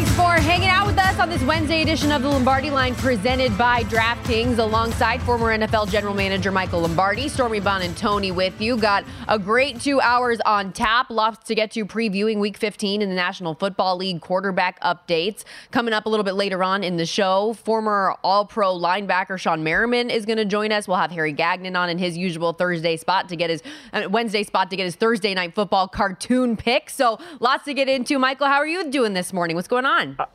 Thanks 0.00 0.16
for 0.16 0.32
hanging 0.48 0.70
out 0.70 0.86
with 0.86 0.96
us 0.96 1.18
on 1.18 1.28
this 1.28 1.42
Wednesday 1.42 1.82
edition 1.82 2.10
of 2.10 2.22
the 2.22 2.28
Lombardi 2.30 2.70
Line 2.70 2.94
presented 2.94 3.56
by 3.58 3.82
DraftKings 3.82 4.56
alongside 4.56 5.20
former 5.20 5.54
NFL 5.54 5.90
general 5.90 6.14
manager 6.14 6.50
Michael 6.50 6.80
Lombardi. 6.80 7.28
Stormy 7.28 7.60
Buonantony 7.60 8.34
with 8.34 8.58
you. 8.62 8.78
Got 8.78 9.04
a 9.28 9.38
great 9.38 9.78
two 9.78 10.00
hours 10.00 10.40
on 10.46 10.72
tap. 10.72 11.10
Lots 11.10 11.46
to 11.48 11.54
get 11.54 11.72
to 11.72 11.84
previewing 11.84 12.38
week 12.38 12.56
15 12.56 13.02
in 13.02 13.10
the 13.10 13.14
National 13.14 13.52
Football 13.52 13.98
League 13.98 14.22
quarterback 14.22 14.80
updates. 14.80 15.44
Coming 15.70 15.92
up 15.92 16.06
a 16.06 16.08
little 16.08 16.24
bit 16.24 16.32
later 16.32 16.64
on 16.64 16.82
in 16.82 16.96
the 16.96 17.04
show, 17.04 17.52
former 17.52 18.16
All 18.24 18.46
Pro 18.46 18.74
linebacker 18.74 19.36
Shawne 19.36 19.60
Merriman 19.60 20.08
is 20.08 20.24
going 20.24 20.38
to 20.38 20.46
join 20.46 20.72
us. 20.72 20.88
We'll 20.88 20.96
have 20.96 21.10
Harry 21.10 21.32
Gagnon 21.32 21.76
on 21.76 21.90
in 21.90 21.98
his 21.98 22.16
usual 22.16 22.54
Thursday 22.54 22.96
spot 22.96 23.28
to 23.28 23.36
get 23.36 23.50
his 23.50 23.62
uh, 23.92 24.08
Wednesday 24.10 24.44
spot 24.44 24.70
to 24.70 24.76
get 24.76 24.84
his 24.84 24.94
Thursday 24.94 25.34
night 25.34 25.54
football 25.54 25.88
cartoon 25.88 26.56
pick. 26.56 26.88
So 26.88 27.18
lots 27.38 27.66
to 27.66 27.74
get 27.74 27.86
into. 27.86 28.18
Michael, 28.18 28.46
how 28.46 28.56
are 28.56 28.66
you 28.66 28.90
doing 28.90 29.12
this 29.12 29.34
morning? 29.34 29.56
What's 29.56 29.68
going 29.68 29.84
on? 29.84 29.89
on? 29.90 30.16
Uh, 30.18 30.26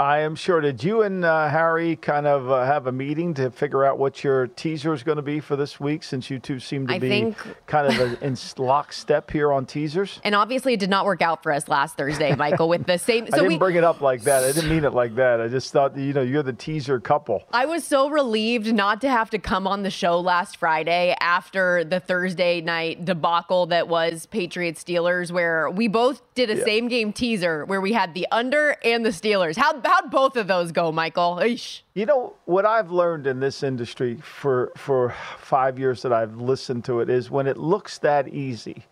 I 0.00 0.20
am 0.20 0.34
sure. 0.34 0.62
Did 0.62 0.82
you 0.82 1.02
and 1.02 1.26
uh, 1.26 1.50
Harry 1.50 1.94
kind 1.94 2.26
of 2.26 2.50
uh, 2.50 2.64
have 2.64 2.86
a 2.86 2.92
meeting 2.92 3.34
to 3.34 3.50
figure 3.50 3.84
out 3.84 3.98
what 3.98 4.24
your 4.24 4.46
teaser 4.46 4.94
is 4.94 5.02
going 5.02 5.16
to 5.16 5.22
be 5.22 5.40
for 5.40 5.56
this 5.56 5.78
week 5.78 6.02
since 6.04 6.30
you 6.30 6.38
two 6.38 6.58
seem 6.58 6.86
to 6.86 6.94
I 6.94 6.98
be 6.98 7.08
think- 7.10 7.36
kind 7.66 7.86
of 7.86 8.00
a, 8.22 8.24
in 8.24 8.34
lockstep 8.56 9.30
here 9.30 9.52
on 9.52 9.66
teasers? 9.66 10.18
And 10.24 10.34
obviously, 10.34 10.72
it 10.72 10.80
did 10.80 10.88
not 10.88 11.04
work 11.04 11.20
out 11.20 11.42
for 11.42 11.52
us 11.52 11.68
last 11.68 11.98
Thursday, 11.98 12.34
Michael, 12.34 12.70
with 12.70 12.86
the 12.86 12.96
same. 12.96 13.24
I 13.26 13.36
didn't 13.36 13.48
we, 13.48 13.58
bring 13.58 13.76
it 13.76 13.84
up 13.84 14.00
like 14.00 14.22
that. 14.22 14.42
I 14.42 14.52
didn't 14.52 14.70
mean 14.70 14.84
it 14.84 14.94
like 14.94 15.16
that. 15.16 15.38
I 15.38 15.48
just 15.48 15.70
thought, 15.70 15.94
you 15.94 16.14
know, 16.14 16.22
you're 16.22 16.42
the 16.42 16.54
teaser 16.54 16.98
couple. 16.98 17.42
I 17.52 17.66
was 17.66 17.84
so 17.84 18.08
relieved 18.08 18.72
not 18.72 19.02
to 19.02 19.10
have 19.10 19.28
to 19.30 19.38
come 19.38 19.66
on 19.66 19.82
the 19.82 19.90
show 19.90 20.18
last 20.18 20.56
Friday 20.56 21.14
after 21.20 21.84
the 21.84 22.00
Thursday 22.00 22.62
night 22.62 23.04
debacle 23.04 23.66
that 23.66 23.86
was 23.88 24.24
Patriots 24.24 24.82
Steelers, 24.82 25.30
where 25.30 25.68
we 25.68 25.88
both 25.88 26.22
did 26.34 26.48
a 26.48 26.56
Yeah. 26.56 26.64
same 26.64 26.88
game 26.88 27.12
teaser 27.12 27.66
where 27.66 27.82
we 27.82 27.92
had 27.92 28.14
the 28.14 28.26
under 28.32 28.78
and 28.82 29.04
the 29.04 29.10
Steelers. 29.10 29.58
How, 29.58 29.78
how'd 29.90 30.10
both 30.10 30.36
of 30.36 30.46
those 30.46 30.72
go, 30.72 30.92
Michael? 30.92 31.38
Eesh. 31.40 31.82
You 31.94 32.06
know 32.06 32.34
what 32.44 32.64
I've 32.64 32.90
learned 32.90 33.26
in 33.26 33.40
this 33.40 33.62
industry 33.62 34.18
for 34.22 34.72
for 34.76 35.14
five 35.38 35.78
years 35.78 36.02
that 36.02 36.12
I've 36.12 36.36
listened 36.36 36.84
to 36.84 37.00
it 37.00 37.10
is 37.10 37.30
when 37.30 37.46
it 37.46 37.56
looks 37.56 37.98
that 37.98 38.28
easy, 38.28 38.84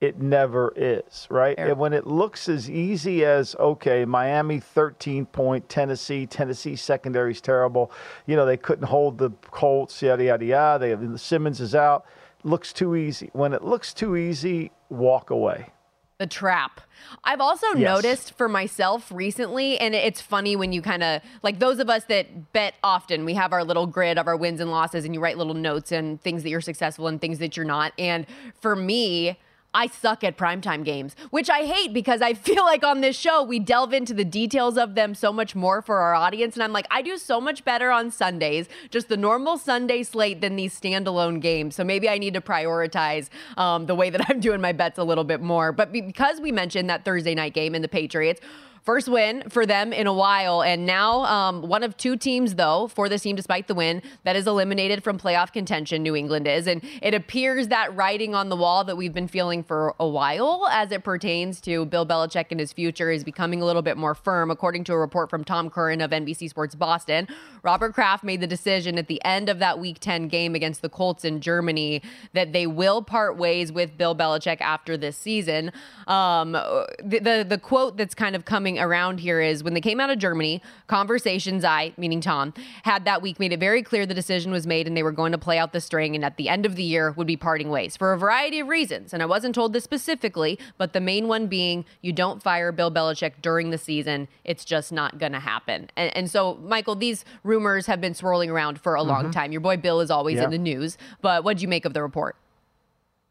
it 0.00 0.20
never 0.20 0.72
is, 0.76 1.26
right? 1.30 1.58
And 1.58 1.78
when 1.78 1.92
it 1.92 2.06
looks 2.06 2.48
as 2.48 2.68
easy 2.68 3.24
as 3.24 3.56
okay, 3.58 4.04
Miami 4.04 4.60
13 4.60 5.26
point, 5.26 5.68
Tennessee, 5.68 6.26
Tennessee 6.26 6.76
secondary's 6.76 7.40
terrible. 7.40 7.90
You 8.26 8.36
know 8.36 8.44
they 8.44 8.58
couldn't 8.58 8.86
hold 8.86 9.18
the 9.18 9.30
Colts, 9.50 10.02
yada 10.02 10.24
yada 10.24 10.44
yada. 10.44 10.96
They, 10.96 11.16
Simmons 11.16 11.60
is 11.60 11.74
out. 11.74 12.04
Looks 12.42 12.74
too 12.74 12.94
easy. 12.94 13.30
When 13.32 13.54
it 13.54 13.64
looks 13.64 13.94
too 13.94 14.16
easy, 14.16 14.70
walk 14.90 15.30
away. 15.30 15.73
The 16.18 16.26
trap. 16.26 16.80
I've 17.24 17.40
also 17.40 17.66
Yes. 17.74 17.76
noticed 17.76 18.38
for 18.38 18.48
myself 18.48 19.10
recently, 19.12 19.78
and 19.78 19.94
it's 19.94 20.20
funny 20.20 20.54
when 20.56 20.72
you 20.72 20.80
kind 20.80 21.02
of 21.02 21.20
like 21.42 21.58
those 21.58 21.80
of 21.80 21.90
us 21.90 22.04
that 22.04 22.52
bet 22.52 22.74
often, 22.84 23.24
we 23.24 23.34
have 23.34 23.52
our 23.52 23.64
little 23.64 23.86
grid 23.86 24.16
of 24.16 24.26
our 24.28 24.36
wins 24.36 24.60
and 24.60 24.70
losses, 24.70 25.04
and 25.04 25.14
you 25.14 25.20
write 25.20 25.36
little 25.38 25.54
notes 25.54 25.90
and 25.92 26.20
things 26.22 26.42
that 26.44 26.50
you're 26.50 26.60
successful 26.60 27.08
and 27.08 27.20
things 27.20 27.38
that 27.40 27.56
you're 27.56 27.66
not. 27.66 27.92
And 27.98 28.26
for 28.60 28.76
me, 28.76 29.38
I 29.74 29.88
suck 29.88 30.22
at 30.22 30.38
primetime 30.38 30.84
games, 30.84 31.16
which 31.30 31.50
I 31.50 31.64
hate 31.64 31.92
because 31.92 32.22
I 32.22 32.34
feel 32.46 32.64
like 32.64 32.84
on 32.84 33.00
this 33.00 33.18
show 33.18 33.42
we 33.42 33.58
delve 33.58 33.92
into 33.92 34.14
the 34.14 34.24
details 34.24 34.78
of 34.78 34.94
them 34.94 35.14
so 35.14 35.32
much 35.32 35.54
more 35.54 35.82
for 35.82 35.98
our 35.98 36.14
audience. 36.14 36.54
And 36.54 36.62
I'm 36.62 36.72
like, 36.72 36.86
I 36.90 37.02
do 37.02 37.18
so 37.18 37.40
much 37.40 37.64
better 37.64 37.90
on 37.90 38.10
Sundays, 38.10 38.68
just 38.90 39.08
the 39.08 39.16
normal 39.16 39.58
Sunday 39.58 40.02
slate 40.04 40.40
than 40.40 40.56
these 40.56 40.78
standalone 40.78 41.40
games. 41.40 41.74
So 41.74 41.84
maybe 41.84 42.08
I 42.08 42.18
need 42.18 42.34
to 42.34 42.40
prioritize 42.40 43.28
um, 43.56 43.86
the 43.86 43.94
way 43.94 44.10
that 44.10 44.24
I'm 44.30 44.40
doing 44.40 44.60
my 44.60 44.72
bets 44.72 44.98
a 44.98 45.04
little 45.04 45.24
bit 45.24 45.40
more. 45.40 45.72
But 45.72 45.92
because 45.92 46.40
we 46.40 46.52
mentioned 46.52 46.88
that 46.90 47.04
Thursday 47.04 47.34
night 47.34 47.54
game 47.54 47.74
in 47.74 47.82
the 47.82 47.88
Patriots, 47.88 48.40
First 48.84 49.08
win 49.08 49.44
for 49.48 49.64
them 49.64 49.94
in 49.94 50.06
a 50.06 50.12
while. 50.12 50.62
And 50.62 50.84
now, 50.84 51.24
um, 51.24 51.62
one 51.62 51.82
of 51.82 51.96
two 51.96 52.18
teams, 52.18 52.56
though, 52.56 52.88
for 52.88 53.08
this 53.08 53.22
team, 53.22 53.34
despite 53.34 53.66
the 53.66 53.74
win, 53.74 54.02
that 54.24 54.36
is 54.36 54.46
eliminated 54.46 55.02
from 55.02 55.18
playoff 55.18 55.54
contention, 55.54 56.02
New 56.02 56.14
England 56.14 56.46
is. 56.46 56.66
And 56.66 56.84
it 57.00 57.14
appears 57.14 57.68
that 57.68 57.96
writing 57.96 58.34
on 58.34 58.50
the 58.50 58.56
wall 58.56 58.84
that 58.84 58.94
we've 58.94 59.14
been 59.14 59.26
feeling 59.26 59.62
for 59.62 59.94
a 59.98 60.06
while 60.06 60.68
as 60.70 60.92
it 60.92 61.02
pertains 61.02 61.62
to 61.62 61.86
Bill 61.86 62.04
Belichick 62.04 62.48
and 62.50 62.60
his 62.60 62.74
future 62.74 63.10
is 63.10 63.24
becoming 63.24 63.62
a 63.62 63.64
little 63.64 63.80
bit 63.80 63.96
more 63.96 64.14
firm. 64.14 64.50
According 64.50 64.84
to 64.84 64.92
a 64.92 64.98
report 64.98 65.30
from 65.30 65.44
Tom 65.44 65.70
Curran 65.70 66.02
of 66.02 66.10
NBC 66.10 66.50
Sports 66.50 66.74
Boston, 66.74 67.26
Robert 67.62 67.94
Kraft 67.94 68.22
made 68.22 68.42
the 68.42 68.46
decision 68.46 68.98
at 68.98 69.08
the 69.08 69.24
end 69.24 69.48
of 69.48 69.60
that 69.60 69.78
Week 69.78 69.98
10 69.98 70.28
game 70.28 70.54
against 70.54 70.82
the 70.82 70.90
Colts 70.90 71.24
in 71.24 71.40
Germany 71.40 72.02
that 72.34 72.52
they 72.52 72.66
will 72.66 73.00
part 73.00 73.38
ways 73.38 73.72
with 73.72 73.96
Bill 73.96 74.14
Belichick 74.14 74.60
after 74.60 74.98
this 74.98 75.16
season. 75.16 75.72
Um, 76.06 76.52
the, 76.52 77.20
the 77.22 77.46
the 77.48 77.58
quote 77.58 77.96
that's 77.96 78.14
kind 78.14 78.36
of 78.36 78.44
coming 78.44 78.73
around 78.78 79.20
here 79.20 79.40
is 79.40 79.62
when 79.62 79.74
they 79.74 79.80
came 79.80 80.00
out 80.00 80.10
of 80.10 80.18
Germany, 80.18 80.62
conversations 80.86 81.64
I, 81.64 81.92
meaning 81.96 82.20
Tom, 82.20 82.54
had 82.82 83.04
that 83.06 83.22
week 83.22 83.40
made 83.40 83.52
it 83.52 83.60
very 83.60 83.82
clear 83.82 84.06
the 84.06 84.14
decision 84.14 84.52
was 84.52 84.66
made 84.66 84.86
and 84.86 84.96
they 84.96 85.02
were 85.02 85.12
going 85.12 85.32
to 85.32 85.38
play 85.38 85.58
out 85.58 85.72
the 85.72 85.80
string 85.80 86.14
and 86.14 86.24
at 86.24 86.36
the 86.36 86.48
end 86.48 86.66
of 86.66 86.76
the 86.76 86.82
year 86.82 87.12
would 87.12 87.26
be 87.26 87.36
parting 87.36 87.70
ways 87.70 87.96
for 87.96 88.12
a 88.12 88.18
variety 88.18 88.60
of 88.60 88.68
reasons. 88.68 89.14
And 89.14 89.22
I 89.22 89.26
wasn't 89.26 89.54
told 89.54 89.72
this 89.72 89.84
specifically, 89.84 90.58
but 90.76 90.92
the 90.92 91.00
main 91.00 91.26
one 91.28 91.46
being 91.46 91.84
you 92.02 92.12
don't 92.12 92.42
fire 92.42 92.72
Bill 92.72 92.90
Belichick 92.90 93.40
during 93.40 93.70
the 93.70 93.78
season. 93.78 94.28
It's 94.44 94.64
just 94.64 94.92
not 94.92 95.18
going 95.18 95.32
to 95.32 95.40
happen. 95.40 95.90
And, 95.96 96.14
and 96.16 96.30
so, 96.30 96.56
Michael, 96.62 96.94
these 96.94 97.24
rumors 97.42 97.86
have 97.86 98.00
been 98.00 98.14
swirling 98.14 98.50
around 98.50 98.80
for 98.80 98.94
a 98.94 99.02
long 99.02 99.24
mm-hmm. 99.24 99.30
time. 99.30 99.52
Your 99.52 99.62
boy 99.62 99.76
Bill 99.78 100.00
is 100.00 100.10
always 100.10 100.36
Yeah. 100.36 100.44
in 100.44 100.50
the 100.50 100.58
news, 100.58 100.98
but 101.22 101.42
what 101.42 101.54
would 101.54 101.62
you 101.62 101.68
make 101.68 101.84
of 101.84 101.94
the 101.94 102.02
report? 102.02 102.34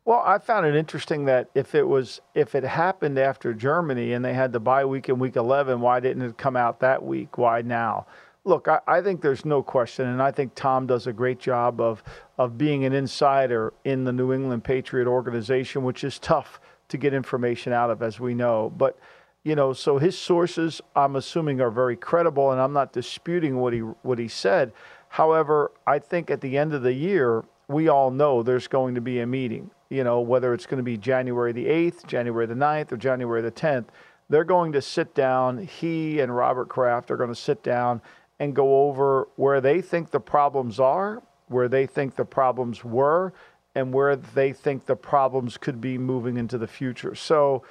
Well, 0.06 0.22
I 0.26 0.38
found 0.38 0.66
it 0.66 0.76
interesting 0.76 1.26
that 1.26 1.50
if 1.56 1.76
it 1.76 1.88
was 1.88 2.20
if 2.36 2.56
it 2.56 2.64
happened 2.64 3.18
after 3.18 3.54
Germany 3.54 4.12
and 4.12 4.24
they 4.24 4.34
had 4.34 4.52
the 4.52 4.60
bye 4.60 4.84
week 4.84 5.08
in 5.08 5.18
week 5.18 5.38
11, 5.38 5.80
why 5.80 6.02
didn't 6.02 6.24
it 6.24 6.38
come 6.38 6.58
out 6.58 6.82
that 6.82 7.04
week? 7.04 7.38
Why 7.38 7.62
now? 7.62 8.06
Look, 8.44 8.68
I, 8.68 8.82
I 8.86 9.02
think 9.02 9.22
there's 9.22 9.46
no 9.46 9.64
question, 9.64 10.06
and 10.06 10.22
I 10.22 10.32
think 10.32 10.56
Tom 10.56 10.88
does 10.88 11.08
a 11.08 11.14
great 11.14 11.40
job 11.40 11.80
of 11.80 12.04
of 12.38 12.58
being 12.58 12.84
an 12.84 12.92
insider 12.92 13.74
in 13.86 14.04
the 14.04 14.12
New 14.12 14.34
England 14.34 14.66
Patriot 14.66 15.08
organization, 15.08 15.84
which 15.84 16.04
is 16.04 16.20
tough 16.20 16.60
to 16.90 16.98
get 16.98 17.14
information 17.14 17.72
out 17.72 17.90
of, 17.90 18.02
as 18.04 18.20
we 18.20 18.34
know. 18.34 18.74
But 18.76 19.00
you 19.44 19.56
know, 19.56 19.72
so 19.72 20.00
his 20.00 20.18
sources, 20.18 20.82
I'm 20.98 21.16
assuming, 21.16 21.62
are 21.62 21.72
very 21.72 21.96
credible, 21.96 22.52
and 22.52 22.60
I'm 22.60 22.74
not 22.74 22.92
disputing 22.92 23.56
what 23.58 23.72
he 23.72 23.80
what 23.80 24.20
he 24.20 24.28
said. 24.28 24.74
However, 25.08 25.72
I 25.88 26.00
think 26.00 26.30
at 26.30 26.42
the 26.42 26.58
end 26.58 26.74
of 26.74 26.82
the 26.82 26.94
year, 26.94 27.46
we 27.70 27.88
all 27.88 28.12
know 28.12 28.44
there's 28.44 28.68
going 28.68 28.96
to 28.96 29.02
be 29.02 29.22
a 29.22 29.28
meeting. 29.28 29.72
You 29.94 30.04
know, 30.04 30.22
whether 30.22 30.54
it's 30.54 30.66
going 30.66 30.78
to 30.78 30.84
be 30.84 30.98
January 30.98 31.52
the 31.52 31.66
8th, 31.66 32.08
January 32.08 32.48
the 32.48 32.56
9th, 32.56 32.92
or 32.92 32.98
January 32.98 33.42
the 33.44 33.52
10th, 33.52 33.86
they're 34.28 34.44
going 34.44 34.72
to 34.72 34.82
sit 34.82 35.14
down. 35.14 35.60
He 35.60 36.20
and 36.20 36.36
Robert 36.36 36.68
Kraft 36.68 37.12
are 37.12 37.18
going 37.18 37.30
to 37.30 37.36
sit 37.36 37.62
down 37.62 38.02
and 38.40 38.56
go 38.56 38.88
over 38.88 39.28
where 39.36 39.62
they 39.62 39.82
think 39.82 40.10
the 40.10 40.20
problems 40.20 40.80
are, 40.80 41.22
where 41.48 41.68
they 41.68 41.86
think 41.86 42.16
the 42.16 42.26
problems 42.26 42.84
were, 42.84 43.34
and 43.76 43.94
where 43.94 44.16
they 44.16 44.52
think 44.52 44.86
the 44.88 44.96
problems 44.96 45.58
could 45.58 45.80
be 45.80 46.00
moving 46.00 46.38
into 46.38 46.58
the 46.58 46.68
future. 46.68 47.14
So 47.14 47.64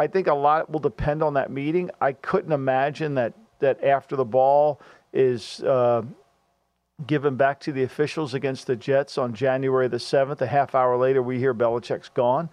I 0.00 0.08
think 0.08 0.26
a 0.26 0.34
lot 0.34 0.70
will 0.70 0.80
depend 0.80 1.22
on 1.22 1.34
that 1.34 1.50
meeting. 1.50 1.90
I 2.00 2.12
couldn't 2.12 2.52
imagine 2.52 3.14
that 3.14 3.34
that 3.60 3.82
after 3.82 4.14
the 4.14 4.24
ball 4.24 4.80
is 5.12 5.60
uh, 5.64 6.02
given 7.06 7.36
back 7.36 7.60
to 7.60 7.72
the 7.72 7.82
officials 7.82 8.34
against 8.34 8.66
the 8.66 8.76
Jets 8.76 9.18
on 9.18 9.32
January 9.34 9.88
the 9.88 9.98
7th, 9.98 10.40
a 10.40 10.46
half 10.46 10.74
hour 10.74 10.96
later, 10.96 11.22
we 11.22 11.38
hear 11.38 11.54
Belichick's 11.54 12.08
gone. 12.08 12.48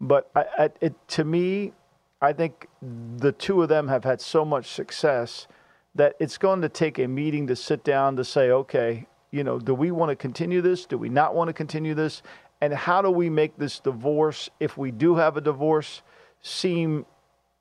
But 0.00 0.30
I, 0.34 0.44
I, 0.58 0.70
it, 0.80 1.08
to 1.08 1.24
me, 1.24 1.72
I 2.20 2.32
think 2.32 2.68
the 2.82 3.32
two 3.32 3.62
of 3.62 3.68
them 3.68 3.88
have 3.88 4.04
had 4.04 4.20
so 4.20 4.44
much 4.44 4.70
success 4.70 5.46
that 5.94 6.14
it's 6.20 6.38
going 6.38 6.60
to 6.62 6.68
take 6.68 6.98
a 6.98 7.08
meeting 7.08 7.46
to 7.46 7.56
sit 7.56 7.82
down 7.82 8.16
to 8.16 8.24
say, 8.24 8.50
okay, 8.50 9.06
you 9.30 9.42
know, 9.42 9.58
do 9.58 9.74
we 9.74 9.90
want 9.90 10.10
to 10.10 10.16
continue 10.16 10.60
this? 10.60 10.86
Do 10.86 10.98
we 10.98 11.08
not 11.08 11.34
want 11.34 11.48
to 11.48 11.52
continue 11.52 11.94
this? 11.94 12.22
And 12.60 12.72
how 12.72 13.02
do 13.02 13.10
we 13.10 13.30
make 13.30 13.56
this 13.56 13.80
divorce, 13.80 14.50
if 14.60 14.76
we 14.76 14.90
do 14.90 15.16
have 15.16 15.36
a 15.36 15.40
divorce, 15.40 16.02
seem 16.42 17.06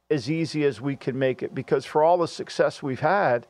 as 0.09 0.29
easy 0.29 0.65
as 0.65 0.81
we 0.81 0.95
can 0.95 1.17
make 1.17 1.43
it? 1.43 1.53
Because 1.53 1.85
for 1.85 2.03
all 2.03 2.17
the 2.17 2.27
success 2.27 2.81
we've 2.83 2.99
had, 2.99 3.47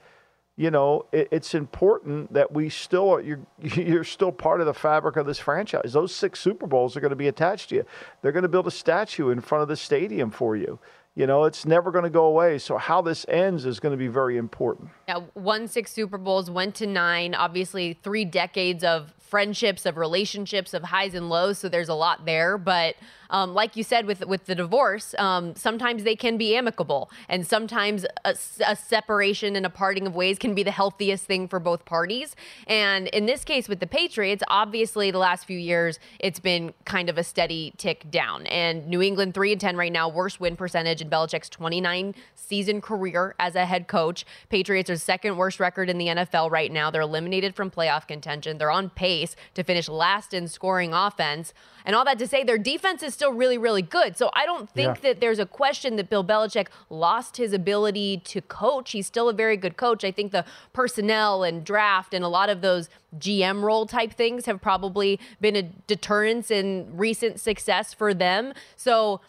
you 0.58 0.72
know, 0.72 1.06
it, 1.12 1.30
it's 1.32 1.54
important 1.54 2.34
that 2.34 2.52
we 2.52 2.68
still 2.68 3.22
you're 3.22 3.40
you're 3.62 4.04
still 4.04 4.32
part 4.32 4.60
of 4.60 4.66
the 4.66 4.74
fabric 4.74 5.16
of 5.16 5.26
this 5.26 5.40
franchise. 5.40 5.94
Those 5.94 6.14
six 6.14 6.40
Super 6.40 6.68
Bowls 6.68 6.98
are 6.98 7.00
going 7.00 7.12
to 7.12 7.16
be 7.16 7.28
attached 7.28 7.70
to 7.70 7.76
you. 7.76 7.86
They're 8.22 8.32
going 8.34 8.44
to 8.44 8.50
build 8.50 8.68
a 8.68 8.72
statue 8.72 9.30
in 9.30 9.40
front 9.40 9.62
of 9.62 9.68
the 9.70 9.78
stadium 9.78 10.32
for 10.32 10.58
you. 10.58 10.80
You 11.16 11.26
know, 11.26 11.46
it's 11.46 11.66
never 11.66 11.92
going 11.92 12.04
to 12.04 12.12
go 12.12 12.26
away. 12.26 12.60
So 12.60 12.78
how 12.78 13.02
this 13.02 13.26
ends 13.28 13.66
is 13.66 13.80
going 13.80 13.92
to 13.92 13.98
be 13.98 14.08
very 14.08 14.38
important. 14.38 14.90
Yeah, 15.08 15.22
won 15.34 15.68
six 15.68 15.92
Super 15.92 16.18
Bowls, 16.18 16.52
went 16.52 16.76
to 16.76 16.86
nine. 16.86 17.34
Obviously, 17.34 17.98
three 18.04 18.26
decades 18.26 18.84
of 18.84 19.14
friendships, 19.28 19.86
of 19.86 19.98
relationships, 19.98 20.74
of 20.74 20.84
highs 20.84 21.14
and 21.14 21.30
lows. 21.30 21.60
So 21.60 21.70
there's 21.70 21.90
a 21.90 21.94
lot 21.94 22.26
there. 22.26 22.58
But 22.58 22.96
um, 23.30 23.54
like 23.54 23.76
you 23.76 23.84
said 23.84 24.06
with 24.06 24.26
with 24.26 24.46
the 24.46 24.56
divorce, 24.56 25.14
um, 25.18 25.56
sometimes 25.56 26.04
they 26.04 26.16
can 26.16 26.38
be 26.38 26.56
amicable, 26.56 27.12
and 27.28 27.46
sometimes 27.46 28.06
a, 28.24 28.36
a, 28.66 28.76
separation 28.76 29.58
and 29.58 29.66
a 29.66 29.70
parting 29.70 30.08
of 30.08 30.16
ways 30.16 30.40
can 30.40 30.56
be 30.56 30.64
the 30.64 30.72
healthiest 30.72 31.26
thing 31.26 31.50
for 31.50 31.60
both 31.60 31.84
parties. 31.84 32.36
And 32.68 33.08
in 33.08 33.26
this 33.26 33.44
case 33.44 33.68
with 33.68 33.82
the 33.82 33.88
Patriots, 33.88 34.44
obviously 34.48 35.12
the 35.12 35.18
last 35.18 35.46
few 35.46 35.60
years 35.60 36.00
it's 36.20 36.40
been 36.40 36.74
kind 36.86 37.10
of 37.10 37.18
a 37.18 37.24
steady 37.24 37.74
tick 37.78 38.10
down. 38.10 38.48
And 38.48 38.88
New 38.88 39.02
England 39.02 39.34
three 39.34 39.52
and 39.52 39.60
ten 39.60 39.76
right 39.76 39.92
now, 39.92 40.08
worst 40.08 40.40
win 40.40 40.56
percentage 40.56 41.02
in 41.02 41.10
Belichick's 41.10 41.50
29 41.50 42.16
season 42.36 42.80
career 42.80 43.36
as 43.40 43.56
a 43.56 43.66
head 43.66 43.88
coach. 43.90 44.26
Patriots 44.48 44.90
are 44.90 44.96
second 44.96 45.36
worst 45.36 45.60
record 45.60 45.90
in 45.90 45.98
the 45.98 46.08
NFL 46.08 46.50
right 46.50 46.72
now. 46.72 46.90
They're 46.90 47.02
eliminated 47.02 47.56
from 47.56 47.70
playoff 47.70 48.08
contention. 48.08 48.58
They're 48.58 48.72
on 48.72 48.90
pace 48.90 49.17
to 49.54 49.64
finish 49.64 49.88
last 49.88 50.34
in 50.34 50.48
scoring 50.48 50.94
offense. 50.94 51.54
And 51.86 51.96
all 51.96 52.04
that 52.06 52.20
to 52.20 52.28
say, 52.28 52.44
their 52.44 52.58
defense 52.58 53.02
is 53.02 53.14
still 53.14 53.32
really, 53.32 53.58
really 53.58 53.82
good. 53.82 54.18
So 54.18 54.30
I 54.34 54.46
don't 54.46 54.70
think 54.70 54.98
yeah. 54.98 55.02
that 55.14 55.22
there's 55.22 55.40
a 55.40 55.46
question 55.46 55.96
that 55.96 56.10
Bill 56.10 56.24
Belichick 56.24 56.68
lost 56.90 57.38
his 57.38 57.54
ability 57.54 58.18
to 58.26 58.42
coach. 58.42 58.92
He's 58.92 59.08
still 59.08 59.30
a 59.30 59.34
very 59.34 59.56
good 59.56 59.78
coach. 59.78 60.04
I 60.04 60.12
think 60.12 60.32
the 60.32 60.44
personnel 60.74 61.44
and 61.44 61.64
draft 61.64 62.14
and 62.14 62.26
a 62.26 62.28
lot 62.28 62.50
of 62.50 62.62
those 62.62 62.90
GM 63.18 63.62
role 63.62 63.86
type 63.86 64.14
things 64.14 64.46
have 64.46 64.62
probably 64.62 65.20
been 65.40 65.56
a 65.56 65.64
deterrence 65.64 66.52
in 66.52 66.88
recent 66.96 67.40
success 67.40 67.94
for 67.94 68.14
them. 68.14 68.54
So 68.76 69.22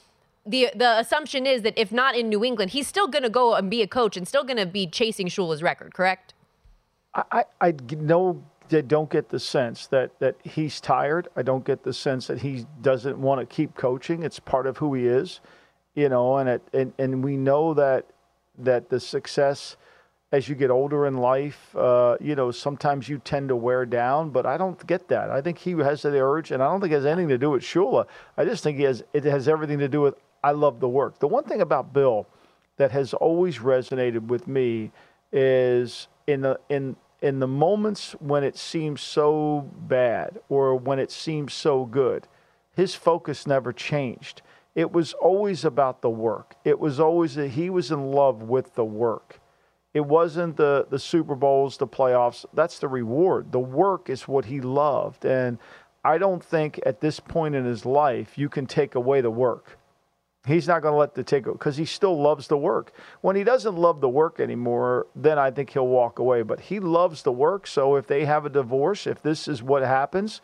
the 0.49 0.71
the 0.75 0.99
assumption 0.99 1.47
is 1.47 1.63
that 1.63 1.75
if 1.77 1.93
not 1.93 2.17
in 2.17 2.29
New 2.29 2.43
England, 2.43 2.71
he's 2.73 2.89
still 2.89 3.07
going 3.07 3.23
to 3.23 3.31
go 3.31 3.55
and 3.55 3.71
be 3.71 3.83
a 3.83 3.87
coach 3.87 4.17
and 4.17 4.27
still 4.27 4.45
going 4.45 4.57
to 4.57 4.67
be 4.67 4.87
chasing 4.87 5.29
Shula's 5.29 5.63
record, 5.63 5.95
correct? 5.95 6.35
I, 7.15 7.23
I, 7.31 7.45
I 7.61 7.75
know 7.97 8.43
I 8.58 8.58
don't 8.69 9.11
get 9.11 9.29
the 9.29 9.41
sense 9.41 9.87
that, 9.89 10.19
that 10.21 10.37
he's 10.45 10.81
tired. 10.81 11.29
I 11.37 11.43
don't 11.43 11.65
get 11.65 11.83
the 11.83 11.93
sense 11.93 12.27
that 12.27 12.41
he 12.41 12.67
doesn't 12.83 13.19
want 13.19 13.41
to 13.41 13.47
keep 13.47 13.75
coaching. 13.75 14.23
It's 14.23 14.39
part 14.39 14.67
of 14.67 14.79
who 14.79 14.95
he 14.95 15.07
is, 15.07 15.41
you 15.95 16.09
know, 16.09 16.37
and 16.39 16.49
it, 16.49 16.63
and, 16.73 16.93
and 16.99 17.25
we 17.25 17.37
know 17.37 17.75
that 17.75 18.07
that 18.61 18.89
the 18.89 18.99
success 18.99 19.77
as 20.31 20.49
you 20.49 20.55
get 20.55 20.71
older 20.71 21.07
in 21.07 21.17
life, 21.17 21.75
uh, 21.75 22.17
you 22.21 22.35
know, 22.35 22.51
sometimes 22.51 23.09
you 23.09 23.19
tend 23.19 23.49
to 23.49 23.57
wear 23.57 23.87
down, 23.87 24.29
but 24.29 24.45
I 24.45 24.59
don't 24.59 24.87
get 24.87 25.09
that. 25.09 25.31
I 25.31 25.41
think 25.41 25.57
he 25.57 25.71
has 25.73 26.03
the 26.03 26.21
urge, 26.21 26.51
and 26.51 26.63
I 26.63 26.67
don't 26.67 26.81
think 26.81 26.93
it 26.93 26.97
has 26.97 27.07
anything 27.07 27.29
to 27.29 27.39
do 27.39 27.51
with 27.51 27.63
Shula. 27.63 28.07
I 28.37 28.45
just 28.45 28.63
think 28.63 28.77
he 28.77 28.85
has, 28.85 29.03
it 29.15 29.25
has 29.25 29.49
everything 29.49 29.79
to 29.79 29.89
do 29.89 30.03
with 30.03 30.17
I 30.45 30.53
love 30.53 30.81
the 30.81 30.89
work. 30.89 31.19
The 31.19 31.29
one 31.29 31.45
thing 31.45 31.63
about 31.63 31.93
Bill 31.93 32.27
that 32.77 32.91
has 32.93 33.15
always 33.15 33.59
resonated 33.59 34.27
with 34.27 34.47
me 34.47 34.93
is 35.33 36.09
in 36.27 36.43
the 36.43 36.61
in 36.69 36.97
in 37.21 37.41
the 37.41 37.49
moments 37.49 38.13
when 38.21 38.45
it 38.45 38.57
seems 38.57 39.01
so 39.01 39.71
bad 39.75 40.39
or 40.49 40.77
when 40.77 40.99
it 40.99 41.11
seems 41.11 41.53
so 41.53 41.85
good, 41.85 42.27
his 42.75 42.95
focus 42.95 43.47
never 43.47 43.73
changed. 43.73 44.43
It 44.75 44.93
was 44.93 45.13
always 45.15 45.65
about 45.65 46.03
the 46.03 46.11
work. 46.11 46.55
It 46.65 46.79
was 46.79 47.01
always 47.01 47.35
that 47.35 47.49
he 47.49 47.71
was 47.71 47.91
in 47.91 48.13
love 48.13 48.43
with 48.43 48.75
the 48.75 48.85
work. 48.85 49.41
It 49.95 50.05
wasn't 50.07 50.57
the, 50.57 50.87
the 50.89 50.99
Super 50.99 51.35
Bowls, 51.35 51.79
the 51.79 51.89
playoffs. 51.89 52.45
That's 52.55 52.79
the 52.79 52.87
reward. 52.87 53.51
The 53.51 53.59
work 53.59 54.09
is 54.09 54.29
what 54.29 54.45
he 54.45 54.61
loved. 54.61 55.25
And 55.25 55.59
I 56.05 56.19
don't 56.19 56.45
think 56.45 56.79
at 56.87 57.01
this 57.01 57.19
point 57.19 57.57
in 57.57 57.65
his 57.65 57.85
life 57.85 58.39
you 58.39 58.49
can 58.49 58.67
take 58.67 58.95
away 58.95 59.21
the 59.21 59.31
work. 59.31 59.79
He's 60.49 60.67
not 60.67 60.83
going 60.83 60.93
to 60.93 60.99
let 60.99 61.15
the 61.15 61.23
take 61.23 61.45
because 61.45 61.77
he 61.77 61.85
still 61.85 62.21
loves 62.21 62.49
the 62.49 62.57
work. 62.57 62.93
When 63.21 63.37
he 63.37 63.45
doesn't 63.45 63.77
love 63.77 64.01
the 64.01 64.09
work 64.09 64.41
anymore, 64.41 65.07
then 65.15 65.39
I 65.39 65.51
think 65.51 65.71
he'll 65.71 65.87
walk 65.87 66.19
away. 66.19 66.43
But 66.43 66.61
he 66.61 66.81
loves 66.81 67.23
the 67.23 67.33
work. 67.33 67.67
So 67.67 67.97
if 67.97 68.07
they 68.07 68.25
have 68.25 68.47
a 68.47 68.51
divorce, 68.51 69.07
if 69.07 69.23
this 69.23 69.47
is 69.47 69.63
what 69.63 69.83
happens, 69.83 70.41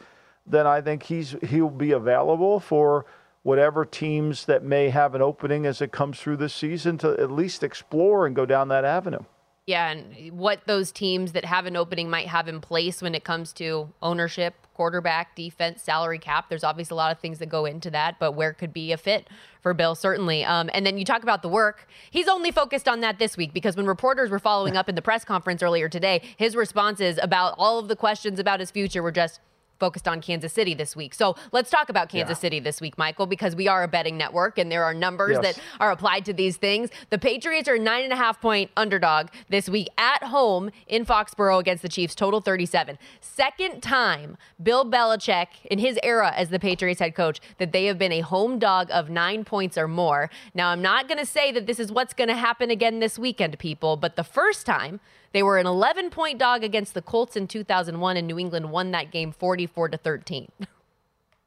then 0.47 0.67
I 0.67 0.81
think 0.81 1.05
he's 1.05 1.37
he'll 1.49 1.71
be 1.71 1.93
available 1.93 2.61
for 2.61 3.07
whatever 3.43 3.85
teams 3.85 4.47
that 4.47 4.63
may 4.63 4.91
have 4.91 5.15
an 5.15 5.23
opening 5.23 5.67
as 5.67 5.81
it 5.81 5.93
comes 5.93 6.21
through 6.21 6.37
this 6.37 6.55
season 6.55 6.99
to 6.99 7.13
at 7.21 7.31
least 7.31 7.63
explore 7.63 8.27
and 8.27 8.35
go 8.35 8.47
down 8.47 8.69
that 8.69 8.85
avenue. 8.85 9.25
Yeah, 9.67 9.91
and 9.91 10.39
what 10.39 10.61
those 10.67 10.93
teams 10.93 11.33
that 11.33 11.45
have 11.47 11.65
an 11.65 11.77
opening 11.77 12.11
might 12.11 12.27
have 12.27 12.49
in 12.49 12.61
place 12.61 13.01
when 13.01 13.15
it 13.15 13.25
comes 13.25 13.53
to 13.55 13.91
ownership, 14.03 14.64
quarterback, 14.75 15.35
defense, 15.35 15.83
salary 15.83 16.19
cap. 16.19 16.49
There's 16.49 16.65
obviously 16.65 16.95
a 16.95 16.97
lot 16.97 17.13
of 17.13 17.19
things 17.21 17.39
that 17.39 17.49
go 17.49 17.65
into 17.65 17.91
that, 17.91 18.19
but 18.19 18.33
where 18.33 18.53
could 18.53 18.73
be 18.73 18.93
a 18.93 18.97
fit 18.97 19.29
for 19.61 19.73
Bill, 19.73 19.95
certainly. 19.95 20.45
Um, 20.45 20.69
and 20.75 20.85
then 20.85 20.99
you 20.99 21.05
talk 21.05 21.23
about 21.23 21.43
the 21.43 21.49
work. 21.49 21.89
He's 22.11 22.29
only 22.29 22.51
focused 22.51 22.89
on 22.89 23.01
that 23.01 23.19
this 23.19 23.37
week 23.37 23.55
because 23.55 23.77
when 23.77 23.87
reporters 23.87 24.31
were 24.31 24.39
following 24.39 24.77
up 24.77 24.89
in 24.89 24.95
the 24.95 25.03
press 25.03 25.25
conference 25.25 25.63
earlier 25.63 25.89
today, 25.89 26.23
his 26.37 26.55
responses 26.55 27.19
about 27.23 27.55
all 27.57 27.79
of 27.79 27.89
the 27.89 27.97
questions 27.97 28.39
about 28.39 28.61
his 28.61 28.71
future 28.71 29.03
were 29.03 29.13
just– 29.13 29.41
focused 29.79 30.09
on 30.09 30.21
Kansas 30.21 30.53
City 30.53 30.75
this 30.75 30.95
week. 30.95 31.15
So 31.15 31.37
let's 31.53 31.71
talk 31.71 31.89
about 31.89 32.09
Kansas 32.09 32.39
yeah. 32.39 32.41
City 32.41 32.61
this 32.61 32.81
week, 32.81 32.97
Michael, 32.99 33.27
because 33.27 33.57
we 33.57 33.69
are 33.69 33.83
a 33.83 33.89
betting 33.89 34.17
network 34.17 34.59
and 34.59 34.71
there 34.71 34.85
are 34.85 34.95
numbers 34.95 35.39
yes. 35.43 35.57
that 35.57 35.65
are 35.81 35.91
applied 35.91 36.25
to 36.27 36.33
these 36.33 36.57
things. 36.57 36.91
The 37.11 37.19
Patriots 37.19 37.69
are 37.69 37.79
nine 37.79 38.05
and 38.05 38.13
a 38.13 38.17
half 38.17 38.41
point 38.41 38.71
underdog 38.77 39.29
this 39.49 39.69
week 39.69 39.89
at 39.99 40.23
home 40.25 40.71
in 40.87 41.05
Foxborough 41.05 41.59
against 41.59 41.83
the 41.83 41.89
Chiefs, 41.89 42.15
total 42.15 42.41
37. 42.41 42.99
Second 43.21 43.83
time 43.83 44.37
Bill 44.63 44.89
Belichick 44.89 45.47
in 45.65 45.79
his 45.79 45.99
era 46.03 46.33
as 46.35 46.51
the 46.51 46.59
Patriots 46.59 47.01
head 47.01 47.15
coach 47.15 47.41
that 47.59 47.73
they 47.73 47.87
have 47.87 47.99
been 47.99 48.13
a 48.13 48.21
home 48.21 48.59
dog 48.59 48.89
of 48.91 49.11
nine 49.11 49.45
points 49.45 49.77
or 49.77 49.89
more. 49.89 50.31
Now, 50.55 50.69
I'm 50.71 50.83
not 50.83 51.09
going 51.09 51.19
to 51.19 51.27
say 51.27 51.53
that 51.53 51.67
this 51.67 51.79
is 51.79 51.91
what's 51.91 52.15
going 52.15 52.29
to 52.29 52.37
happen 52.37 52.71
again 52.71 53.01
this 53.01 53.19
weekend, 53.19 53.59
people, 53.59 53.97
but 53.97 54.17
the 54.17 54.25
first 54.25 54.67
time 54.67 55.01
they 55.35 55.43
were 55.43 55.59
an 55.59 55.67
11 55.67 56.11
point 56.11 56.39
dog 56.39 56.65
against 56.65 56.95
the 56.95 57.03
Colts 57.03 57.37
in 57.37 57.47
2001, 57.49 58.17
and 58.17 58.27
New 58.27 58.39
England 58.39 58.71
won 58.71 58.93
that 58.93 59.11
game 59.11 59.33
44 59.33 59.91
to 59.91 59.99
13. 59.99 60.49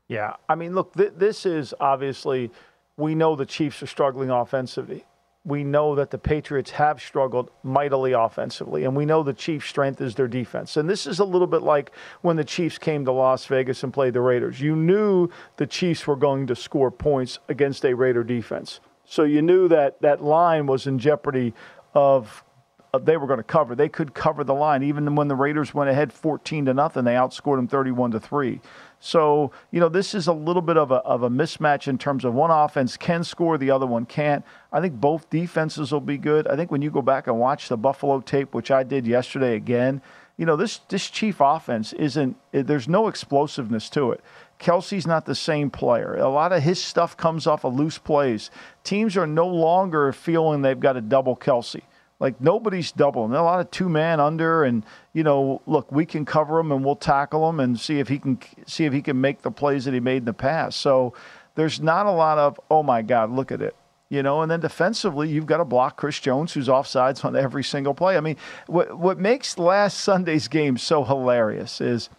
Yeah, 0.09 0.35
I 0.47 0.55
mean, 0.55 0.73
look, 0.73 0.93
th- 0.93 1.15
this 1.17 1.45
is 1.45 1.73
obviously 1.81 2.49
we 2.95 3.13
know 3.13 3.35
the 3.35 3.45
Chiefs 3.45 3.83
are 3.83 3.87
struggling 3.87 4.29
offensively. 4.29 5.05
We 5.43 5.65
know 5.65 5.95
that 5.95 6.11
the 6.11 6.17
Patriots 6.17 6.71
have 6.71 7.01
struggled 7.01 7.51
mightily 7.61 8.13
offensively, 8.13 8.85
and 8.85 8.95
we 8.95 9.05
know 9.05 9.21
the 9.21 9.33
Chiefs' 9.33 9.67
strength 9.67 9.99
is 9.99 10.15
their 10.15 10.29
defense. 10.29 10.77
And 10.77 10.89
this 10.89 11.07
is 11.07 11.19
a 11.19 11.25
little 11.25 11.45
bit 11.45 11.61
like 11.61 11.91
when 12.21 12.37
the 12.37 12.45
Chiefs 12.45 12.77
came 12.77 13.03
to 13.03 13.11
Las 13.11 13.45
Vegas 13.47 13.83
and 13.83 13.93
played 13.93 14.13
the 14.13 14.21
Raiders. 14.21 14.61
You 14.61 14.77
knew 14.77 15.29
the 15.57 15.67
Chiefs 15.67 16.07
were 16.07 16.15
going 16.15 16.47
to 16.47 16.55
score 16.55 16.89
points 16.89 17.39
against 17.49 17.83
a 17.83 17.93
Raider 17.93 18.23
defense. 18.23 18.79
So 19.03 19.23
you 19.23 19.41
knew 19.41 19.67
that 19.67 20.01
that 20.01 20.23
line 20.23 20.67
was 20.67 20.87
in 20.87 20.99
jeopardy 20.99 21.53
of 21.93 22.45
Uh, 22.93 22.99
they 22.99 23.17
were 23.17 23.27
going 23.27 23.37
to 23.37 23.43
cover. 23.43 23.75
They 23.75 23.89
could 23.89 24.13
cover 24.13 24.43
the 24.43 24.53
line. 24.53 24.81
Even 24.83 25.15
when 25.15 25.27
the 25.27 25.35
Raiders 25.35 25.73
went 25.73 25.89
ahead 25.89 26.13
14 26.13 26.65
to 26.65 26.73
nothing, 26.73 27.03
they 27.03 27.13
outscored 27.13 27.57
them 27.57 27.67
31 27.67 28.11
to 28.11 28.19
3. 28.19 28.61
So, 28.99 29.51
you 29.71 29.79
know, 29.79 29.89
this 29.89 30.15
is 30.15 30.27
a 30.27 30.33
little 30.33 30.61
bit 30.61 30.77
of 30.77 30.91
a, 30.91 30.95
of 30.95 31.23
a 31.23 31.29
mismatch 31.29 31.87
in 31.87 31.97
terms 31.97 32.25
of 32.25 32.33
one 32.33 32.49
offense 32.49 32.97
can 32.97 33.23
score, 33.23 33.57
the 33.57 33.71
other 33.71 33.85
one 33.85 34.05
can't. 34.05 34.43
I 34.71 34.81
think 34.81 34.95
both 34.95 35.29
defenses 35.29 35.91
will 35.91 36.01
be 36.01 36.17
good. 36.17 36.47
I 36.47 36.55
think 36.55 36.71
when 36.71 36.81
you 36.81 36.89
go 36.89 37.01
back 37.01 37.27
and 37.27 37.39
watch 37.39 37.67
the 37.67 37.77
Buffalo 37.77 38.21
tape, 38.21 38.53
which 38.53 38.71
I 38.71 38.83
did 38.83 39.05
yesterday 39.05 39.55
again, 39.55 40.01
you 40.37 40.45
know, 40.45 40.55
this 40.55 40.77
this 40.89 41.09
Chief 41.09 41.37
offense 41.39 41.93
isn't. 41.93 42.37
Eh, 42.53 42.61
there's 42.61 42.87
no 42.87 43.07
explosiveness 43.07 43.89
to 43.91 44.11
it. 44.11 44.21
Kelce's 44.59 45.07
not 45.07 45.25
the 45.25 45.35
same 45.35 45.69
player. 45.69 46.15
A 46.15 46.29
lot 46.29 46.53
of 46.53 46.63
his 46.63 46.81
stuff 46.81 47.17
comes 47.17 47.47
off 47.47 47.63
of 47.63 47.75
loose 47.75 47.97
plays. 47.97 48.49
Teams 48.83 49.17
are 49.17 49.27
no 49.27 49.47
longer 49.47 50.11
feeling 50.11 50.61
they've 50.61 50.79
got 50.79 50.93
to 50.93 51.01
double 51.01 51.35
Kelce. 51.35 51.81
Like 52.19 52.41
nobody's 52.41 52.91
doubling. 52.91 53.33
A 53.33 53.43
lot 53.43 53.59
of 53.59 53.69
two 53.69 53.89
man 53.89 54.19
under, 54.19 54.63
and 54.63 54.83
you 55.13 55.23
know, 55.23 55.61
look, 55.67 55.91
we 55.91 56.05
can 56.05 56.25
cover 56.25 56.59
him 56.59 56.71
and 56.71 56.83
we'll 56.83 56.95
tackle 56.95 57.47
him 57.49 57.59
and 57.59 57.79
see 57.79 57.99
if 57.99 58.07
he 58.07 58.17
can 58.17 58.39
see 58.65 58.85
if 58.85 58.93
he 58.93 59.01
can 59.01 59.21
make 59.21 59.43
the 59.43 59.51
plays 59.51 59.85
that 59.85 59.93
he 59.93 59.99
made 59.99 60.17
in 60.17 60.25
the 60.25 60.33
past. 60.33 60.79
So 60.79 61.13
there's 61.55 61.79
not 61.79 62.07
a 62.07 62.11
lot 62.11 62.37
of 62.39 62.59
oh 62.71 62.81
my 62.81 63.03
God, 63.03 63.31
look 63.31 63.51
at 63.51 63.61
it. 63.61 63.75
You 64.09 64.23
know, 64.23 64.41
and 64.41 64.49
then 64.49 64.61
defensively, 64.61 65.27
you've 65.29 65.45
got 65.45 65.57
to 65.57 65.65
block 65.65 65.97
Chris 65.97 66.19
Jones, 66.19 66.53
who's 66.53 66.69
offsides 66.69 67.25
on 67.25 67.35
every 67.35 67.63
single 67.63 67.93
play. 67.93 68.17
I 68.17 68.21
mean, 68.21 68.37
what 68.65 68.97
what 68.97 69.19
makes 69.19 69.59
last 69.59 69.99
Sunday's 69.99 70.47
game 70.47 70.77
so 70.77 71.03
hilarious 71.03 71.81
is 71.81 72.09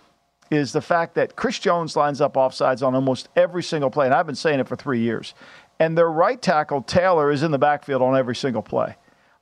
is 0.51 0.73
the 0.73 0.81
fact 0.81 1.15
that 1.15 1.35
Chris 1.35 1.59
Jones 1.59 1.97
lines 1.97 2.21
up 2.21 2.35
offsides 2.35 2.87
on 2.87 2.95
almost 2.95 3.29
every 3.37 3.63
single 3.63 3.91
play, 3.91 4.07
and 4.07 4.15
I've 4.15 4.27
been 4.27 4.35
saying 4.35 4.61
it 4.61 4.69
for 4.69 4.77
three 4.77 5.01
years. 5.01 5.35
And 5.81 5.97
their 5.97 6.11
right 6.11 6.41
tackle 6.41 6.83
Taylor 6.83 7.31
is 7.31 7.43
in 7.43 7.51
the 7.51 7.59
backfield 7.59 8.03
on 8.03 8.17
every 8.17 8.37
single 8.37 8.63
play. 8.63 8.97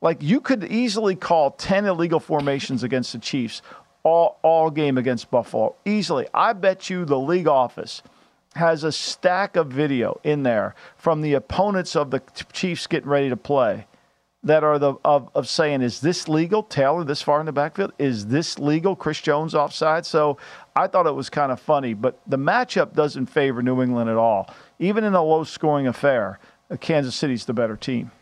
Like 0.07 0.23
you 0.23 0.41
could 0.41 0.63
easily 0.63 1.17
call 1.17 1.51
10 1.51 1.85
illegal 1.85 2.21
formations 2.21 2.85
against 2.85 3.13
the 3.13 3.19
Chiefs 3.19 3.61
all, 4.05 4.39
all 4.45 4.71
game 4.71 4.99
against 4.99 5.33
Buffalo. 5.33 5.75
Easily. 5.85 6.29
I 6.33 6.53
bet 6.53 6.89
you 6.89 7.05
the 7.05 7.19
league 7.19 7.49
office 7.49 8.03
has 8.55 8.85
a 8.85 8.93
stack 8.93 9.57
of 9.57 9.67
video 9.67 10.21
in 10.23 10.45
there 10.45 10.77
from 10.97 11.23
the 11.23 11.35
opponents 11.35 11.97
of 11.97 12.13
the 12.13 12.23
Chiefs 12.53 12.87
getting 12.87 13.09
ready 13.09 13.31
to 13.31 13.37
play 13.37 13.89
that 14.45 14.63
are 14.63 14.79
the 14.79 14.95
of, 15.05 15.29
of 15.35 15.49
saying, 15.49 15.83
is 15.83 16.01
this 16.01 16.29
legal? 16.29 16.63
Taylor 16.63 17.03
this 17.03 17.21
far 17.21 17.41
in 17.41 17.47
the 17.47 17.51
backfield? 17.51 17.93
Is 17.99 18.27
this 18.27 18.61
legal? 18.61 18.95
Chris 18.95 19.21
Jones 19.21 19.57
offside? 19.57 20.07
So 20.07 20.39
I 20.77 20.87
thought 20.87 21.09
it 21.09 21.17
was 21.17 21.29
kind 21.29 21.51
of 21.51 21.59
funny, 21.59 21.95
but 21.95 22.21
the 22.29 22.39
matchup 22.39 22.93
doesn't 22.95 23.27
favor 23.27 23.61
New 23.61 23.83
England 23.83 24.09
at 24.09 24.17
all. 24.17 24.55
Even 24.79 25.03
in 25.03 25.15
a 25.15 25.25
low 25.25 25.43
scoring 25.43 25.89
affair, 25.89 26.39
Kansas 26.79 27.17
City's 27.17 27.45
the 27.45 27.55
better 27.55 27.75
team. 27.75 28.13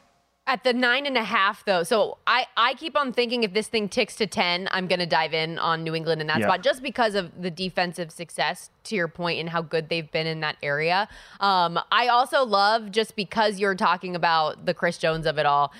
At 0.46 0.62
the 0.62 0.74
nine 0.74 1.06
and 1.06 1.16
a 1.16 1.24
half, 1.24 1.64
though, 1.64 1.84
so 1.84 2.18
I, 2.26 2.46
I 2.54 2.74
keep 2.74 2.98
on 2.98 3.14
thinking 3.14 3.44
if 3.44 3.54
this 3.54 3.68
thing 3.68 3.88
ticks 3.88 4.14
to 4.16 4.26
10, 4.26 4.68
I'm 4.70 4.86
going 4.88 4.98
to 4.98 5.06
dive 5.06 5.32
in 5.32 5.58
on 5.58 5.82
New 5.82 5.94
England 5.94 6.20
in 6.20 6.26
that 6.26 6.38
yeah. 6.38 6.48
spot 6.48 6.62
just 6.62 6.82
because 6.82 7.14
of 7.14 7.40
the 7.40 7.50
defensive 7.50 8.10
success, 8.10 8.68
to 8.84 8.94
your 8.94 9.08
point, 9.08 9.40
and 9.40 9.48
how 9.48 9.62
good 9.62 9.88
they've 9.88 10.10
been 10.12 10.26
in 10.26 10.40
that 10.40 10.56
area. 10.62 11.08
Um, 11.40 11.80
I 11.90 12.08
also 12.08 12.44
love, 12.44 12.90
just 12.90 13.16
because 13.16 13.58
you're 13.58 13.74
talking 13.74 14.14
about 14.14 14.66
the 14.66 14.74
Chris 14.74 14.98
Jones 14.98 15.24
of 15.24 15.38
it 15.38 15.46
all, 15.46 15.72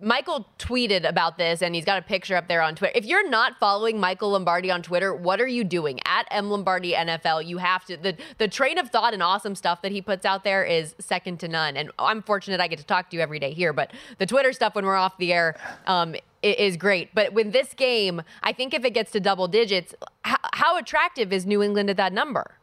Michael 0.00 0.48
tweeted 0.58 1.06
about 1.06 1.36
this 1.36 1.60
and 1.62 1.74
he's 1.74 1.84
got 1.84 1.98
a 1.98 2.02
picture 2.02 2.34
up 2.34 2.48
there 2.48 2.62
on 2.62 2.74
Twitter. 2.74 2.92
If 2.96 3.04
you're 3.04 3.28
not 3.28 3.58
following 3.58 4.00
Michael 4.00 4.30
Lombardi 4.30 4.70
on 4.70 4.82
Twitter, 4.82 5.14
what 5.14 5.40
are 5.40 5.46
you 5.46 5.62
doing? 5.62 6.00
At 6.06 6.26
M 6.30 6.50
Lombardi 6.50 6.92
NFL, 6.92 7.46
you 7.46 7.58
have 7.58 7.84
to 7.86 7.96
the 7.96 8.16
the 8.38 8.48
train 8.48 8.78
of 8.78 8.90
thought 8.90 9.12
and 9.12 9.22
awesome 9.22 9.54
stuff 9.54 9.82
that 9.82 9.92
he 9.92 10.00
puts 10.00 10.24
out 10.24 10.42
there 10.42 10.64
is 10.64 10.94
second 10.98 11.38
to 11.40 11.48
none. 11.48 11.76
And 11.76 11.90
I'm 11.98 12.22
fortunate 12.22 12.60
I 12.60 12.68
get 12.68 12.78
to 12.78 12.86
talk 12.86 13.10
to 13.10 13.16
you 13.16 13.22
every 13.22 13.38
day 13.38 13.52
here, 13.52 13.72
but 13.72 13.92
the 14.18 14.26
Twitter 14.26 14.52
stuff 14.52 14.74
when 14.74 14.86
we're 14.86 14.96
off 14.96 15.18
the 15.18 15.32
air 15.32 15.56
um, 15.86 16.14
is 16.42 16.76
great. 16.76 17.14
But 17.14 17.32
with 17.34 17.52
this 17.52 17.74
game, 17.74 18.22
I 18.42 18.52
think 18.52 18.72
if 18.72 18.84
it 18.84 18.94
gets 18.94 19.12
to 19.12 19.20
double 19.20 19.48
digits, 19.48 19.94
how, 20.22 20.38
how 20.52 20.78
attractive 20.78 21.32
is 21.32 21.44
New 21.44 21.62
England 21.62 21.90
at 21.90 21.96
that 21.98 22.12
number? 22.12 22.56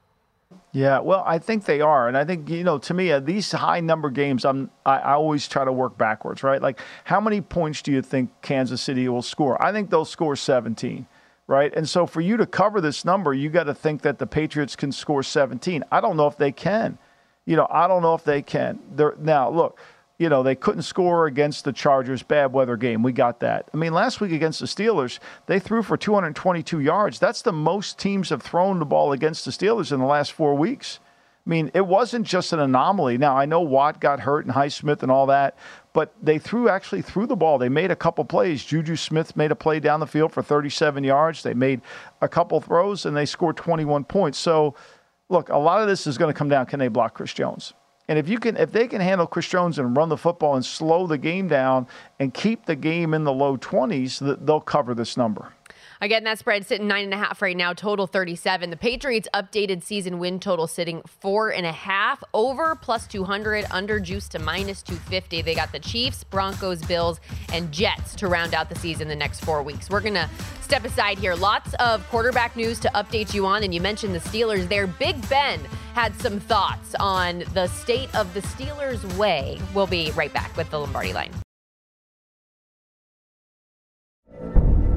Yeah, 0.78 1.00
well, 1.00 1.24
I 1.26 1.40
think 1.40 1.66
they 1.66 1.82
are, 1.82 2.08
and 2.08 2.16
I 2.16 2.24
think 2.24 2.48
you 2.52 2.64
know, 2.64 2.78
to 2.78 2.94
me, 2.94 3.12
uh, 3.12 3.20
these 3.20 3.52
high 3.52 3.80
number 3.80 4.12
games, 4.12 4.46
I'm 4.46 4.70
I, 4.86 4.98
I, 5.00 5.14
always 5.14 5.48
try 5.48 5.66
to 5.66 5.72
work 5.72 5.98
backwards, 5.98 6.44
right? 6.44 6.62
Like, 6.62 6.80
how 7.04 7.20
many 7.20 7.42
points 7.42 7.82
do 7.82 7.92
you 7.92 8.04
think 8.04 8.30
Kansas 8.44 8.80
City 8.80 9.10
will 9.10 9.24
score? 9.24 9.60
I 9.60 9.72
think 9.72 9.90
they'll 9.90 10.06
score 10.06 10.36
17, 10.36 11.08
right? 11.48 11.74
And 11.74 11.90
so, 11.90 12.06
for 12.06 12.22
you 12.22 12.38
to 12.38 12.46
cover 12.46 12.80
this 12.80 13.04
number, 13.04 13.34
you 13.34 13.50
got 13.50 13.64
to 13.64 13.74
think 13.74 14.04
that 14.04 14.20
the 14.20 14.28
Patriots 14.28 14.76
can 14.76 14.92
score 14.92 15.24
17. 15.24 15.84
I 15.92 16.00
don't 16.00 16.16
know 16.16 16.28
if 16.28 16.38
they 16.38 16.52
can. 16.52 17.00
You 17.48 17.56
know, 17.56 17.66
I 17.72 17.88
don't 17.88 18.04
know 18.04 18.14
if 18.14 18.24
they 18.24 18.44
can. 18.44 18.78
They're, 18.92 19.16
now, 19.18 19.50
look, 19.50 19.80
you 20.18 20.30
know, 20.30 20.42
they 20.42 20.56
couldn't 20.56 20.82
score 20.82 21.28
against 21.28 21.64
the 21.64 21.72
Chargers, 21.72 22.24
bad 22.24 22.52
weather 22.52 22.76
game. 22.76 23.04
We 23.04 23.12
got 23.12 23.40
that. 23.42 23.70
I 23.74 23.78
mean, 23.78 23.94
last 23.94 24.20
week 24.20 24.32
against 24.32 24.60
the 24.60 24.66
Steelers, 24.66 25.20
they 25.46 25.60
threw 25.60 25.84
for 25.84 25.96
222 25.96 26.80
yards. 26.80 27.20
That's 27.20 27.44
the 27.44 27.54
most 27.54 28.00
teams 28.00 28.30
have 28.30 28.42
thrown 28.42 28.80
the 28.80 28.86
ball 28.86 29.12
against 29.12 29.46
the 29.46 29.52
Steelers 29.52 29.92
in 29.92 30.00
the 30.00 30.06
last 30.06 30.32
four 30.32 30.56
weeks. 30.56 31.00
I 31.46 31.50
mean, 31.50 31.72
it 31.74 31.86
wasn't 31.86 32.26
just 32.28 32.52
an 32.52 32.60
anomaly. 32.60 33.18
Now, 33.18 33.38
I 33.38 33.46
know 33.46 33.62
Watt 33.62 34.02
got 34.02 34.20
hurt 34.20 34.46
and 34.46 34.54
Highsmith 34.54 35.02
and 35.02 35.10
all 35.10 35.28
that, 35.28 35.56
but 35.94 36.14
they 36.22 36.40
threw 36.40 36.68
actually 36.68 37.02
threw 37.02 37.26
the 37.26 37.38
ball. 37.38 37.58
They 37.58 37.70
made 37.70 37.90
a 37.90 37.96
couple 37.96 38.26
plays. 38.26 38.66
Juju 38.66 38.98
Smith 38.98 39.38
made 39.38 39.52
a 39.52 39.56
play 39.56 39.80
down 39.80 40.02
the 40.02 40.08
field 40.08 40.34
for 40.34 40.44
37 40.44 41.06
yards. 41.06 41.44
They 41.44 41.54
made 41.54 41.82
a 42.22 42.28
couple 42.28 42.60
throws 42.60 43.06
and 43.06 43.16
they 43.16 43.26
scored 43.26 43.56
21 43.56 44.04
points. 44.04 44.38
So, 44.38 44.76
look, 45.30 45.48
a 45.48 45.58
lot 45.58 45.82
of 45.82 45.88
this 45.88 46.06
is 46.06 46.18
going 46.18 46.34
to 46.34 46.38
come 46.38 46.50
down 46.50 46.66
can 46.66 46.80
they 46.80 46.90
block 46.90 47.14
Chris 47.14 47.34
Jones? 47.34 47.74
And 48.08 48.18
if 48.18 48.30
you 48.30 48.40
can, 48.40 48.56
if 48.56 48.72
they 48.72 48.88
can 48.88 49.02
handle 49.02 49.28
Chris 49.28 49.48
Jones 49.48 49.80
and 49.80 49.96
run 49.96 50.10
the 50.10 50.18
football 50.18 50.56
and 50.56 50.66
slow 50.66 51.08
the 51.08 51.18
game 51.18 51.48
down 51.48 51.88
and 52.20 52.34
keep 52.34 52.66
the 52.66 52.76
game 52.76 53.14
in 53.14 53.26
the 53.26 53.34
low 53.34 53.58
20s, 53.58 54.46
they'll 54.46 54.62
cover 54.62 54.94
this 54.94 55.18
number. 55.18 55.52
Again, 56.00 56.24
that 56.26 56.38
spread 56.38 56.66
sitting 56.68 56.88
nine 56.88 57.06
and 57.06 57.14
a 57.14 57.18
half 57.18 57.42
right 57.42 57.58
now, 57.58 57.74
total 57.74 58.06
37. 58.06 58.70
The 58.70 58.78
Patriots 58.78 59.28
updated 59.34 59.84
season 59.84 60.20
win 60.20 60.40
total 60.40 60.68
sitting 60.68 61.02
four 61.08 61.50
and 61.50 61.66
a 61.66 61.72
half, 61.72 62.24
over 62.34 62.76
plus 62.76 63.08
200, 63.08 63.66
under 63.72 64.00
juice 64.00 64.28
to 64.30 64.40
minus 64.40 64.84
250. 64.84 65.42
They 65.42 65.56
got 65.56 65.72
the 65.72 65.80
Chiefs, 65.80 66.24
Broncos, 66.24 66.84
Bills, 66.84 67.20
and 67.52 67.72
Jets 67.72 68.16
to 68.16 68.28
round 68.28 68.54
out 68.54 68.70
the 68.70 68.76
season 68.76 69.08
the 69.08 69.16
next 69.16 69.44
four 69.44 69.64
weeks. 69.64 69.90
We're 69.90 70.02
going 70.02 70.14
to 70.14 70.30
step 70.62 70.86
aside 70.86 71.18
here. 71.18 71.34
Lots 71.34 71.74
of 71.80 72.08
quarterback 72.10 72.56
news 72.56 72.80
to 72.82 72.90
update 72.90 73.34
you 73.34 73.46
on, 73.46 73.64
and 73.64 73.74
you 73.74 73.82
mentioned 73.82 74.14
the 74.14 74.20
Steelers 74.20 74.70
there. 74.70 74.86
Big 74.86 75.28
Ben 75.30 75.60
had 75.94 76.14
some 76.22 76.40
thoughts 76.40 76.94
on 77.00 77.44
the 77.54 77.68
state 77.68 78.14
of 78.14 78.32
the 78.36 78.42
Steelers' 78.42 79.18
way. 79.18 79.60
We'll 79.74 79.88
be 79.88 80.12
right 80.12 80.32
back 80.32 80.56
with 80.56 80.70
the 80.70 80.80
Lombardi 80.80 81.14
line. 81.14 81.32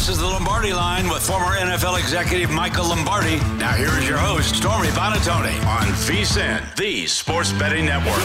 This 0.00 0.08
is 0.08 0.18
the 0.18 0.26
Lombardi 0.26 0.72
line 0.72 1.10
with 1.10 1.20
former 1.20 1.58
NFL 1.58 2.00
executive 2.00 2.50
Michael 2.50 2.88
Lombardi. 2.88 3.36
Now, 3.58 3.72
here 3.72 3.90
is 3.98 4.08
your 4.08 4.16
host, 4.16 4.56
Stormy 4.56 4.88
Buonantony, 4.88 5.54
on 5.66 5.88
VSIN, 5.88 6.74
the 6.76 7.04
Sports 7.04 7.52
Betting 7.52 7.84
Network. 7.84 8.16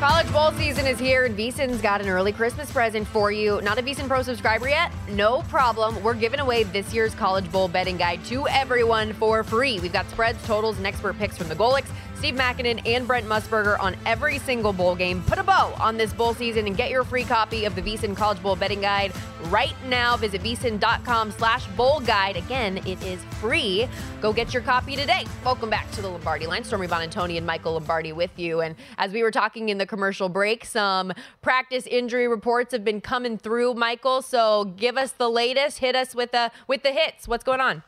College 0.00 0.32
bowl 0.32 0.50
season 0.58 0.88
is 0.88 0.98
here, 0.98 1.26
and 1.26 1.38
VSIN's 1.38 1.80
got 1.80 2.00
an 2.00 2.08
early 2.08 2.32
Christmas 2.32 2.72
present 2.72 3.06
for 3.06 3.30
you. 3.30 3.60
Not 3.62 3.78
a 3.78 3.82
VSIN 3.82 4.08
Pro 4.08 4.20
subscriber 4.22 4.68
yet? 4.68 4.90
No 5.08 5.42
problem. 5.42 6.02
We're 6.02 6.14
giving 6.14 6.40
away 6.40 6.64
this 6.64 6.92
year's 6.92 7.14
College 7.14 7.50
Bowl 7.52 7.68
betting 7.68 7.96
guide 7.96 8.24
to 8.24 8.48
everyone 8.48 9.12
for 9.12 9.44
free. 9.44 9.78
We've 9.78 9.92
got 9.92 10.10
spreads, 10.10 10.44
totals, 10.44 10.76
and 10.78 10.88
expert 10.88 11.16
picks 11.18 11.38
from 11.38 11.48
the 11.48 11.54
Golics. 11.54 11.86
Steve 12.16 12.34
Makinen 12.34 12.80
and 12.86 13.06
Brent 13.06 13.26
Musburger 13.26 13.78
on 13.80 13.96
every 14.06 14.38
single 14.38 14.72
bowl 14.72 14.94
game. 14.94 15.22
Put 15.22 15.38
a 15.38 15.42
bow 15.42 15.74
on 15.78 15.96
this 15.96 16.12
bowl 16.12 16.34
season 16.34 16.66
and 16.66 16.76
get 16.76 16.90
your 16.90 17.04
free 17.04 17.24
copy 17.24 17.64
of 17.64 17.74
the 17.74 17.82
VSIN 17.82 18.16
College 18.16 18.42
Bowl 18.42 18.56
Betting 18.56 18.80
Guide 18.80 19.12
right 19.50 19.74
now. 19.88 20.16
Visit 20.16 20.42
VSIN.com 20.42 21.30
slash 21.32 21.66
bowl 21.68 22.00
guide. 22.00 22.36
Again, 22.36 22.78
it 22.86 23.02
is 23.02 23.22
free. 23.40 23.88
Go 24.20 24.32
get 24.32 24.54
your 24.54 24.62
copy 24.62 24.96
today. 24.96 25.26
Welcome 25.44 25.70
back 25.70 25.90
to 25.92 26.02
the 26.02 26.08
Lombardi 26.08 26.46
line. 26.46 26.64
Stormy 26.64 26.86
Buonantony 26.86 27.36
and 27.36 27.46
Michael 27.46 27.72
Lombardi 27.74 28.12
with 28.12 28.38
you. 28.38 28.60
And 28.60 28.74
as 28.98 29.12
we 29.12 29.22
were 29.22 29.30
talking 29.30 29.68
in 29.68 29.78
the 29.78 29.86
commercial 29.86 30.28
break, 30.28 30.64
some 30.64 31.12
practice 31.42 31.86
injury 31.86 32.28
reports 32.28 32.72
have 32.72 32.84
been 32.84 33.00
coming 33.00 33.36
through, 33.38 33.74
Michael. 33.74 34.22
So 34.22 34.72
give 34.76 34.96
us 34.96 35.12
the 35.12 35.28
latest. 35.28 35.78
Hit 35.78 35.94
us 35.94 36.14
with 36.14 36.32
the 36.32 36.50
with 36.66 36.82
the 36.82 36.92
hits. 36.92 37.28
What's 37.28 37.44
going 37.44 37.60
on? 37.60 37.82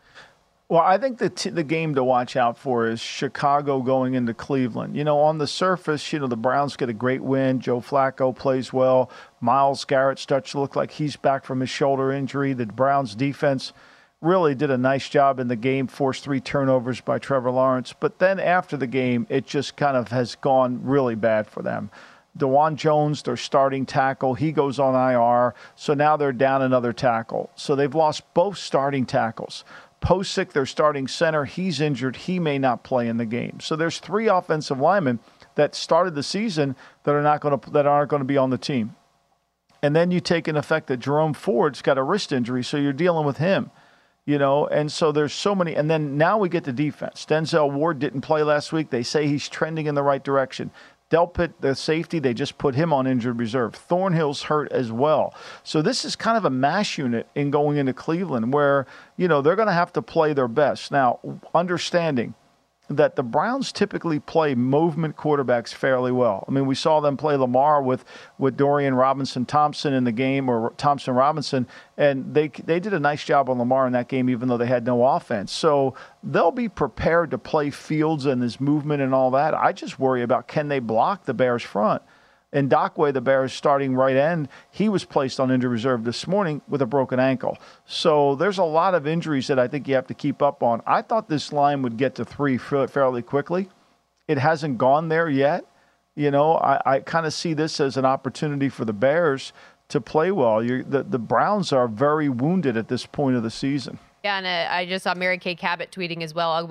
Well, 0.69 0.81
I 0.83 0.99
think 0.99 1.19
the 1.19 1.31
t- 1.31 1.51
the 1.51 1.63
game 1.63 1.95
to 1.95 2.03
watch 2.03 2.35
out 2.35 2.59
for 2.59 2.89
is 2.89 3.01
Chicago 3.01 3.81
going 3.81 4.15
into 4.15 4.35
Cleveland. 4.35 4.97
You 4.97 5.05
know, 5.05 5.21
on 5.21 5.39
the 5.39 5.47
surface, 5.47 6.13
you 6.13 6.19
know 6.19 6.27
the 6.27 6.37
Browns 6.37 6.77
get 6.77 6.89
a 6.89 6.93
great 6.93 7.23
win. 7.23 7.61
Joe 7.61 7.81
Flacco 7.81 8.35
plays 8.35 8.73
well. 8.73 9.09
Myles 9.41 9.85
Garrett 9.85 10.19
starts 10.19 10.51
to 10.51 10.61
look 10.61 10.75
like 10.75 10.91
he's 10.91 11.15
back 11.15 11.45
from 11.45 11.61
his 11.61 11.71
shoulder 11.71 12.11
injury. 12.11 12.53
The 12.53 12.67
Browns 12.67 13.15
defense 13.15 13.73
really 14.21 14.57
did 14.57 14.73
a 14.73 14.79
nice 14.79 15.09
job 15.09 15.39
in 15.39 15.47
the 15.47 15.55
game, 15.55 15.87
forced 15.87 16.25
three 16.25 16.41
turnovers 16.41 17.01
by 17.01 17.21
Trevor 17.21 17.53
Lawrence. 17.53 17.93
But 17.93 18.19
then 18.19 18.41
after 18.41 18.77
the 18.77 18.89
game, 18.89 19.29
it 19.31 19.47
just 19.47 19.77
kind 19.77 19.97
of 19.97 20.09
has 20.09 20.35
gone 20.35 20.81
really 20.83 21.15
bad 21.15 21.47
for 21.47 21.63
them. 21.63 21.91
Dawand 22.37 22.77
Jones, 22.77 23.23
their 23.23 23.37
starting 23.37 23.87
tackle, 23.87 24.35
he 24.35 24.53
goes 24.53 24.79
on 24.79 24.95
IR. 24.95 25.55
So 25.75 25.95
now 25.95 26.17
they're 26.17 26.33
down 26.33 26.63
another 26.63 26.93
tackle. 26.93 27.51
So 27.55 27.75
they've 27.75 27.95
lost 27.95 28.23
both 28.35 28.59
starting 28.59 29.07
tackles. 29.07 29.65
Pocic, 30.01 30.53
their 30.53 30.67
starting 30.67 31.09
center, 31.09 31.45
he's 31.45 31.81
injured. 31.81 32.17
He 32.17 32.39
may 32.39 32.59
not 32.59 32.85
play 32.85 33.09
in 33.09 33.17
the 33.17 33.25
game. 33.25 33.61
So 33.61 33.77
there's 33.77 33.99
three 33.99 34.29
offensive 34.29 34.79
linemen 34.79 35.19
that 35.55 35.75
started 35.75 36.15
the 36.15 36.23
season 36.23 36.77
that 37.05 37.15
are 37.15 37.23
not 37.23 37.41
going 37.41 37.59
to 37.59 37.71
that 37.71 37.87
aren't 37.87 38.11
going 38.11 38.21
to 38.21 38.27
be 38.27 38.37
on 38.37 38.51
the 38.51 38.59
team. 38.59 38.95
And 39.83 39.95
then 39.95 40.11
you 40.11 40.21
take 40.21 40.49
an 40.49 40.57
effect 40.57 40.87
that 40.89 40.99
Jerome 40.99 41.35
Ford's 41.35 41.83
got 41.83 41.99
a 41.99 42.03
wrist 42.03 42.33
injury, 42.33 42.65
so 42.65 42.77
you're 42.77 42.93
dealing 42.93 43.27
with 43.27 43.39
him. 43.39 43.71
You 44.25 44.39
know, 44.39 44.67
and 44.67 44.91
so 44.91 45.13
there's 45.13 45.33
so 45.33 45.55
many. 45.55 45.77
And 45.77 45.89
then 45.89 46.19
now 46.19 46.37
we 46.39 46.49
get 46.49 46.65
to 46.65 46.73
defense. 46.73 47.25
Denzel 47.25 47.73
Ward 47.73 48.01
didn't 48.01 48.23
play 48.23 48.43
last 48.43 48.73
week. 48.73 48.91
They 48.91 49.05
say 49.05 49.29
he's 49.29 49.49
trending 49.49 49.87
in 49.87 49.95
the 49.95 50.03
right 50.03 50.23
direction. 50.23 50.73
Delpit, 51.09 51.53
the 51.61 51.75
safety, 51.75 52.19
they 52.19 52.35
just 52.35 52.59
put 52.59 52.75
him 52.75 52.93
on 52.93 53.07
injured 53.07 53.39
reserve. 53.39 53.73
Thornhill's 53.89 54.43
hurt 54.43 54.73
as 54.73 54.91
well. 54.91 55.35
So 55.63 55.81
this 55.81 56.05
is 56.05 56.17
kind 56.17 56.37
of 56.37 56.45
a 56.45 56.51
mash 56.51 56.99
unit 56.99 57.29
in 57.37 57.51
going 57.51 57.77
into 57.77 57.93
Cleveland 57.93 58.53
where, 58.53 58.87
you 59.17 59.29
know, 59.29 59.41
they're 59.41 59.55
going 59.55 59.69
to 59.69 59.73
have 59.73 59.93
to 59.93 60.03
play 60.03 60.33
their 60.33 60.49
best. 60.49 60.91
Now, 60.91 61.21
understanding 61.55 62.35
that 62.89 63.17
the 63.17 63.23
Browns 63.23 63.73
typically 63.73 64.21
play 64.21 64.55
movement 64.55 65.17
quarterbacks 65.17 65.75
fairly 65.75 66.13
well. 66.13 66.45
I 66.47 66.53
mean, 66.53 66.67
we 66.67 66.75
saw 66.75 67.01
them 67.01 67.17
play 67.17 67.37
Lamar 67.37 67.83
with 67.83 68.05
with 68.39 68.57
Dorian 68.57 68.95
Robinson 68.95 69.45
Thompson 69.45 69.93
in 69.93 70.05
the 70.05 70.13
game, 70.13 70.49
or 70.49 70.73
Thompson 70.77 71.15
Robinson, 71.15 71.67
and 71.97 72.33
they 72.35 72.49
they 72.49 72.79
did 72.79 72.95
a 72.95 73.01
nice 73.01 73.25
job 73.25 73.51
on 73.51 73.59
Lamar 73.59 73.87
in 73.87 73.93
that 73.95 74.09
game, 74.09 74.31
even 74.31 74.49
though 74.49 74.57
they 74.57 74.67
had 74.67 74.85
no 74.85 75.05
offense. 75.05 75.51
So 75.51 75.95
they'll 76.23 76.53
be 76.53 76.69
prepared 76.69 77.31
to 77.33 77.39
play 77.39 77.71
Fields 77.71 78.25
and 78.27 78.41
his 78.41 78.61
movement 78.61 79.03
and 79.03 79.13
all 79.13 79.33
that. 79.33 79.55
I 79.55 79.73
just 79.73 79.99
worry 79.99 80.23
about 80.23 80.47
can 80.47 80.69
they 80.69 80.79
block 80.79 81.25
the 81.25 81.35
Bears 81.35 81.63
front. 81.63 82.03
Ngakoue, 82.57 83.13
the 83.13 83.21
Bears 83.21 83.53
starting 83.53 83.95
right 83.95 84.17
end, 84.17 84.49
he 84.71 84.89
was 84.89 85.05
placed 85.05 85.39
on 85.39 85.51
injured 85.51 85.71
reserve 85.71 86.05
this 86.05 86.27
morning 86.27 86.63
with 86.69 86.81
a 86.81 86.87
broken 86.87 87.21
ankle. 87.21 87.59
So 87.85 88.35
there's 88.35 88.59
a 88.59 88.65
lot 88.65 88.95
of 88.95 89.07
injuries 89.07 89.47
that 89.49 89.59
I 89.59 89.69
think 89.69 89.87
you 89.87 89.95
have 89.95 90.07
to 90.07 90.15
keep 90.15 90.41
up 90.41 90.63
on. 90.63 90.83
I 90.87 91.03
thought 91.03 91.29
this 91.29 91.53
line 91.53 91.83
would 91.83 91.97
get 91.97 92.15
to 92.15 92.25
three 92.25 92.57
fairly 92.57 93.23
quickly. 93.23 93.69
It 94.27 94.39
hasn't 94.39 94.79
gone 94.79 95.09
there 95.09 95.29
yet. 95.29 95.67
You 96.15 96.31
know, 96.31 96.55
I, 96.55 96.81
I 96.87 97.01
kind 97.01 97.27
of 97.27 97.35
see 97.35 97.53
this 97.53 97.79
as 97.79 97.99
an 97.99 98.07
opportunity 98.07 98.71
for 98.71 98.87
the 98.87 98.95
Bears 98.95 99.53
to 99.89 100.01
play 100.01 100.31
well. 100.31 100.63
You're, 100.63 100.83
the, 100.83 101.03
the 101.03 101.19
Browns 101.19 101.73
are 101.73 101.87
very 101.87 102.29
wounded 102.29 102.77
at 102.77 102.89
this 102.89 103.05
point 103.05 103.37
of 103.37 103.43
the 103.43 103.51
season. 103.51 103.99
Yeah, 104.25 104.39
and 104.39 104.47
uh, 104.47 104.75
I 104.75 104.87
just 104.87 105.05
saw 105.05 105.15
Mary 105.15 105.39
Kay 105.39 105.55
Cabot 105.55 105.93
tweeting 105.93 106.23
as 106.23 106.35
well. 106.35 106.67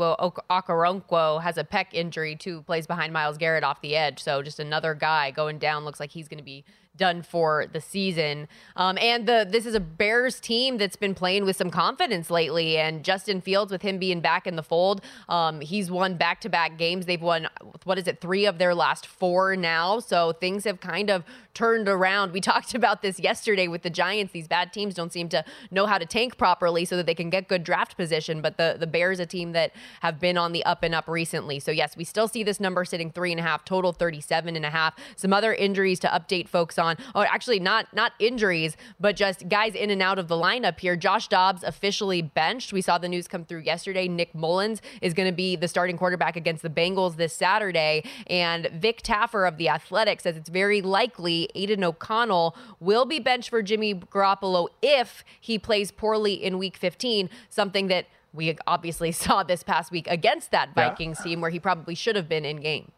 Okoronkwo 0.49 1.41
has 1.41 1.57
a 1.57 1.63
pec 1.63 1.87
injury 1.93 2.35
too, 2.35 2.63
plays 2.63 2.85
behind 2.85 3.13
Myles 3.13 3.37
Garrett 3.37 3.63
off 3.63 3.79
the 3.81 3.95
edge. 3.95 4.21
So 4.21 4.41
just 4.41 4.59
another 4.59 4.93
guy 4.93 5.31
going 5.31 5.57
down. 5.57 5.85
Looks 5.85 5.99
like 5.99 6.11
he's 6.11 6.27
going 6.27 6.39
to 6.39 6.43
be 6.43 6.65
done 6.97 7.21
for 7.21 7.65
the 7.71 7.81
season. 7.81 8.47
Um, 8.75 8.97
and 8.99 9.27
the 9.27 9.47
this 9.49 9.65
is 9.65 9.75
a 9.75 9.79
Bears 9.79 10.39
team 10.39 10.77
that's 10.77 10.95
been 10.95 11.15
playing 11.15 11.45
with 11.45 11.55
some 11.55 11.69
confidence 11.69 12.29
lately. 12.29 12.77
And 12.77 13.03
Justin 13.03 13.41
Fields, 13.41 13.71
with 13.71 13.81
him 13.81 13.97
being 13.97 14.21
back 14.21 14.47
in 14.47 14.55
the 14.55 14.63
fold, 14.63 15.01
um, 15.29 15.61
he's 15.61 15.91
won 15.91 16.15
back 16.15 16.41
to 16.41 16.49
back 16.49 16.77
games. 16.77 17.05
They've 17.05 17.21
won 17.21 17.47
what 17.83 17.97
is 17.97 18.07
it, 18.07 18.21
three 18.21 18.45
of 18.45 18.57
their 18.57 18.73
last 18.73 19.05
four 19.05 19.55
now. 19.55 19.99
So 19.99 20.31
things 20.33 20.63
have 20.63 20.79
kind 20.79 21.09
of 21.09 21.23
turned 21.53 21.87
around. 21.87 22.31
We 22.31 22.41
talked 22.45 22.73
about 22.73 23.01
this 23.01 23.19
yesterday 23.19 23.67
with 23.67 23.81
the 23.81 23.89
Giants. 23.89 24.33
These 24.33 24.47
bad 24.47 24.71
teams 24.73 24.93
don't 24.93 25.11
seem 25.11 25.29
to 25.29 25.43
know 25.71 25.85
how 25.85 25.97
to 25.97 26.05
tank 26.05 26.37
properly 26.37 26.85
so 26.85 26.97
that 26.97 27.05
they 27.05 27.15
can 27.15 27.29
get 27.29 27.47
good 27.47 27.63
draft 27.63 27.97
position. 27.97 28.41
But 28.41 28.57
the 28.57 28.77
the 28.79 28.87
Bears, 28.87 29.19
a 29.19 29.25
team 29.25 29.51
that 29.53 29.71
have 30.01 30.19
been 30.19 30.37
on 30.37 30.51
the 30.51 30.63
up 30.65 30.83
and 30.83 30.93
up 30.95 31.07
recently. 31.07 31.59
So 31.59 31.71
yes, 31.71 31.97
we 31.97 32.03
still 32.03 32.27
see 32.27 32.43
this 32.43 32.59
number 32.59 32.85
sitting 32.85 33.11
three 33.11 33.31
and 33.31 33.39
a 33.39 33.43
half, 33.43 33.65
total 33.65 33.91
37 33.91 34.55
and 34.55 34.65
a 34.65 34.69
half. 34.69 34.95
Some 35.15 35.33
other 35.33 35.53
injuries 35.53 35.99
to 36.01 36.07
update 36.07 36.47
folks 36.47 36.77
on 36.77 36.84
on. 36.85 36.97
Oh, 37.13 37.21
actually, 37.21 37.59
not 37.59 37.93
not 37.93 38.13
injuries, 38.19 38.77
but 38.99 39.15
just 39.15 39.49
guys 39.49 39.75
in 39.75 39.89
and 39.89 40.01
out 40.01 40.19
of 40.19 40.27
the 40.27 40.35
lineup 40.35 40.79
here. 40.79 40.95
Josh 40.95 41.27
Dobbs 41.27 41.63
officially 41.63 42.21
benched. 42.21 42.71
We 42.71 42.81
saw 42.81 42.97
the 42.97 43.09
news 43.09 43.27
come 43.27 43.45
through 43.45 43.61
yesterday. 43.61 44.07
Nick 44.07 44.33
Mullens 44.33 44.81
is 45.01 45.13
going 45.13 45.29
to 45.29 45.35
be 45.35 45.55
the 45.55 45.67
starting 45.67 45.97
quarterback 45.97 46.35
against 46.35 46.61
the 46.61 46.69
Bengals 46.69 47.17
this 47.17 47.33
Saturday, 47.33 48.03
and 48.27 48.69
Vic 48.73 49.01
Tafur 49.01 49.47
of 49.47 49.57
the 49.57 49.69
Athletic 49.69 50.21
says 50.21 50.37
it's 50.37 50.49
very 50.49 50.81
likely 50.81 51.49
Aidan 51.55 51.83
O'Connell 51.83 52.55
will 52.79 53.05
be 53.05 53.19
benched 53.19 53.49
for 53.49 53.61
Jimmy 53.61 53.93
Garoppolo 53.95 54.67
if 54.81 55.23
he 55.41 55.57
plays 55.59 55.91
poorly 55.91 56.33
in 56.33 56.57
Week 56.57 56.77
15. 56.77 57.29
Something 57.49 57.87
that 57.87 58.05
we 58.35 58.55
obviously 58.67 59.11
saw 59.23 59.43
this 59.43 59.63
past 59.63 59.91
week 59.91 60.07
against 60.07 60.51
that 60.51 60.75
Vikings 60.75 61.17
yeah. 61.19 61.23
team 61.31 61.41
where 61.41 61.51
he 61.51 61.59
probably 61.59 61.95
should 61.95 62.15
have 62.15 62.29
been 62.29 62.45
in 62.45 62.57
game. 62.57 62.91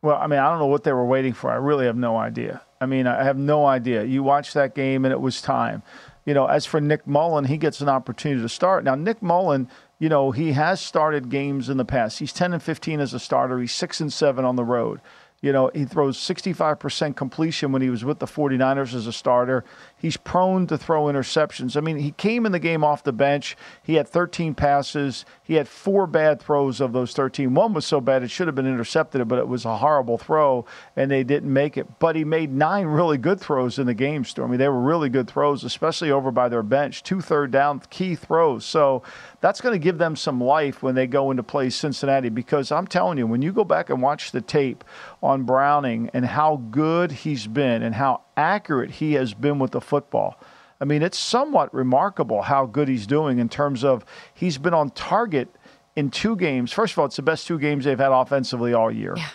Well, 0.00 0.16
I 0.16 0.26
mean, 0.26 0.38
I 0.38 0.48
don't 0.50 0.60
know 0.60 0.66
what 0.66 0.84
they 0.84 0.92
were 0.92 1.04
waiting 1.04 1.32
for. 1.32 1.50
I 1.50 1.56
really 1.56 1.86
have 1.86 1.96
no 1.96 2.16
idea. 2.16 2.62
I 2.80 2.86
mean, 2.86 3.06
I 3.06 3.24
have 3.24 3.36
no 3.36 3.66
idea. 3.66 4.04
You 4.04 4.22
watched 4.22 4.54
that 4.54 4.74
game 4.74 5.04
and 5.04 5.12
it 5.12 5.20
was 5.20 5.42
time. 5.42 5.82
You 6.24 6.34
know, 6.34 6.46
as 6.46 6.66
for 6.66 6.80
Nick 6.80 7.06
Mullen, 7.06 7.46
he 7.46 7.56
gets 7.56 7.80
an 7.80 7.88
opportunity 7.88 8.40
to 8.42 8.48
start. 8.48 8.84
Now, 8.84 8.94
Nick 8.94 9.22
Mullen, 9.22 9.68
you 9.98 10.08
know, 10.08 10.30
he 10.30 10.52
has 10.52 10.80
started 10.80 11.30
games 11.30 11.68
in 11.68 11.78
the 11.78 11.84
past. 11.84 12.18
He's 12.18 12.32
10 12.32 12.52
and 12.52 12.62
15 12.62 13.00
as 13.00 13.14
a 13.14 13.18
starter. 13.18 13.58
He's 13.58 13.74
6 13.74 14.00
and 14.00 14.12
7 14.12 14.44
on 14.44 14.54
the 14.54 14.64
road. 14.64 15.00
You 15.40 15.52
know, 15.52 15.70
he 15.72 15.84
throws 15.84 16.18
65% 16.18 17.16
completion 17.16 17.72
when 17.72 17.80
he 17.80 17.90
was 17.90 18.04
with 18.04 18.18
the 18.18 18.26
49ers 18.26 18.94
as 18.94 19.06
a 19.06 19.12
starter. 19.12 19.64
He's 19.98 20.16
prone 20.16 20.66
to 20.68 20.78
throw 20.78 21.04
interceptions. 21.04 21.76
I 21.76 21.80
mean, 21.80 21.96
he 21.96 22.12
came 22.12 22.46
in 22.46 22.52
the 22.52 22.60
game 22.60 22.84
off 22.84 23.02
the 23.02 23.12
bench. 23.12 23.56
He 23.82 23.94
had 23.94 24.06
13 24.06 24.54
passes. 24.54 25.24
He 25.42 25.54
had 25.54 25.68
four 25.68 26.06
bad 26.06 26.40
throws 26.40 26.80
of 26.80 26.92
those 26.92 27.12
13. 27.12 27.52
One 27.54 27.74
was 27.74 27.84
so 27.84 28.00
bad 28.00 28.22
it 28.22 28.30
should 28.30 28.46
have 28.46 28.54
been 28.54 28.66
intercepted, 28.66 29.26
but 29.26 29.40
it 29.40 29.48
was 29.48 29.64
a 29.64 29.78
horrible 29.78 30.16
throw, 30.16 30.64
and 30.94 31.10
they 31.10 31.24
didn't 31.24 31.52
make 31.52 31.76
it. 31.76 31.98
But 31.98 32.14
he 32.14 32.24
made 32.24 32.52
nine 32.52 32.86
really 32.86 33.18
good 33.18 33.40
throws 33.40 33.78
in 33.78 33.86
the 33.86 33.94
game, 33.94 34.24
Stormy. 34.24 34.56
They 34.56 34.68
were 34.68 34.80
really 34.80 35.08
good 35.08 35.28
throws, 35.28 35.64
especially 35.64 36.10
over 36.10 36.30
by 36.30 36.48
their 36.48 36.62
bench. 36.62 37.02
Two 37.02 37.20
third 37.20 37.50
down 37.50 37.80
key 37.90 38.14
throws. 38.14 38.64
So 38.64 39.02
that's 39.40 39.60
going 39.60 39.72
to 39.72 39.78
give 39.78 39.98
them 39.98 40.14
some 40.14 40.40
life 40.40 40.82
when 40.82 40.94
they 40.94 41.06
go 41.06 41.30
into 41.30 41.42
play 41.42 41.70
Cincinnati 41.70 42.28
because 42.28 42.70
I'm 42.70 42.86
telling 42.86 43.18
you, 43.18 43.26
when 43.26 43.42
you 43.42 43.52
go 43.52 43.64
back 43.64 43.90
and 43.90 44.00
watch 44.00 44.30
the 44.30 44.40
tape 44.40 44.84
on 45.22 45.42
Browning 45.42 46.10
and 46.12 46.24
how 46.24 46.56
good 46.70 47.10
he's 47.10 47.46
been 47.46 47.82
and 47.82 47.94
how 47.94 48.22
accurate 48.38 48.92
he 48.92 49.14
has 49.14 49.34
been 49.34 49.58
with 49.58 49.72
the 49.72 49.80
football. 49.80 50.40
I 50.80 50.84
mean, 50.84 51.02
it's 51.02 51.18
somewhat 51.18 51.74
remarkable 51.74 52.42
how 52.42 52.64
good 52.66 52.88
he's 52.88 53.06
doing 53.06 53.38
in 53.38 53.48
terms 53.48 53.82
of 53.82 54.04
he's 54.32 54.58
been 54.58 54.74
on 54.74 54.90
target 54.90 55.48
in 55.96 56.10
two 56.10 56.36
games. 56.36 56.72
First 56.72 56.92
of 56.92 57.00
all, 57.00 57.06
it's 57.06 57.16
the 57.16 57.22
best 57.22 57.48
two 57.48 57.58
games 57.58 57.84
they've 57.84 57.98
had 57.98 58.12
offensively 58.12 58.72
all 58.72 58.90
year. 58.90 59.14
Yeah. 59.16 59.28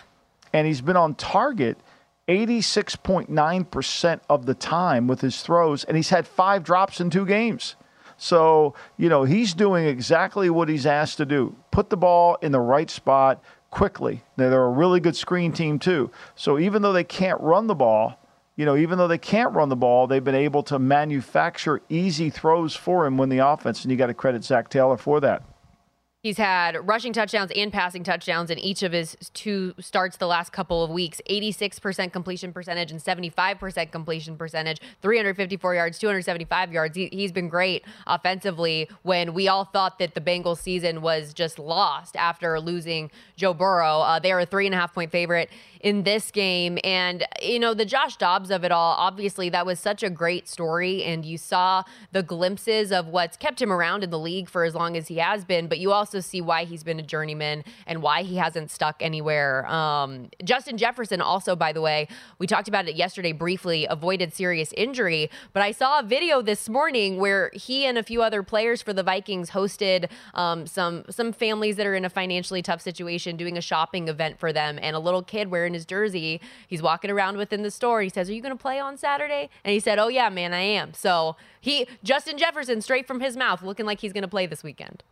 And 0.54 0.66
he's 0.66 0.80
been 0.80 0.96
on 0.96 1.14
target 1.16 1.76
86.9% 2.28 4.20
of 4.30 4.46
the 4.46 4.54
time 4.54 5.06
with 5.06 5.20
his 5.20 5.42
throws, 5.42 5.84
and 5.84 5.96
he's 5.96 6.08
had 6.08 6.26
five 6.26 6.64
drops 6.64 7.00
in 7.00 7.10
two 7.10 7.26
games. 7.26 7.76
So, 8.16 8.74
you 8.96 9.10
know, 9.10 9.24
he's 9.24 9.52
doing 9.52 9.86
exactly 9.86 10.48
what 10.48 10.68
he's 10.68 10.86
asked 10.86 11.18
to 11.18 11.26
do 11.26 11.54
put 11.70 11.90
the 11.90 11.96
ball 11.96 12.38
in 12.40 12.52
the 12.52 12.60
right 12.60 12.88
spot 12.88 13.42
quickly. 13.70 14.22
Now, 14.36 14.48
they're 14.48 14.64
a 14.64 14.70
really 14.70 15.00
good 15.00 15.16
screen 15.16 15.52
team, 15.52 15.78
too. 15.78 16.10
So, 16.36 16.58
even 16.58 16.80
though 16.80 16.92
they 16.92 17.04
can't 17.04 17.40
run 17.40 17.66
the 17.66 17.74
ball, 17.74 18.18
you 18.56 18.64
know, 18.64 18.76
even 18.76 18.98
though 18.98 19.08
they 19.08 19.18
can't 19.18 19.52
run 19.52 19.68
the 19.68 19.76
ball, 19.76 20.06
they've 20.06 20.22
been 20.22 20.34
able 20.34 20.62
to 20.64 20.78
manufacture 20.78 21.80
easy 21.88 22.30
throws 22.30 22.74
for 22.74 23.06
him 23.06 23.16
when 23.18 23.28
the 23.28 23.38
offense, 23.38 23.82
and 23.82 23.90
you 23.90 23.96
got 23.96 24.06
to 24.06 24.14
credit 24.14 24.44
Zac 24.44 24.68
Taylor 24.68 24.96
for 24.96 25.20
that. 25.20 25.42
He's 26.24 26.38
had 26.38 26.88
rushing 26.88 27.12
touchdowns 27.12 27.50
and 27.54 27.70
passing 27.70 28.02
touchdowns 28.02 28.50
in 28.50 28.58
each 28.58 28.82
of 28.82 28.92
his 28.92 29.14
two 29.34 29.74
starts 29.78 30.16
the 30.16 30.26
last 30.26 30.54
couple 30.54 30.82
of 30.82 30.88
weeks 30.88 31.20
86% 31.28 32.14
completion 32.14 32.50
percentage 32.50 32.90
and 32.90 32.98
75% 32.98 33.90
completion 33.92 34.38
percentage, 34.38 34.80
354 35.02 35.74
yards, 35.74 35.98
275 35.98 36.72
yards. 36.72 36.96
He, 36.96 37.10
has 37.20 37.30
been 37.30 37.50
great 37.50 37.84
offensively 38.06 38.88
when 39.02 39.34
we 39.34 39.48
all 39.48 39.66
thought 39.66 39.98
that 39.98 40.14
the 40.14 40.20
Bengals 40.22 40.60
season 40.60 41.02
was 41.02 41.34
just 41.34 41.58
lost 41.58 42.16
after 42.16 42.58
losing 42.58 43.10
Joe 43.36 43.52
Burrow. 43.52 44.00
Uh, 44.00 44.18
they 44.18 44.32
are 44.32 44.40
a 44.40 44.46
three 44.46 44.64
and 44.64 44.74
a 44.74 44.78
half 44.78 44.94
point 44.94 45.10
favorite 45.10 45.50
in 45.84 46.02
this 46.02 46.30
game. 46.30 46.78
And, 46.82 47.26
you 47.42 47.58
know, 47.58 47.74
the 47.74 47.84
Josh 47.84 48.16
Dobbs 48.16 48.50
of 48.50 48.64
it 48.64 48.72
all, 48.72 48.94
obviously, 48.98 49.50
that 49.50 49.66
was 49.66 49.78
such 49.78 50.02
a 50.02 50.08
great 50.08 50.48
story. 50.48 51.04
And 51.04 51.26
you 51.26 51.36
saw 51.36 51.84
the 52.10 52.22
glimpses 52.22 52.90
of 52.90 53.08
what's 53.08 53.36
kept 53.36 53.60
him 53.60 53.70
around 53.70 54.02
in 54.02 54.08
the 54.08 54.18
league 54.18 54.48
for 54.48 54.64
as 54.64 54.74
long 54.74 54.96
as 54.96 55.08
he 55.08 55.18
has 55.18 55.44
been. 55.44 55.68
But 55.68 55.78
you 55.78 55.92
also 55.92 56.20
see 56.20 56.40
why 56.40 56.64
he's 56.64 56.82
been 56.82 56.98
a 56.98 57.02
journeyman 57.02 57.64
and 57.86 58.00
why 58.00 58.22
he 58.22 58.36
hasn't 58.36 58.70
stuck 58.70 58.96
anywhere. 59.00 59.66
Um, 59.66 60.30
Justin 60.42 60.78
Jefferson, 60.78 61.20
also, 61.20 61.54
by 61.54 61.70
the 61.70 61.82
way, 61.82 62.08
we 62.38 62.46
talked 62.46 62.66
about 62.66 62.88
it 62.88 62.96
yesterday 62.96 63.32
briefly, 63.32 63.84
avoided 63.84 64.32
serious 64.32 64.72
injury. 64.78 65.30
But 65.52 65.62
I 65.62 65.72
saw 65.72 65.98
a 65.98 66.02
video 66.02 66.40
this 66.40 66.66
morning 66.66 67.18
where 67.18 67.50
he 67.52 67.84
and 67.84 67.98
a 67.98 68.02
few 68.02 68.22
other 68.22 68.42
players 68.42 68.80
for 68.80 68.94
the 68.94 69.02
Vikings 69.02 69.50
hosted 69.50 70.08
um, 70.32 70.66
some 70.66 71.04
some 71.10 71.30
families 71.30 71.76
that 71.76 71.86
are 71.86 71.94
in 71.94 72.06
a 72.06 72.10
financially 72.10 72.62
tough 72.62 72.80
situation 72.80 73.36
doing 73.36 73.58
a 73.58 73.60
shopping 73.60 74.08
event 74.08 74.38
for 74.38 74.50
them 74.50 74.78
and 74.80 74.96
a 74.96 74.98
little 74.98 75.22
kid 75.22 75.50
wearing 75.50 75.73
his 75.74 75.84
jersey. 75.84 76.40
He's 76.66 76.80
walking 76.80 77.10
around 77.10 77.36
within 77.36 77.62
the 77.62 77.70
store. 77.70 78.00
He 78.00 78.08
says, 78.08 78.30
"Are 78.30 78.32
you 78.32 78.40
going 78.40 78.56
to 78.56 78.60
play 78.60 78.80
on 78.80 78.96
Saturday?" 78.96 79.50
And 79.64 79.72
he 79.72 79.80
said, 79.80 79.98
"Oh 79.98 80.08
yeah, 80.08 80.30
man, 80.30 80.54
I 80.54 80.60
am." 80.60 80.94
So 80.94 81.36
he 81.60 81.86
Justin 82.02 82.38
Jefferson, 82.38 82.80
straight 82.80 83.06
from 83.06 83.20
his 83.20 83.36
mouth, 83.36 83.62
looking 83.62 83.84
like 83.84 84.00
he's 84.00 84.12
going 84.12 84.22
to 84.22 84.28
play 84.28 84.46
this 84.46 84.62
weekend. 84.62 85.02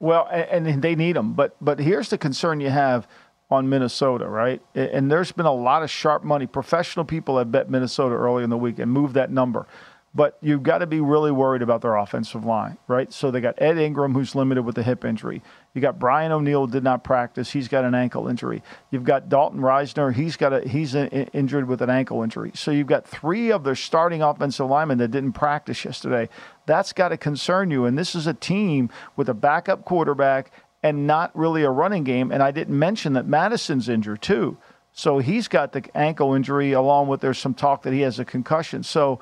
Well, 0.00 0.28
and, 0.30 0.66
and 0.66 0.82
they 0.82 0.94
need 0.96 1.16
him, 1.16 1.34
but 1.34 1.56
but 1.60 1.78
here's 1.78 2.10
the 2.10 2.18
concern 2.18 2.60
you 2.60 2.70
have 2.70 3.06
on 3.50 3.68
Minnesota, 3.68 4.28
right? 4.28 4.60
And 4.74 5.10
there's 5.10 5.32
been 5.32 5.46
a 5.46 5.54
lot 5.54 5.82
of 5.82 5.90
sharp 5.90 6.22
money. 6.22 6.46
Professional 6.46 7.04
people 7.04 7.38
have 7.38 7.50
bet 7.50 7.70
Minnesota 7.70 8.14
early 8.14 8.44
in 8.44 8.50
the 8.50 8.58
week 8.58 8.78
and 8.78 8.92
moved 8.92 9.14
that 9.14 9.30
number. 9.30 9.66
But 10.14 10.38
you've 10.40 10.62
got 10.62 10.78
to 10.78 10.86
be 10.86 11.00
really 11.00 11.30
worried 11.30 11.62
about 11.62 11.82
their 11.82 11.96
offensive 11.96 12.44
line, 12.44 12.78
right? 12.88 13.12
So 13.12 13.30
they 13.30 13.40
got 13.40 13.54
Ed 13.58 13.78
Ingram, 13.78 14.14
who's 14.14 14.34
limited 14.34 14.62
with 14.62 14.76
a 14.78 14.82
hip 14.82 15.04
injury. 15.04 15.42
You 15.78 15.82
got 15.82 16.00
Brian 16.00 16.32
O'Neill 16.32 16.66
did 16.66 16.82
not 16.82 17.04
practice; 17.04 17.52
he's 17.52 17.68
got 17.68 17.84
an 17.84 17.94
ankle 17.94 18.26
injury. 18.26 18.64
You've 18.90 19.04
got 19.04 19.28
Dalton 19.28 19.60
Risner; 19.60 20.12
he's 20.12 20.36
got 20.36 20.52
a 20.52 20.68
he's 20.68 20.96
a, 20.96 21.08
injured 21.32 21.68
with 21.68 21.82
an 21.82 21.88
ankle 21.88 22.24
injury. 22.24 22.50
So 22.56 22.72
you've 22.72 22.88
got 22.88 23.06
three 23.06 23.52
of 23.52 23.62
their 23.62 23.76
starting 23.76 24.20
offensive 24.20 24.68
linemen 24.68 24.98
that 24.98 25.12
didn't 25.12 25.34
practice 25.34 25.84
yesterday. 25.84 26.28
That's 26.66 26.92
got 26.92 27.10
to 27.10 27.16
concern 27.16 27.70
you. 27.70 27.84
And 27.84 27.96
this 27.96 28.16
is 28.16 28.26
a 28.26 28.34
team 28.34 28.90
with 29.14 29.28
a 29.28 29.34
backup 29.34 29.84
quarterback 29.84 30.50
and 30.82 31.06
not 31.06 31.30
really 31.36 31.62
a 31.62 31.70
running 31.70 32.02
game. 32.02 32.32
And 32.32 32.42
I 32.42 32.50
didn't 32.50 32.76
mention 32.76 33.12
that 33.12 33.28
Madison's 33.28 33.88
injured 33.88 34.20
too. 34.20 34.58
So 34.90 35.18
he's 35.18 35.46
got 35.46 35.74
the 35.74 35.84
ankle 35.94 36.34
injury, 36.34 36.72
along 36.72 37.06
with 37.06 37.20
there's 37.20 37.38
some 37.38 37.54
talk 37.54 37.82
that 37.82 37.92
he 37.92 38.00
has 38.00 38.18
a 38.18 38.24
concussion. 38.24 38.82
So 38.82 39.20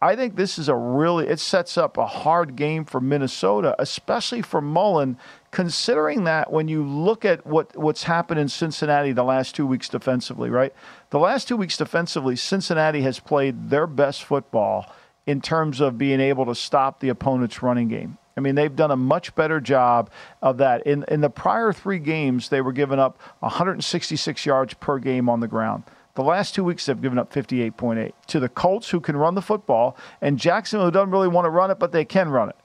I 0.00 0.14
think 0.14 0.36
this 0.36 0.58
is 0.58 0.68
a 0.68 0.74
really, 0.74 1.26
it 1.26 1.40
sets 1.40 1.78
up 1.78 1.96
a 1.96 2.06
hard 2.06 2.54
game 2.54 2.84
for 2.84 3.00
Minnesota, 3.00 3.74
especially 3.78 4.42
for 4.42 4.60
Mullen, 4.60 5.16
considering 5.56 6.24
that 6.24 6.52
when 6.52 6.68
you 6.68 6.84
look 6.84 7.24
at 7.24 7.46
what, 7.46 7.74
what's 7.78 8.02
happened 8.02 8.38
in 8.38 8.46
Cincinnati 8.46 9.12
the 9.12 9.24
last 9.24 9.54
two 9.54 9.66
weeks 9.66 9.88
defensively, 9.88 10.50
right? 10.50 10.70
The 11.08 11.18
last 11.18 11.48
two 11.48 11.56
weeks 11.56 11.78
defensively, 11.78 12.36
Cincinnati 12.36 13.00
has 13.00 13.20
played 13.20 13.70
their 13.70 13.86
best 13.86 14.22
football 14.22 14.92
in 15.24 15.40
terms 15.40 15.80
of 15.80 15.96
being 15.96 16.20
able 16.20 16.44
to 16.44 16.54
stop 16.54 17.00
the 17.00 17.08
opponent's 17.08 17.62
running 17.62 17.88
game. 17.88 18.18
I 18.36 18.42
mean, 18.42 18.54
they've 18.54 18.76
done 18.76 18.90
a 18.90 18.98
much 18.98 19.34
better 19.34 19.58
job 19.58 20.10
of 20.42 20.58
that. 20.58 20.86
In, 20.86 21.06
in 21.08 21.22
the 21.22 21.30
prior 21.30 21.72
three 21.72 22.00
games, 22.00 22.50
they 22.50 22.60
were 22.60 22.72
giving 22.74 22.98
up 22.98 23.18
166 23.38 24.44
yards 24.44 24.74
per 24.74 24.98
game 24.98 25.30
on 25.30 25.40
the 25.40 25.48
ground. 25.48 25.84
The 26.16 26.22
last 26.22 26.54
two 26.54 26.64
weeks, 26.64 26.84
they've 26.84 27.00
given 27.00 27.18
up 27.18 27.32
58.8 27.32 28.12
to 28.26 28.40
the 28.40 28.50
Colts, 28.50 28.90
who 28.90 29.00
can 29.00 29.16
run 29.16 29.34
the 29.34 29.40
football, 29.40 29.96
and 30.20 30.38
Jacksonville, 30.38 30.88
who 30.88 30.90
doesn't 30.90 31.12
really 31.12 31.28
want 31.28 31.46
to 31.46 31.50
run 31.50 31.70
it, 31.70 31.78
but 31.78 31.92
they 31.92 32.04
can 32.04 32.28
run 32.28 32.50
it. 32.50 32.56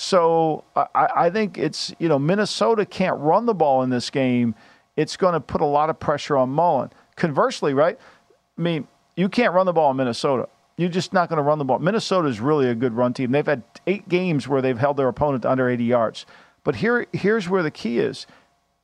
So 0.00 0.62
I, 0.76 1.08
I 1.16 1.30
think 1.30 1.58
it's, 1.58 1.92
you 1.98 2.08
know, 2.08 2.20
Minnesota 2.20 2.86
can't 2.86 3.18
run 3.18 3.46
the 3.46 3.54
ball 3.54 3.82
in 3.82 3.90
this 3.90 4.10
game. 4.10 4.54
It's 4.94 5.16
going 5.16 5.32
to 5.32 5.40
put 5.40 5.60
a 5.60 5.66
lot 5.66 5.90
of 5.90 5.98
pressure 5.98 6.36
on 6.36 6.50
Mullen. 6.50 6.90
Conversely, 7.16 7.74
right? 7.74 7.98
I 8.56 8.62
mean, 8.62 8.86
you 9.16 9.28
can't 9.28 9.52
run 9.52 9.66
the 9.66 9.72
ball 9.72 9.90
in 9.90 9.96
Minnesota. 9.96 10.48
You're 10.76 10.88
just 10.88 11.12
not 11.12 11.28
going 11.28 11.38
to 11.38 11.42
run 11.42 11.58
the 11.58 11.64
ball. 11.64 11.80
Minnesota 11.80 12.28
is 12.28 12.38
really 12.38 12.68
a 12.68 12.76
good 12.76 12.92
run 12.92 13.12
team. 13.12 13.32
They've 13.32 13.44
had 13.44 13.64
eight 13.88 14.08
games 14.08 14.46
where 14.46 14.62
they've 14.62 14.78
held 14.78 14.98
their 14.98 15.08
opponent 15.08 15.44
under 15.44 15.68
80 15.68 15.82
yards. 15.82 16.26
But 16.62 16.76
here, 16.76 17.08
here's 17.12 17.48
where 17.48 17.64
the 17.64 17.72
key 17.72 17.98
is 17.98 18.28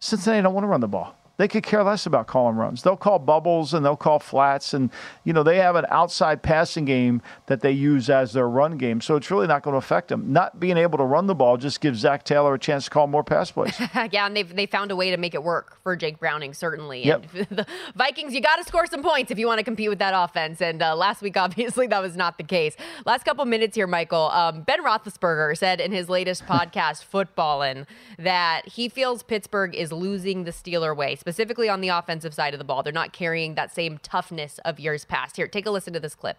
Cincinnati 0.00 0.42
don't 0.42 0.53
want 0.53 0.64
to 0.64 0.68
run 0.68 0.81
the 0.81 0.88
ball. 0.88 1.16
They 1.37 1.49
could 1.49 1.62
care 1.62 1.83
less 1.83 2.07
about 2.07 2.27
calling 2.27 2.57
runs. 2.57 2.83
They'll 2.83 2.97
call 2.97 3.18
bubbles 3.18 3.75
and 3.75 3.85
they'll 3.85 3.97
call 3.97 4.18
flats. 4.18 4.73
And, 4.73 4.90
you 5.25 5.33
know, 5.33 5.42
they 5.42 5.59
have 5.59 5.77
an 5.77 5.87
outside 5.90 6.42
passing 6.42 6.85
game 6.85 7.23
that 7.47 7.61
they 7.61 7.73
use 7.73 8.09
as 8.09 8.33
their 8.33 8.49
run 8.49 8.79
game. 8.79 9.01
So 9.01 9.16
it's 9.16 9.31
really 9.31 9.47
not 9.47 9.62
going 9.62 9.75
to 9.75 9.79
affect 9.79 10.09
them. 10.09 10.33
Not 10.33 10.61
being 10.61 10.77
able 10.77 10.99
to 10.99 11.05
run 11.05 11.27
the 11.27 11.35
ball 11.35 11.57
just 11.57 11.81
gives 11.81 12.01
Zac 12.01 12.25
Taylor 12.25 12.55
a 12.55 12.59
chance 12.59 12.85
to 12.85 12.90
call 12.90 13.07
more 13.07 13.25
pass 13.25 13.51
plays. 13.51 13.79
yeah, 14.12 14.27
and 14.27 14.37
they've 14.37 14.55
they 14.55 14.66
found 14.66 14.90
a 14.90 14.97
way 14.97 15.11
to 15.11 15.16
make 15.16 15.35
it 15.35 15.42
work 15.42 15.79
for 15.83 15.97
Jake 15.97 16.18
Browning, 16.18 16.55
certainly. 16.55 17.05
Yep. 17.05 17.25
And 17.35 17.47
the 17.51 17.66
Vikings, 17.94 18.35
you 18.35 18.40
got 18.40 18.57
to 18.57 18.64
score 18.64 18.87
some 18.87 19.03
points 19.03 19.31
if 19.31 19.38
you 19.38 19.47
want 19.47 19.59
to 19.59 19.64
compete 19.64 19.88
with 19.88 19.99
that 19.99 20.14
offense. 20.14 20.61
And 20.61 20.83
uh, 20.83 20.94
last 20.94 21.23
week, 21.23 21.37
obviously, 21.44 21.87
that 21.88 22.01
was 22.01 22.16
not 22.16 22.38
the 22.38 22.44
case. 22.44 22.77
Last 23.05 23.25
couple 23.25 23.44
minutes 23.44 23.75
here, 23.75 23.87
Michael. 23.87 24.31
Um, 24.31 24.62
ben 24.62 24.83
Roethlisberger 24.85 25.57
said 25.57 25.81
in 25.81 25.92
his 25.92 26.09
latest 26.09 26.47
podcast, 26.47 27.05
Footballin', 27.05 27.87
that 28.18 28.68
he 28.68 28.88
feels 28.88 29.23
Pittsburgh 29.23 29.75
is 29.75 29.92
losing 29.92 30.44
the 30.44 30.51
Steeler 30.51 30.97
way, 30.97 31.16
specifically 31.25 31.71
on 31.71 31.81
the 31.81 31.89
offensive 31.89 32.35
side 32.35 32.53
of 32.53 32.59
the 32.59 32.65
ball. 32.65 32.83
They're 32.83 32.93
not 32.93 33.15
carrying 33.15 33.55
that 33.55 33.75
same 33.75 33.97
toughness 34.03 34.61
of 34.63 34.79
years 34.79 35.07
past. 35.07 35.37
Here, 35.37 35.49
take 35.49 35.65
a 35.65 35.71
listen 35.71 35.95
to 35.95 36.01
this 36.01 36.15
clip. 36.15 36.37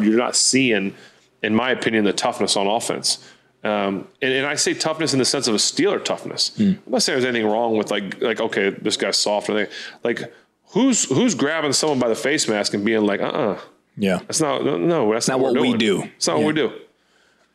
You're 0.00 0.16
not 0.16 0.36
seeing, 0.36 0.94
in 1.42 1.52
my 1.52 1.72
opinion, 1.72 2.04
the 2.04 2.12
toughness 2.12 2.56
on 2.56 2.68
offense. 2.68 3.28
Um, 3.64 4.06
and, 4.22 4.32
and, 4.32 4.46
I 4.46 4.54
say 4.54 4.72
toughness 4.72 5.12
in 5.12 5.18
the 5.18 5.24
sense 5.24 5.48
of 5.48 5.54
a 5.54 5.58
Steeler 5.58 6.02
toughness. 6.02 6.50
Mm. 6.50 6.78
I'm 6.86 6.92
not 6.92 7.02
saying 7.02 7.18
there's 7.18 7.28
anything 7.28 7.50
wrong 7.50 7.76
with 7.76 7.90
like 7.90 8.22
like 8.22 8.40
okay, 8.40 8.70
this 8.70 8.96
guy's 8.96 9.18
soft 9.18 9.50
or 9.50 9.58
anything. 9.58 9.74
Like 10.02 10.32
who's 10.68 11.04
who's 11.10 11.34
grabbing 11.34 11.72
someone 11.72 11.98
by 11.98 12.08
the 12.08 12.14
face 12.14 12.48
mask 12.48 12.72
and 12.72 12.84
being 12.84 13.04
like, 13.04 13.20
uh, 13.20 13.24
uh-uh. 13.24 13.52
uh 13.54 13.60
yeah, 13.98 14.18
that's 14.20 14.40
not 14.40 14.64
no, 14.64 15.12
that's 15.12 15.28
not, 15.28 15.40
not 15.40 15.52
what, 15.52 15.60
we 15.60 15.76
do. 15.76 16.04
It's 16.16 16.26
not 16.26 16.38
yeah. 16.38 16.44
what 16.44 16.54
we 16.54 16.60
do. 16.60 16.72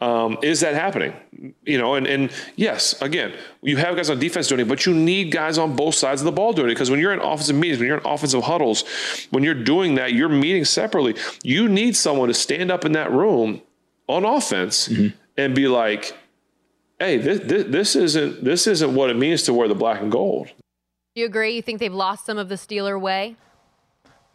Um, 0.05 0.37
is 0.43 0.59
that 0.59 0.75
happening? 0.75 1.13
You 1.65 1.79
know, 1.79 1.95
and, 1.95 2.05
and 2.05 2.31
yes, 2.55 3.01
again, 3.01 3.33
you 3.63 3.77
have 3.77 3.95
guys 3.95 4.11
on 4.11 4.19
defense 4.19 4.47
doing 4.47 4.61
it, 4.61 4.67
but 4.67 4.85
you 4.85 4.93
need 4.93 5.31
guys 5.31 5.57
on 5.57 5.75
both 5.75 5.95
sides 5.95 6.21
of 6.21 6.25
the 6.25 6.31
ball 6.31 6.53
doing 6.53 6.69
it 6.69 6.73
because 6.73 6.91
when 6.91 6.99
you're 6.99 7.11
in 7.11 7.19
offensive 7.19 7.55
meetings, 7.55 7.79
when 7.79 7.87
you're 7.87 7.97
in 7.97 8.05
offensive 8.05 8.43
huddles, 8.43 8.83
when 9.31 9.43
you're 9.43 9.55
doing 9.55 9.95
that, 9.95 10.13
you're 10.13 10.29
meeting 10.29 10.63
separately. 10.63 11.15
You 11.41 11.67
need 11.67 11.95
someone 11.95 12.27
to 12.27 12.35
stand 12.35 12.71
up 12.71 12.85
in 12.85 12.91
that 12.91 13.11
room 13.11 13.63
on 14.07 14.25
offense 14.25 14.89
mm-hmm. 14.89 15.17
and 15.37 15.55
be 15.55 15.67
like, 15.67 16.15
"Hey, 16.99 17.17
this, 17.17 17.39
this, 17.39 17.63
this 17.67 17.95
isn't 17.95 18.43
this 18.43 18.67
isn't 18.67 18.93
what 18.93 19.09
it 19.09 19.15
means 19.15 19.41
to 19.43 19.53
wear 19.53 19.67
the 19.67 19.73
black 19.73 20.01
and 20.01 20.11
gold." 20.11 20.49
Do 21.15 21.21
you 21.21 21.25
agree? 21.25 21.55
You 21.55 21.63
think 21.63 21.79
they've 21.79 21.91
lost 21.91 22.27
some 22.27 22.37
of 22.37 22.47
the 22.47 22.55
Steeler 22.55 23.01
way? 23.01 23.37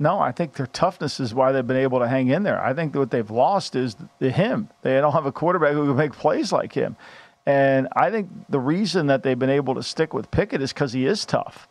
No, 0.01 0.19
I 0.19 0.33
think 0.33 0.55
their 0.55 0.67
toughness 0.67 1.21
is 1.21 1.35
why 1.35 1.53
they've 1.53 1.67
been 1.67 1.77
able 1.77 1.99
to 1.99 2.09
hang 2.09 2.29
in 2.29 2.43
there. 2.43 2.59
I 2.59 2.73
think 2.73 2.95
what 2.95 3.11
they've 3.11 3.31
lost 3.31 3.77
is 3.77 3.97
the 4.19 4.31
him. 4.31 4.71
They 4.81 4.95
don't 4.95 5.13
have 5.13 5.27
a 5.27 5.33
quarterback 5.33 5.75
who 5.75 5.87
can 5.87 5.95
make 5.95 6.13
plays 6.13 6.53
like 6.53 6.73
him. 6.73 6.97
And 7.45 7.87
I 7.95 8.11
think 8.11 8.31
the 8.49 8.61
reason 8.61 9.09
that 9.09 9.23
they've 9.23 9.39
been 9.39 9.51
able 9.51 9.75
to 9.75 9.83
stick 9.83 10.15
with 10.15 10.31
Pickett 10.31 10.63
is 10.63 10.73
because 10.73 10.95
he 10.95 11.05
is 11.05 11.27
tough. 11.27 11.69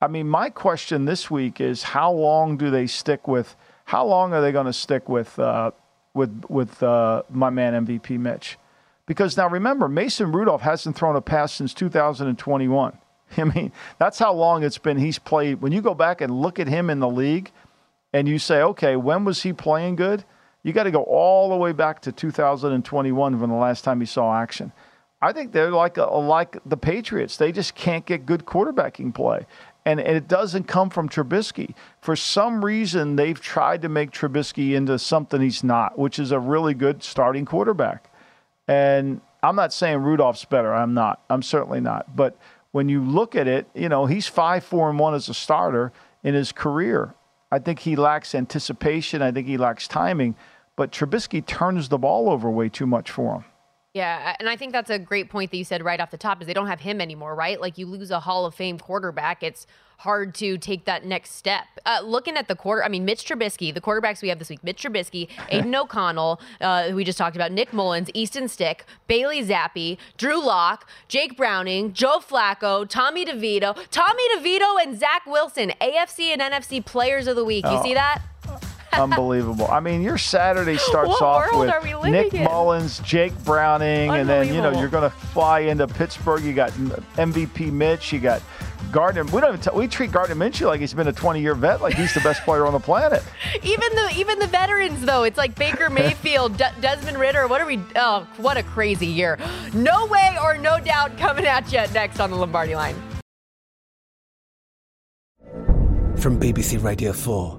I 0.00 0.08
mean, 0.08 0.28
my 0.28 0.50
question 0.50 1.04
this 1.04 1.30
week 1.30 1.60
is 1.60 1.84
how 1.84 2.10
long 2.10 2.56
do 2.56 2.70
they 2.70 2.88
stick 2.88 3.28
with? 3.28 3.54
How 3.84 4.04
long 4.04 4.32
are 4.32 4.40
they 4.40 4.50
going 4.50 4.66
to 4.66 4.72
stick 4.72 5.08
with 5.08 5.38
uh, 5.38 5.70
with 6.12 6.44
with 6.48 6.82
uh, 6.82 7.22
my 7.30 7.50
man 7.50 7.86
MVP 7.86 8.18
Mitch? 8.18 8.58
Because 9.06 9.36
now 9.36 9.48
remember, 9.48 9.88
Mason 9.88 10.32
Rudolph 10.32 10.62
hasn't 10.62 10.96
thrown 10.96 11.14
a 11.14 11.20
pass 11.20 11.52
since 11.52 11.72
2021. 11.74 12.98
I 13.36 13.44
mean, 13.44 13.72
that's 13.98 14.18
how 14.18 14.32
long 14.32 14.62
it's 14.62 14.78
been 14.78 14.98
he's 14.98 15.18
played. 15.18 15.60
When 15.60 15.72
you 15.72 15.82
go 15.82 15.94
back 15.94 16.20
and 16.20 16.40
look 16.40 16.58
at 16.58 16.66
him 16.66 16.90
in 16.90 17.00
the 17.00 17.08
league 17.08 17.50
and 18.12 18.28
you 18.28 18.38
say, 18.38 18.62
okay, 18.62 18.96
when 18.96 19.24
was 19.24 19.42
he 19.42 19.52
playing 19.52 19.96
good? 19.96 20.24
You 20.62 20.72
got 20.72 20.84
to 20.84 20.90
go 20.90 21.02
all 21.02 21.48
the 21.48 21.56
way 21.56 21.72
back 21.72 22.02
to 22.02 22.12
2021 22.12 23.38
from 23.38 23.50
the 23.50 23.56
last 23.56 23.82
time 23.82 24.00
he 24.00 24.06
saw 24.06 24.34
action. 24.34 24.72
I 25.22 25.32
think 25.32 25.52
they're 25.52 25.70
like 25.70 25.96
a, 25.98 26.04
like 26.04 26.56
the 26.64 26.76
Patriots. 26.76 27.36
They 27.36 27.52
just 27.52 27.74
can't 27.74 28.06
get 28.06 28.26
good 28.26 28.46
quarterbacking 28.46 29.14
play. 29.14 29.46
And, 29.84 30.00
and 30.00 30.16
it 30.16 30.28
doesn't 30.28 30.64
come 30.64 30.90
from 30.90 31.08
Trubisky. 31.08 31.74
For 32.00 32.16
some 32.16 32.64
reason, 32.64 33.16
they've 33.16 33.40
tried 33.40 33.82
to 33.82 33.88
make 33.88 34.10
Trubisky 34.10 34.74
into 34.74 34.98
something 34.98 35.40
he's 35.40 35.64
not, 35.64 35.98
which 35.98 36.18
is 36.18 36.32
a 36.32 36.38
really 36.38 36.74
good 36.74 37.02
starting 37.02 37.44
quarterback. 37.44 38.10
And 38.68 39.20
I'm 39.42 39.56
not 39.56 39.72
saying 39.72 39.98
Rudolph's 39.98 40.44
better. 40.44 40.74
I'm 40.74 40.94
not. 40.94 41.22
I'm 41.30 41.42
certainly 41.42 41.80
not. 41.80 42.14
But 42.14 42.36
when 42.72 42.88
you 42.88 43.02
look 43.02 43.34
at 43.34 43.48
it, 43.48 43.68
you 43.74 43.88
know, 43.88 44.06
he's 44.06 44.26
five, 44.26 44.64
four, 44.64 44.88
and 44.90 44.98
one 44.98 45.14
as 45.14 45.28
a 45.28 45.34
starter 45.34 45.92
in 46.22 46.34
his 46.34 46.52
career. 46.52 47.14
I 47.50 47.58
think 47.58 47.80
he 47.80 47.96
lacks 47.96 48.34
anticipation. 48.34 49.22
I 49.22 49.32
think 49.32 49.46
he 49.46 49.56
lacks 49.56 49.88
timing. 49.88 50.36
But 50.76 50.92
Trubisky 50.92 51.44
turns 51.44 51.88
the 51.88 51.98
ball 51.98 52.30
over 52.30 52.50
way 52.50 52.68
too 52.68 52.86
much 52.86 53.10
for 53.10 53.34
him. 53.36 53.44
Yeah, 53.92 54.36
and 54.38 54.48
I 54.48 54.54
think 54.54 54.72
that's 54.72 54.88
a 54.90 55.00
great 55.00 55.30
point 55.30 55.50
that 55.50 55.56
you 55.56 55.64
said 55.64 55.82
right 55.84 55.98
off 56.00 56.12
the 56.12 56.16
top 56.16 56.40
is 56.40 56.46
they 56.46 56.54
don't 56.54 56.68
have 56.68 56.80
him 56.80 57.00
anymore, 57.00 57.34
right? 57.34 57.60
Like 57.60 57.76
you 57.76 57.86
lose 57.86 58.12
a 58.12 58.20
Hall 58.20 58.46
of 58.46 58.54
Fame 58.54 58.78
quarterback, 58.78 59.42
it's 59.42 59.66
hard 59.98 60.32
to 60.36 60.56
take 60.58 60.84
that 60.84 61.04
next 61.04 61.32
step. 61.32 61.64
Uh, 61.84 61.98
looking 62.04 62.36
at 62.36 62.46
the 62.46 62.54
quarter, 62.54 62.84
I 62.84 62.88
mean, 62.88 63.04
Mitch 63.04 63.24
Trubisky, 63.26 63.74
the 63.74 63.80
quarterbacks 63.80 64.22
we 64.22 64.28
have 64.28 64.38
this 64.38 64.48
week, 64.48 64.62
Mitch 64.62 64.80
Trubisky, 64.84 65.28
Aidan 65.48 65.74
O'Connell, 65.74 66.40
uh, 66.60 66.88
who 66.88 66.94
we 66.96 67.02
just 67.04 67.18
talked 67.18 67.34
about, 67.34 67.50
Nick 67.50 67.72
Mullens, 67.72 68.10
Easton 68.14 68.46
Stick, 68.46 68.84
Bailey 69.08 69.44
Zappe, 69.44 69.98
Drew 70.16 70.40
Lock, 70.40 70.88
Jake 71.08 71.36
Browning, 71.36 71.92
Joe 71.92 72.20
Flacco, 72.20 72.88
Tommy 72.88 73.24
DeVito, 73.26 73.76
Tommy 73.90 74.22
DeVito, 74.36 74.80
and 74.80 74.98
Zach 75.00 75.26
Wilson, 75.26 75.72
AFC 75.80 76.32
and 76.32 76.40
NFC 76.40 76.82
Players 76.82 77.26
of 77.26 77.34
the 77.34 77.44
Week. 77.44 77.64
You 77.64 77.72
Oh. 77.72 77.82
see 77.82 77.94
that? 77.94 78.22
Unbelievable. 78.92 79.66
I 79.70 79.80
mean, 79.80 80.02
your 80.02 80.18
Saturday 80.18 80.76
starts 80.78 81.08
What 81.08 81.22
off 81.22 81.58
with 81.58 81.70
are 81.70 81.80
we 81.82 81.94
living 81.94 82.12
Nick 82.12 82.34
in? 82.34 82.44
Mullens, 82.44 82.98
Jake 83.00 83.36
Browning, 83.44 84.10
and 84.10 84.28
then 84.28 84.48
you 84.48 84.60
know 84.60 84.70
you're 84.78 84.88
going 84.88 85.08
to 85.08 85.10
fly 85.10 85.60
into 85.60 85.86
Pittsburgh. 85.86 86.42
You 86.42 86.52
got 86.52 86.72
MVP 86.72 87.72
Mitch. 87.72 88.12
You 88.12 88.18
got 88.18 88.42
Gardner. 88.90 89.24
We 89.24 89.40
don't 89.40 89.54
even 89.54 89.60
t- 89.60 89.70
we 89.78 89.86
treat 89.86 90.10
Gardner 90.10 90.34
Minshew 90.34 90.66
like 90.66 90.80
he's 90.80 90.94
been 90.94 91.06
a 91.06 91.12
20 91.12 91.40
year 91.40 91.54
vet, 91.54 91.80
like 91.80 91.94
he's 91.94 92.12
the 92.14 92.20
best 92.20 92.42
player 92.42 92.66
on 92.66 92.72
the 92.72 92.80
planet. 92.80 93.22
Even 93.62 93.94
the 93.94 94.12
even 94.16 94.38
the 94.38 94.46
veterans 94.48 95.00
though, 95.02 95.22
it's 95.22 95.38
like 95.38 95.54
Baker 95.54 95.88
Mayfield, 95.90 96.56
De- 96.56 96.74
Desmond 96.80 97.18
Ridder. 97.18 97.46
What 97.46 97.60
are 97.60 97.66
we? 97.66 97.78
Oh, 97.96 98.26
what 98.38 98.56
a 98.56 98.62
crazy 98.62 99.06
year! 99.06 99.38
No 99.72 100.06
way 100.06 100.36
or 100.42 100.56
no 100.58 100.80
doubt 100.80 101.16
coming 101.18 101.46
at 101.46 101.70
you 101.72 101.80
next 101.92 102.18
on 102.20 102.30
the 102.30 102.36
Lombardi 102.36 102.74
line. 102.74 102.96
From 106.16 106.38
BBC 106.38 106.82
Radio 106.82 107.12
4, 107.12 107.58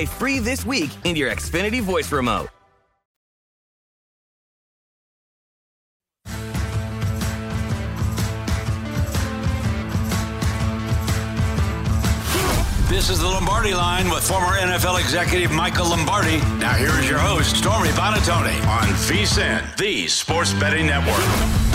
free 0.05 0.39
this 0.39 0.65
week 0.65 0.91
in 1.03 1.15
your 1.15 1.31
Xfinity 1.31 1.81
voice 1.81 2.11
remote. 2.11 2.49
This 13.01 13.09
is 13.09 13.19
the 13.21 13.27
Lombardi 13.27 13.73
line 13.73 14.09
with 14.09 14.21
former 14.27 14.57
NFL 14.57 14.99
executive 14.99 15.49
Michael 15.51 15.89
Lombardi. 15.89 16.37
Now, 16.59 16.73
here 16.73 16.91
is 16.99 17.09
your 17.09 17.17
host, 17.19 17.55
Stormy 17.55 17.89
Buonantony, 17.89 18.55
on 18.67 18.89
VSIN, 19.07 19.75
the 19.77 20.07
Sports 20.07 20.53
Betting 20.53 20.87
Network. 20.87 21.70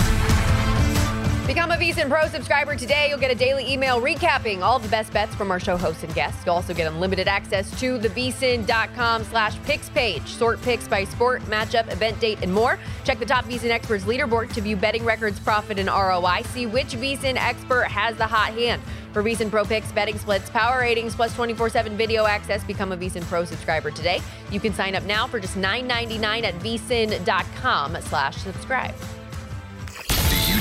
Become 1.47 1.71
a 1.71 1.75
VSiN 1.75 2.09
Pro 2.09 2.27
subscriber 2.27 2.75
today. 2.75 3.07
You'll 3.07 3.19
get 3.19 3.31
a 3.31 3.35
daily 3.35 3.71
email 3.71 4.01
recapping 4.01 4.63
all 4.63 4.79
the 4.79 4.89
best 4.89 5.13
bets 5.13 5.33
from 5.33 5.49
our 5.49 5.61
show 5.61 5.77
hosts 5.77 6.03
and 6.03 6.13
guests. 6.13 6.45
You'll 6.45 6.55
also 6.55 6.73
get 6.73 6.91
unlimited 6.91 7.29
access 7.29 7.71
to 7.79 7.97
the 7.97 8.09
VSiN.com 8.09 9.23
slash 9.23 9.57
picks 9.63 9.87
page. 9.87 10.27
Sort 10.27 10.61
picks 10.61 10.89
by 10.89 11.05
sport, 11.05 11.41
matchup, 11.43 11.89
event 11.89 12.19
date, 12.19 12.39
and 12.41 12.53
more. 12.53 12.77
Check 13.05 13.19
the 13.19 13.25
top 13.25 13.45
VSiN 13.45 13.69
experts 13.69 14.03
leaderboard 14.03 14.51
to 14.55 14.61
view 14.61 14.75
betting 14.75 15.05
records, 15.05 15.39
profit, 15.39 15.79
and 15.79 15.87
ROI. 15.87 16.41
See 16.47 16.65
which 16.65 16.87
VSiN 16.87 17.37
expert 17.37 17.85
has 17.85 18.17
the 18.17 18.27
hot 18.27 18.51
hand. 18.51 18.81
For 19.13 19.23
VSiN 19.23 19.49
Pro 19.49 19.63
picks, 19.63 19.89
betting 19.93 20.17
splits, 20.19 20.49
power 20.49 20.81
ratings, 20.81 21.15
plus 21.15 21.33
24-7 21.33 21.91
video 21.91 22.25
access, 22.25 22.61
become 22.65 22.91
a 22.91 22.97
VSiN 22.97 23.23
Pro 23.23 23.45
subscriber 23.45 23.89
today. 23.89 24.19
You 24.51 24.59
can 24.59 24.73
sign 24.73 24.95
up 24.95 25.03
now 25.03 25.27
for 25.27 25.39
just 25.39 25.55
$9.99 25.55 26.43
at 26.43 26.55
VSiN.com 26.55 27.97
slash 28.01 28.35
subscribe. 28.35 28.93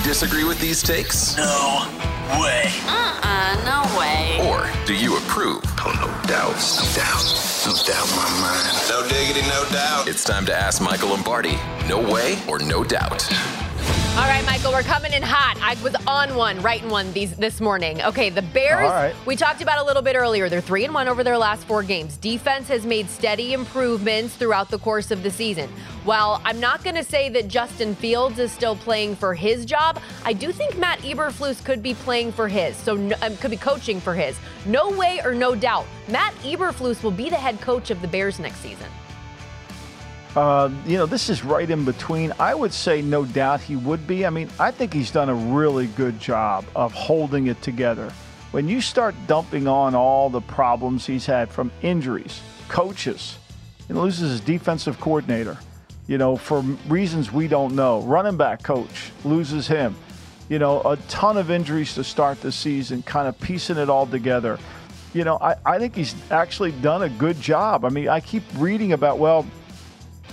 Do 0.07 0.11
you 0.11 0.15
disagree 0.15 0.45
with 0.45 0.61
these 0.61 0.85
takes? 0.85 1.37
No 1.37 1.91
way. 2.39 2.71
Uh-uh, 2.87 3.61
no 3.65 3.99
way. 3.99 4.39
Or 4.49 4.71
do 4.87 4.95
you 4.95 5.17
approve? 5.17 5.61
Oh, 5.81 5.93
no 5.99 6.29
doubts. 6.29 6.97
No 6.97 7.03
doubt. 7.03 7.67
No 7.67 7.73
doubt 7.83 8.09
in 8.09 8.15
my 8.15 8.31
mind. 8.41 8.89
No 8.89 9.09
diggity, 9.09 9.41
no 9.49 9.65
doubt. 9.73 10.07
It's 10.07 10.23
time 10.23 10.47
to 10.47 10.55
ask 10.55 10.81
Michael 10.81 11.09
Lombardi. 11.09 11.59
No 11.89 11.99
way 11.99 12.39
or 12.47 12.61
no 12.61 12.85
doubt. 12.85 13.29
All 14.17 14.23
right, 14.23 14.47
Michael, 14.47 14.73
we're 14.73 14.83
coming 14.83 15.13
in 15.13 15.23
hot. 15.23 15.59
I 15.61 15.81
was 15.83 15.95
on 16.07 16.35
one, 16.37 16.59
writing 16.63 16.89
one 16.89 17.13
these 17.13 17.37
this 17.37 17.61
morning. 17.61 18.01
Okay, 18.01 18.31
the 18.31 18.41
Bears. 18.41 18.89
Right. 18.89 19.15
We 19.27 19.37
talked 19.37 19.61
about 19.61 19.79
a 19.79 19.85
little 19.85 20.01
bit 20.01 20.17
earlier. 20.17 20.49
They're 20.49 20.63
three 20.63 20.87
and 20.87 20.95
one 20.95 21.07
over 21.07 21.23
their 21.23 21.37
last 21.37 21.65
four 21.65 21.83
games. 21.83 22.17
Defense 22.17 22.67
has 22.69 22.87
made 22.87 23.11
steady 23.11 23.53
improvements 23.53 24.35
throughout 24.35 24.71
the 24.71 24.79
course 24.79 25.11
of 25.11 25.23
the 25.23 25.31
season. 25.31 25.69
While 26.05 26.41
I'm 26.47 26.59
not 26.59 26.83
going 26.83 26.97
to 26.97 27.05
say 27.05 27.29
that 27.29 27.49
Justin 27.49 27.95
Fields 27.95 28.39
is 28.39 28.51
still 28.51 28.75
playing 28.75 29.17
for 29.17 29.35
his 29.35 29.67
job, 29.67 30.01
I 30.25 30.33
do 30.33 30.51
think 30.51 30.79
Matt 30.79 31.01
Eberflus 31.01 31.63
could 31.63 31.83
be 31.83 31.93
playing 31.93 32.33
for 32.33 32.49
his. 32.49 32.75
So 32.75 32.95
no, 32.95 33.17
um, 33.21 33.37
could 33.37 33.51
be 33.51 33.59
coaching 33.59 34.01
for 34.01 34.15
his. 34.15 34.39
No 34.65 34.89
way 34.93 35.21
or 35.27 35.35
no 35.35 35.55
doubt, 35.55 35.85
Matt 36.09 36.33
Eberflus 36.37 37.03
will 37.03 37.11
be 37.11 37.29
the 37.29 37.37
head 37.37 37.61
coach 37.61 37.91
of 37.91 38.01
the 38.01 38.09
Bears 38.09 38.39
next 38.39 38.61
season. 38.61 38.89
Uh, 40.37 40.71
you 40.85 40.99
know, 40.99 41.07
this 41.07 41.31
is 41.31 41.43
right 41.43 41.71
in 41.71 41.87
between. 41.87 42.31
I 42.39 42.55
would 42.55 42.73
say, 42.73 43.01
no 43.01 43.25
doubt, 43.25 43.63
he 43.63 43.75
would 43.75 44.07
be. 44.07 44.27
I 44.27 44.31
mean, 44.31 44.51
I 44.61 44.71
think 44.71 44.93
he's 44.93 45.11
done 45.11 45.31
a 45.31 45.35
really 45.35 45.87
good 45.87 46.21
job 46.21 46.67
of 46.77 46.93
holding 46.93 47.47
it 47.47 47.61
together. 47.63 48.13
When 48.51 48.69
you 48.69 48.83
start 48.83 49.15
dumping 49.27 49.67
on 49.67 49.95
all 49.95 50.29
the 50.29 50.43
problems 50.43 51.07
he's 51.07 51.25
had 51.25 51.51
from 51.51 51.73
injuries, 51.81 52.43
coaches, 52.69 53.39
he 53.89 53.95
loses 53.95 54.31
his 54.33 54.41
defensive 54.43 55.01
coordinator, 55.01 55.57
you 56.07 56.19
know, 56.19 56.37
for 56.37 56.61
reasons 56.87 57.33
we 57.33 57.49
don't 57.49 57.75
know. 57.75 58.03
Running 58.03 58.37
back 58.37 58.63
coach 58.63 59.13
loses 59.25 59.67
him. 59.67 59.97
You 60.51 60.59
know, 60.59 60.83
a 60.83 60.99
ton 61.09 61.39
of 61.39 61.51
injuries 61.51 61.95
to 61.95 62.05
start 62.05 62.43
the 62.43 62.53
season, 62.53 63.03
kind 63.03 63.27
of 63.27 63.41
piecing 63.41 63.79
it 63.79 63.89
all 63.89 64.07
together. 64.07 64.59
You 65.15 65.25
know, 65.25 65.39
I, 65.41 65.57
I 65.65 65.79
think 65.79 65.97
he's 65.97 66.15
actually 66.31 66.73
done 66.73 67.05
a 67.05 67.09
good 67.09 67.41
job. 67.41 67.87
I 67.87 67.89
mean, 67.89 68.09
I 68.09 68.21
keep 68.21 68.43
reading 68.59 68.93
about, 68.93 69.19
well, 69.19 69.47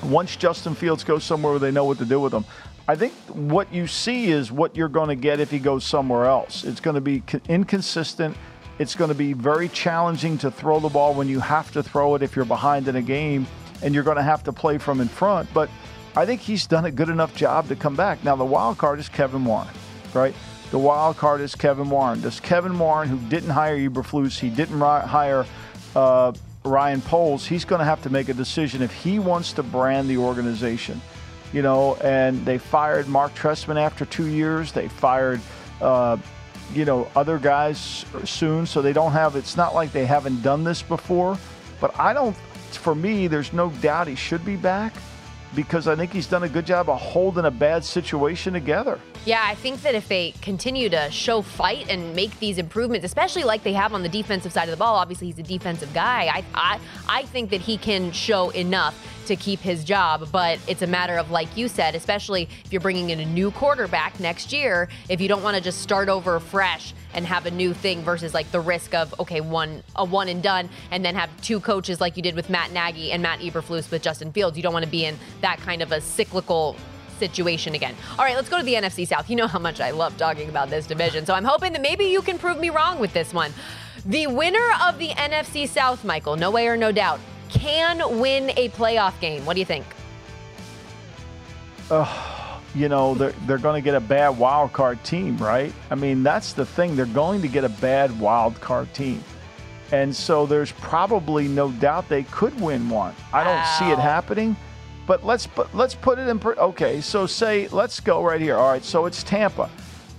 once 0.05 0.35
Justin 0.35 0.75
Fields 0.75 1.03
goes 1.03 1.23
somewhere 1.23 1.53
where 1.53 1.59
they 1.59 1.71
know 1.71 1.85
what 1.85 1.97
to 1.99 2.05
do 2.05 2.19
with 2.19 2.33
him. 2.33 2.45
I 2.87 2.95
think 2.95 3.13
what 3.29 3.73
you 3.73 3.87
see 3.87 4.31
is 4.31 4.51
what 4.51 4.75
you're 4.75 4.89
going 4.89 5.07
to 5.07 5.15
get 5.15 5.39
if 5.39 5.49
he 5.49 5.59
goes 5.59 5.85
somewhere 5.85 6.25
else. 6.25 6.65
It's 6.65 6.81
going 6.81 6.95
to 6.95 7.01
be 7.01 7.23
inconsistent. 7.47 8.35
It's 8.77 8.95
going 8.95 9.09
to 9.09 9.15
be 9.15 9.33
very 9.33 9.69
challenging 9.69 10.37
to 10.39 10.51
throw 10.51 10.79
the 10.79 10.89
ball 10.89 11.13
when 11.13 11.29
you 11.29 11.39
have 11.39 11.71
to 11.73 11.83
throw 11.83 12.15
it 12.15 12.21
if 12.21 12.35
you're 12.35 12.43
behind 12.43 12.87
in 12.87 12.97
a 12.97 13.01
game 13.01 13.47
and 13.81 13.93
you're 13.93 14.03
going 14.03 14.17
to 14.17 14.23
have 14.23 14.43
to 14.43 14.53
play 14.53 14.77
from 14.77 14.99
in 14.99 15.07
front. 15.07 15.47
But 15.53 15.69
I 16.15 16.25
think 16.25 16.41
he's 16.41 16.67
done 16.67 16.85
a 16.85 16.91
good 16.91 17.09
enough 17.09 17.35
job 17.35 17.67
to 17.69 17.75
come 17.75 17.95
back. 17.95 18.23
Now, 18.23 18.35
the 18.35 18.45
wild 18.45 18.77
card 18.77 18.99
is 18.99 19.07
Kevin 19.07 19.45
Warren, 19.45 19.69
right? 20.13 20.33
The 20.71 20.79
wild 20.79 21.17
card 21.17 21.39
is 21.39 21.55
Kevin 21.55 21.89
Warren. 21.89 22.19
Does 22.21 22.39
Kevin 22.39 22.77
Warren, 22.77 23.07
who 23.07 23.17
didn't 23.29 23.51
hire 23.51 23.77
Eberflus, 23.77 24.39
he 24.39 24.49
didn't 24.49 24.79
hire 24.79 25.45
uh, 25.95 26.33
Ryan 26.65 27.01
Poles, 27.01 27.45
he's 27.45 27.65
going 27.65 27.79
to 27.79 27.85
have 27.85 28.01
to 28.03 28.09
make 28.09 28.29
a 28.29 28.33
decision 28.33 28.81
if 28.81 28.93
he 28.93 29.19
wants 29.19 29.53
to 29.53 29.63
brand 29.63 30.09
the 30.09 30.17
organization. 30.17 31.01
You 31.51 31.61
know, 31.61 31.95
and 31.95 32.43
they 32.45 32.57
fired 32.57 33.07
Marc 33.07 33.35
Trestman 33.35 33.77
after 33.77 34.05
two 34.05 34.25
years. 34.25 34.71
They 34.71 34.87
fired, 34.87 35.39
uh, 35.81 36.17
you 36.73 36.85
know, 36.85 37.07
other 37.15 37.37
guys 37.37 38.05
soon. 38.25 38.65
So 38.65 38.81
they 38.81 38.93
don't 38.93 39.11
have, 39.11 39.35
it's 39.35 39.55
not 39.55 39.75
like 39.75 39.91
they 39.91 40.05
haven't 40.05 40.41
done 40.41 40.63
this 40.63 40.81
before. 40.81 41.37
But 41.79 41.97
I 41.99 42.13
don't, 42.13 42.35
for 42.71 42.95
me, 42.95 43.27
there's 43.27 43.53
no 43.53 43.69
doubt 43.81 44.07
he 44.07 44.15
should 44.15 44.43
be 44.43 44.55
back 44.55 44.93
because 45.55 45.87
I 45.87 45.95
think 45.95 46.11
he's 46.11 46.27
done 46.27 46.43
a 46.43 46.49
good 46.49 46.65
job 46.65 46.89
of 46.89 46.99
holding 46.99 47.45
a 47.45 47.51
bad 47.51 47.83
situation 47.83 48.53
together. 48.53 48.99
Yeah, 49.25 49.41
I 49.43 49.55
think 49.55 49.81
that 49.83 49.95
if 49.95 50.07
they 50.07 50.31
continue 50.41 50.89
to 50.89 51.09
show 51.11 51.41
fight 51.41 51.89
and 51.89 52.15
make 52.15 52.37
these 52.39 52.57
improvements, 52.57 53.05
especially 53.05 53.43
like 53.43 53.63
they 53.63 53.73
have 53.73 53.93
on 53.93 54.03
the 54.03 54.09
defensive 54.09 54.51
side 54.51 54.67
of 54.67 54.71
the 54.71 54.77
ball, 54.77 54.95
obviously 54.95 55.27
he's 55.27 55.39
a 55.39 55.43
defensive 55.43 55.93
guy. 55.93 56.25
I 56.25 56.43
I, 56.53 56.79
I 57.07 57.23
think 57.25 57.49
that 57.51 57.61
he 57.61 57.77
can 57.77 58.11
show 58.11 58.49
enough 58.49 58.95
to 59.23 59.35
keep 59.35 59.59
his 59.59 59.83
job, 59.83 60.29
but 60.31 60.59
it's 60.67 60.81
a 60.81 60.87
matter 60.87 61.17
of 61.17 61.31
like 61.31 61.55
you 61.57 61.67
said, 61.67 61.95
especially 61.95 62.49
if 62.65 62.71
you're 62.71 62.81
bringing 62.81 63.09
in 63.09 63.19
a 63.19 63.25
new 63.25 63.51
quarterback 63.51 64.19
next 64.19 64.53
year, 64.53 64.89
if 65.09 65.21
you 65.21 65.27
don't 65.27 65.43
want 65.43 65.55
to 65.57 65.61
just 65.61 65.81
start 65.81 66.09
over 66.09 66.39
fresh 66.39 66.93
and 67.13 67.25
have 67.25 67.45
a 67.45 67.51
new 67.51 67.73
thing 67.73 68.01
versus 68.01 68.33
like 68.33 68.51
the 68.51 68.59
risk 68.59 68.93
of 68.93 69.13
okay 69.19 69.41
one 69.41 69.83
a 69.95 70.05
one 70.05 70.27
and 70.27 70.41
done 70.43 70.69
and 70.91 71.03
then 71.03 71.15
have 71.15 71.29
two 71.41 71.59
coaches 71.59 72.01
like 72.01 72.17
you 72.17 72.23
did 72.23 72.35
with 72.35 72.49
Matt 72.49 72.71
Nagy 72.71 73.11
and 73.11 73.21
Matt 73.21 73.39
Eberflus 73.39 73.89
with 73.91 74.01
Justin 74.01 74.31
Fields. 74.31 74.57
You 74.57 74.63
don't 74.63 74.73
want 74.73 74.85
to 74.85 74.91
be 74.91 75.05
in 75.05 75.17
that 75.41 75.59
kind 75.59 75.81
of 75.81 75.91
a 75.91 76.01
cyclical 76.01 76.75
situation 77.19 77.75
again. 77.75 77.95
All 78.17 78.25
right, 78.25 78.35
let's 78.35 78.49
go 78.49 78.57
to 78.57 78.63
the 78.63 78.73
NFC 78.73 79.07
South. 79.07 79.29
You 79.29 79.35
know 79.35 79.47
how 79.47 79.59
much 79.59 79.79
I 79.79 79.91
love 79.91 80.17
talking 80.17 80.49
about 80.49 80.69
this 80.69 80.87
division, 80.87 81.25
so 81.25 81.33
I'm 81.33 81.45
hoping 81.45 81.71
that 81.73 81.81
maybe 81.81 82.05
you 82.05 82.21
can 82.21 82.37
prove 82.37 82.59
me 82.59 82.69
wrong 82.69 82.99
with 82.99 83.13
this 83.13 83.33
one. 83.33 83.53
The 84.05 84.27
winner 84.27 84.67
of 84.85 84.99
the 84.99 85.09
NFC 85.09 85.67
South, 85.67 86.03
Michael, 86.03 86.35
no 86.35 86.51
way 86.51 86.67
or 86.67 86.75
no 86.75 86.91
doubt, 86.91 87.21
can 87.53 88.19
win 88.19 88.51
a 88.57 88.69
playoff 88.69 89.19
game. 89.19 89.45
What 89.45 89.53
do 89.53 89.59
you 89.59 89.65
think? 89.65 89.85
Uh, 91.89 92.59
you 92.75 92.89
know, 92.89 93.13
they're, 93.13 93.33
they're 93.45 93.57
going 93.57 93.81
to 93.81 93.85
get 93.85 93.95
a 93.95 93.99
bad 93.99 94.37
wild 94.37 94.73
card 94.73 95.03
team, 95.03 95.37
right? 95.37 95.73
I 95.89 95.95
mean, 95.95 96.23
that's 96.23 96.53
the 96.53 96.65
thing. 96.65 96.95
They're 96.95 97.05
going 97.05 97.41
to 97.41 97.47
get 97.47 97.63
a 97.63 97.69
bad 97.69 98.19
wild 98.19 98.59
card 98.59 98.93
team. 98.93 99.23
And 99.91 100.15
so 100.15 100.45
there's 100.45 100.71
probably 100.71 101.47
no 101.47 101.71
doubt 101.71 102.09
they 102.09 102.23
could 102.23 102.59
win 102.59 102.89
one. 102.89 103.13
I 103.31 103.43
don't 103.43 103.65
see 103.77 103.91
it 103.91 103.99
happening. 103.99 104.55
But 105.05 105.25
let's 105.25 105.45
put, 105.45 105.73
let's 105.75 105.95
put 105.95 106.17
it 106.17 106.27
in. 106.29 106.41
Okay, 106.43 107.01
so 107.01 107.27
say 107.27 107.67
let's 107.67 107.99
go 107.99 108.23
right 108.23 108.39
here. 108.39 108.55
All 108.55 108.69
right, 108.69 108.83
so 108.83 109.05
it's 109.05 109.21
Tampa. 109.21 109.69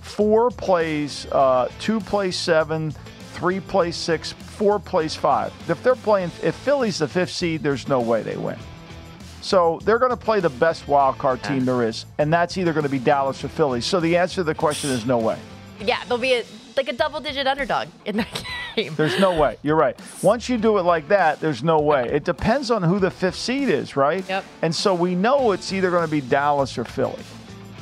Four 0.01 0.51
plays, 0.51 1.25
uh, 1.31 1.69
two 1.79 1.99
plays 1.99 2.35
seven, 2.35 2.93
three 3.33 3.59
plays 3.59 3.95
six, 3.95 4.35
four 4.55 4.79
plays 4.79 5.15
five. 5.15 5.53
If 5.69 5.83
they're 5.83 5.95
playing, 5.95 6.31
if 6.43 6.55
Philly's 6.55 6.99
the 6.99 7.07
fifth 7.07 7.31
seed, 7.31 7.61
there's 7.61 7.87
no 7.87 7.99
way 7.99 8.23
they 8.23 8.37
win. 8.37 8.57
So 9.41 9.79
they're 9.83 9.99
going 9.99 10.11
to 10.11 10.17
play 10.17 10.39
the 10.39 10.49
best 10.49 10.87
wild 10.87 11.19
card 11.19 11.43
team 11.43 11.65
there 11.65 11.83
is, 11.87 12.05
and 12.17 12.33
that's 12.33 12.57
either 12.57 12.73
going 12.73 12.85
to 12.85 12.89
be 12.89 12.97
Dallas 12.97 13.43
or 13.43 13.47
Philly. 13.47 13.79
So 13.79 13.99
the 13.99 14.17
answer 14.17 14.35
to 14.37 14.43
the 14.43 14.55
question 14.55 14.89
is 14.89 15.05
no 15.05 15.19
way. 15.19 15.37
Yeah, 15.79 16.03
they'll 16.05 16.17
be 16.17 16.33
a, 16.33 16.43
like 16.75 16.87
a 16.87 16.93
double 16.93 17.19
digit 17.19 17.45
underdog 17.45 17.89
in 18.05 18.17
that 18.17 18.43
game. 18.75 18.95
There's 18.95 19.19
no 19.19 19.39
way. 19.39 19.57
You're 19.61 19.75
right. 19.75 19.99
Once 20.23 20.49
you 20.49 20.57
do 20.57 20.79
it 20.79 20.83
like 20.83 21.07
that, 21.09 21.39
there's 21.41 21.63
no 21.63 21.79
way. 21.79 22.09
It 22.11 22.23
depends 22.23 22.71
on 22.71 22.81
who 22.81 22.97
the 22.97 23.11
fifth 23.11 23.35
seed 23.35 23.69
is, 23.69 23.95
right? 23.95 24.27
Yep. 24.27 24.45
And 24.63 24.73
so 24.73 24.95
we 24.95 25.13
know 25.13 25.51
it's 25.51 25.71
either 25.71 25.91
going 25.91 26.05
to 26.05 26.11
be 26.11 26.21
Dallas 26.21 26.77
or 26.77 26.83
Philly. 26.83 27.21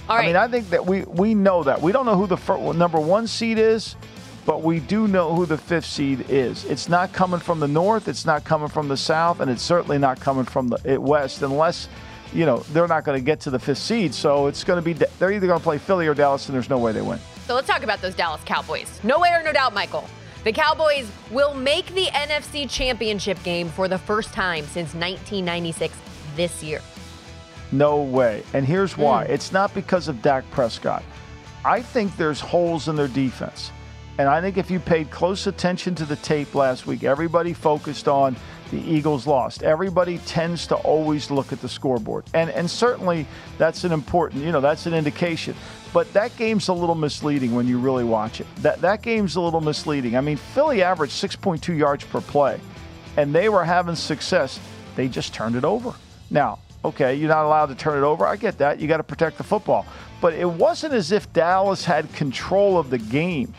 All 0.09 0.17
right. 0.17 0.23
I 0.23 0.27
mean, 0.27 0.35
I 0.35 0.49
think 0.49 0.69
that 0.71 0.85
we 0.85 1.03
we 1.03 1.33
know 1.33 1.63
that. 1.63 1.81
We 1.81 1.93
don't 1.93 2.05
know 2.05 2.17
who 2.17 2.27
the 2.27 2.35
first, 2.35 2.77
number 2.77 2.99
one 2.99 3.25
seed 3.25 3.57
is, 3.57 3.95
but 4.45 4.61
we 4.61 4.79
do 4.79 5.07
know 5.07 5.33
who 5.33 5.45
the 5.45 5.57
fifth 5.57 5.85
seed 5.85 6.25
is. 6.29 6.65
It's 6.65 6.89
not 6.89 7.13
coming 7.13 7.39
from 7.39 7.59
the 7.59 7.67
north. 7.67 8.07
It's 8.07 8.25
not 8.25 8.43
coming 8.43 8.67
from 8.67 8.87
the 8.87 8.97
south, 8.97 9.39
and 9.39 9.49
it's 9.49 9.61
certainly 9.61 9.97
not 9.97 10.19
coming 10.19 10.45
from 10.45 10.67
the 10.67 10.99
west, 10.99 11.41
unless 11.41 11.87
you 12.33 12.45
know 12.45 12.57
they're 12.73 12.87
not 12.87 13.03
going 13.03 13.17
to 13.17 13.23
get 13.23 13.39
to 13.41 13.49
the 13.49 13.59
fifth 13.59 13.77
seed. 13.77 14.13
So 14.13 14.47
it's 14.47 14.63
going 14.63 14.77
to 14.77 14.81
be 14.81 14.93
they're 14.93 15.31
either 15.31 15.47
going 15.47 15.59
to 15.59 15.63
play 15.63 15.77
Philly 15.77 16.07
or 16.07 16.13
Dallas, 16.13 16.47
and 16.47 16.55
there's 16.55 16.69
no 16.69 16.77
way 16.77 16.91
they 16.91 17.01
win. 17.01 17.19
So 17.47 17.55
let's 17.55 17.67
talk 17.67 17.83
about 17.83 18.01
those 18.01 18.15
Dallas 18.15 18.41
Cowboys. 18.45 18.99
No 19.03 19.19
way 19.19 19.29
or 19.29 19.43
no 19.43 19.53
doubt, 19.53 19.73
Michael. 19.73 20.07
The 20.43 20.51
Cowboys 20.51 21.09
will 21.31 21.53
make 21.53 21.87
the 21.93 22.07
NFC 22.07 22.69
Championship 22.69 23.41
game 23.43 23.69
for 23.69 23.87
the 23.87 23.97
first 23.97 24.33
time 24.33 24.65
since 24.65 24.93
1996 24.93 25.95
this 26.35 26.61
year. 26.61 26.81
No 27.71 28.01
way. 28.01 28.43
And 28.53 28.65
here's 28.65 28.97
why. 28.97 29.25
Mm. 29.25 29.29
It's 29.29 29.51
not 29.53 29.73
because 29.73 30.09
of 30.09 30.21
Dak 30.21 30.49
Prescott. 30.51 31.03
I 31.63 31.81
think 31.81 32.15
there's 32.17 32.41
holes 32.41 32.89
in 32.89 32.95
their 32.97 33.07
defense. 33.07 33.71
And 34.17 34.29
I 34.29 34.41
think 34.41 34.57
if 34.57 34.69
you 34.69 34.79
paid 34.79 35.09
close 35.09 35.47
attention 35.47 35.95
to 35.95 36.05
the 36.05 36.15
tape 36.17 36.53
last 36.53 36.85
week, 36.85 37.03
everybody 37.03 37.53
focused 37.53 38.07
on 38.07 38.35
the 38.69 38.77
Eagles 38.77 39.25
lost. 39.25 39.63
Everybody 39.63 40.19
tends 40.19 40.67
to 40.67 40.75
always 40.75 41.31
look 41.31 41.51
at 41.51 41.61
the 41.61 41.69
scoreboard. 41.69 42.25
And 42.33 42.49
and 42.51 42.69
certainly 42.69 43.25
that's 43.57 43.83
an 43.83 43.91
important, 43.91 44.43
you 44.43 44.51
know, 44.51 44.61
that's 44.61 44.85
an 44.85 44.93
indication. 44.93 45.55
But 45.93 46.11
that 46.13 46.35
game's 46.37 46.67
a 46.69 46.73
little 46.73 46.95
misleading 46.95 47.53
when 47.55 47.67
you 47.67 47.79
really 47.79 48.03
watch 48.03 48.41
it. 48.41 48.47
That 48.57 48.81
that 48.81 49.01
game's 49.01 49.35
a 49.35 49.41
little 49.41 49.61
misleading. 49.61 50.15
I 50.15 50.21
mean, 50.21 50.37
Philly 50.37 50.81
averaged 50.83 51.13
6.2 51.13 51.77
yards 51.77 52.03
per 52.05 52.21
play 52.21 52.59
and 53.17 53.33
they 53.33 53.49
were 53.49 53.63
having 53.63 53.95
success. 53.95 54.59
They 54.95 55.07
just 55.07 55.33
turned 55.33 55.55
it 55.55 55.65
over. 55.65 55.93
Now, 56.29 56.59
okay, 56.83 57.15
you're 57.15 57.29
not 57.29 57.45
allowed 57.45 57.67
to 57.67 57.75
turn 57.75 57.97
it 57.97 58.05
over. 58.05 58.25
I 58.25 58.35
get 58.35 58.57
that. 58.59 58.79
You 58.79 58.87
got 58.87 58.97
to 58.97 59.03
protect 59.03 59.37
the 59.37 59.43
football. 59.43 59.85
But 60.21 60.33
it 60.33 60.49
wasn't 60.49 60.93
as 60.93 61.11
if 61.11 61.31
Dallas 61.33 61.85
had 61.85 62.11
control 62.13 62.77
of 62.77 62.89
the 62.89 62.97
game. 62.97 63.53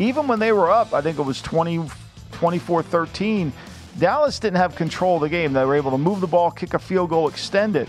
Even 0.00 0.26
when 0.26 0.38
they 0.38 0.50
were 0.50 0.70
up, 0.70 0.94
I 0.94 1.02
think 1.02 1.18
it 1.18 1.22
was 1.22 1.42
20, 1.42 1.88
24 2.32 2.82
13, 2.82 3.52
Dallas 3.98 4.38
didn't 4.38 4.56
have 4.56 4.74
control 4.74 5.16
of 5.16 5.20
the 5.20 5.28
game. 5.28 5.52
They 5.52 5.64
were 5.64 5.74
able 5.76 5.90
to 5.90 5.98
move 5.98 6.22
the 6.22 6.26
ball, 6.26 6.50
kick 6.50 6.72
a 6.72 6.78
field 6.78 7.10
goal, 7.10 7.28
extend 7.28 7.76
it. 7.76 7.86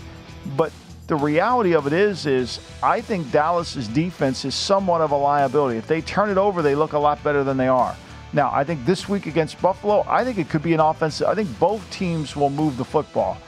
But 0.54 0.72
the 1.06 1.16
reality 1.16 1.74
of 1.74 1.86
it 1.86 1.94
is, 1.94 2.26
is 2.26 2.60
I 2.82 3.00
think 3.00 3.32
Dallas's 3.32 3.88
defense 3.88 4.44
is 4.44 4.54
somewhat 4.54 5.00
of 5.00 5.10
a 5.12 5.16
liability. 5.16 5.78
If 5.78 5.86
they 5.86 6.02
turn 6.02 6.28
it 6.28 6.36
over, 6.36 6.60
they 6.60 6.74
look 6.74 6.92
a 6.92 6.98
lot 6.98 7.22
better 7.24 7.44
than 7.44 7.56
they 7.56 7.68
are. 7.68 7.96
Now, 8.34 8.50
I 8.52 8.62
think 8.62 8.84
this 8.84 9.08
week 9.08 9.26
against 9.26 9.60
Buffalo, 9.62 10.04
I 10.06 10.22
think 10.22 10.36
it 10.36 10.50
could 10.50 10.62
be 10.62 10.74
an 10.74 10.80
offensive. 10.80 11.26
I 11.26 11.34
think 11.34 11.58
both 11.58 11.88
teams 11.90 12.36
will 12.36 12.50
move 12.50 12.76
the 12.76 12.84
football. 12.84 13.38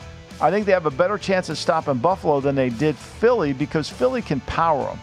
I 0.40 0.50
think 0.50 0.64
they 0.64 0.72
have 0.72 0.86
a 0.86 0.90
better 0.90 1.18
chance 1.18 1.50
of 1.50 1.58
stopping 1.58 1.98
Buffalo 1.98 2.40
than 2.40 2.54
they 2.54 2.70
did 2.70 2.96
Philly 2.96 3.52
because 3.52 3.90
Philly 3.90 4.22
can 4.22 4.40
power 4.40 4.84
them, 4.84 5.00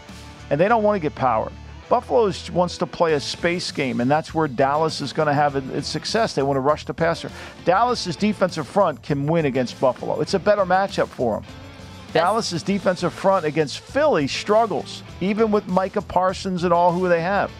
and 0.50 0.60
they 0.60 0.66
don't 0.66 0.82
want 0.82 0.96
to 0.96 1.00
get 1.00 1.14
powered. 1.14 1.52
Buffalo 1.88 2.32
wants 2.52 2.78
to 2.78 2.86
play 2.86 3.14
a 3.14 3.20
space 3.20 3.70
game, 3.70 4.00
and 4.00 4.10
that's 4.10 4.32
where 4.32 4.48
Dallas 4.48 5.00
is 5.00 5.12
going 5.12 5.28
to 5.28 5.34
have 5.34 5.56
its 5.56 5.88
success. 5.88 6.34
They 6.34 6.42
want 6.42 6.56
to 6.56 6.60
rush 6.60 6.84
the 6.84 6.94
passer. 6.94 7.30
Dallas's 7.64 8.16
defensive 8.16 8.66
front 8.66 9.02
can 9.02 9.26
win 9.26 9.46
against 9.46 9.78
Buffalo. 9.80 10.20
It's 10.20 10.34
a 10.34 10.38
better 10.38 10.62
matchup 10.62 11.08
for 11.08 11.40
them. 11.40 11.44
Dallas's 12.12 12.62
defensive 12.62 13.12
front 13.12 13.44
against 13.46 13.80
Philly 13.80 14.26
struggles, 14.26 15.02
even 15.20 15.50
with 15.50 15.66
Micah 15.66 16.02
Parsons 16.02 16.64
and 16.64 16.72
all 16.72 16.92
who 16.92 17.08
they 17.08 17.22
have 17.22 17.50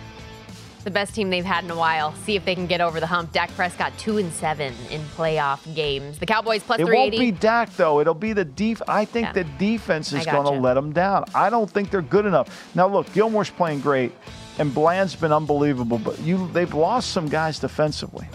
the 0.82 0.90
best 0.90 1.14
team 1.14 1.30
they've 1.30 1.44
had 1.44 1.64
in 1.64 1.70
a 1.70 1.76
while. 1.76 2.14
See 2.24 2.36
if 2.36 2.44
they 2.44 2.54
can 2.54 2.66
get 2.66 2.80
over 2.80 3.00
the 3.00 3.06
hump. 3.06 3.32
Dak 3.32 3.50
Prescott 3.54 3.92
two 3.98 4.18
and 4.18 4.32
seven 4.32 4.74
in 4.90 5.00
playoff 5.16 5.74
games. 5.74 6.18
The 6.18 6.26
Cowboys 6.26 6.62
plus 6.62 6.80
it 6.80 6.86
380. 6.86 7.16
It 7.16 7.20
won't 7.20 7.34
be 7.34 7.40
Dak 7.40 7.74
though. 7.76 8.00
It'll 8.00 8.14
be 8.14 8.32
the 8.32 8.44
def. 8.44 8.82
I 8.88 9.04
think 9.04 9.26
yeah. 9.28 9.32
the 9.32 9.44
defense 9.58 10.12
is 10.12 10.24
going 10.26 10.44
to 10.44 10.60
let 10.60 10.74
them 10.74 10.92
down. 10.92 11.24
I 11.34 11.50
don't 11.50 11.70
think 11.70 11.90
they're 11.90 12.02
good 12.02 12.26
enough. 12.26 12.74
Now 12.74 12.88
look, 12.88 13.12
Gilmore's 13.12 13.50
playing 13.50 13.80
great, 13.80 14.12
and 14.58 14.74
Bland's 14.74 15.14
been 15.14 15.32
unbelievable. 15.32 15.98
But 15.98 16.20
you, 16.20 16.48
they've 16.52 16.72
lost 16.74 17.10
some 17.10 17.28
guys 17.28 17.58
defensively. 17.58 18.26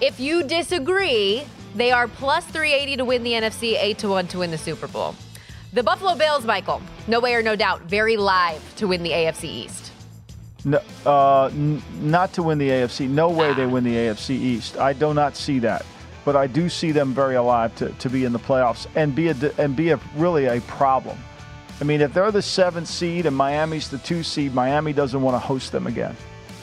If 0.00 0.20
you 0.20 0.42
disagree, 0.42 1.44
they 1.74 1.90
are 1.90 2.08
plus 2.08 2.44
380 2.46 2.98
to 2.98 3.04
win 3.04 3.22
the 3.22 3.32
NFC, 3.32 3.76
eight 3.80 3.98
to 3.98 4.08
one 4.08 4.26
to 4.28 4.38
win 4.38 4.50
the 4.50 4.58
Super 4.58 4.86
Bowl. 4.86 5.14
The 5.72 5.82
Buffalo 5.82 6.14
Bills, 6.14 6.44
Michael, 6.44 6.80
no 7.08 7.18
way 7.18 7.34
or 7.34 7.42
no 7.42 7.56
doubt, 7.56 7.82
very 7.82 8.16
live 8.16 8.62
to 8.76 8.86
win 8.86 9.02
the 9.02 9.10
AFC 9.10 9.44
East. 9.44 9.90
No, 10.64 10.80
uh, 11.04 11.46
n- 11.46 11.82
not 12.00 12.32
to 12.34 12.42
win 12.42 12.58
the 12.58 12.70
AFC. 12.70 13.08
No 13.08 13.28
way 13.28 13.52
they 13.52 13.66
win 13.66 13.84
the 13.84 13.94
AFC 13.94 14.30
East. 14.30 14.78
I 14.78 14.94
do 14.94 15.12
not 15.12 15.36
see 15.36 15.58
that, 15.58 15.84
but 16.24 16.36
I 16.36 16.46
do 16.46 16.68
see 16.68 16.90
them 16.90 17.12
very 17.12 17.34
alive 17.34 17.74
to, 17.76 17.90
to 17.90 18.08
be 18.08 18.24
in 18.24 18.32
the 18.32 18.38
playoffs 18.38 18.86
and 18.94 19.14
be 19.14 19.28
a 19.28 19.36
and 19.58 19.76
be 19.76 19.90
a 19.90 20.00
really 20.16 20.46
a 20.46 20.60
problem. 20.62 21.18
I 21.80 21.84
mean, 21.84 22.00
if 22.00 22.14
they're 22.14 22.30
the 22.30 22.40
seventh 22.40 22.88
seed 22.88 23.26
and 23.26 23.36
Miami's 23.36 23.88
the 23.88 23.98
two 23.98 24.22
seed, 24.22 24.54
Miami 24.54 24.92
doesn't 24.92 25.20
want 25.20 25.34
to 25.34 25.38
host 25.38 25.70
them 25.72 25.86
again, 25.86 26.16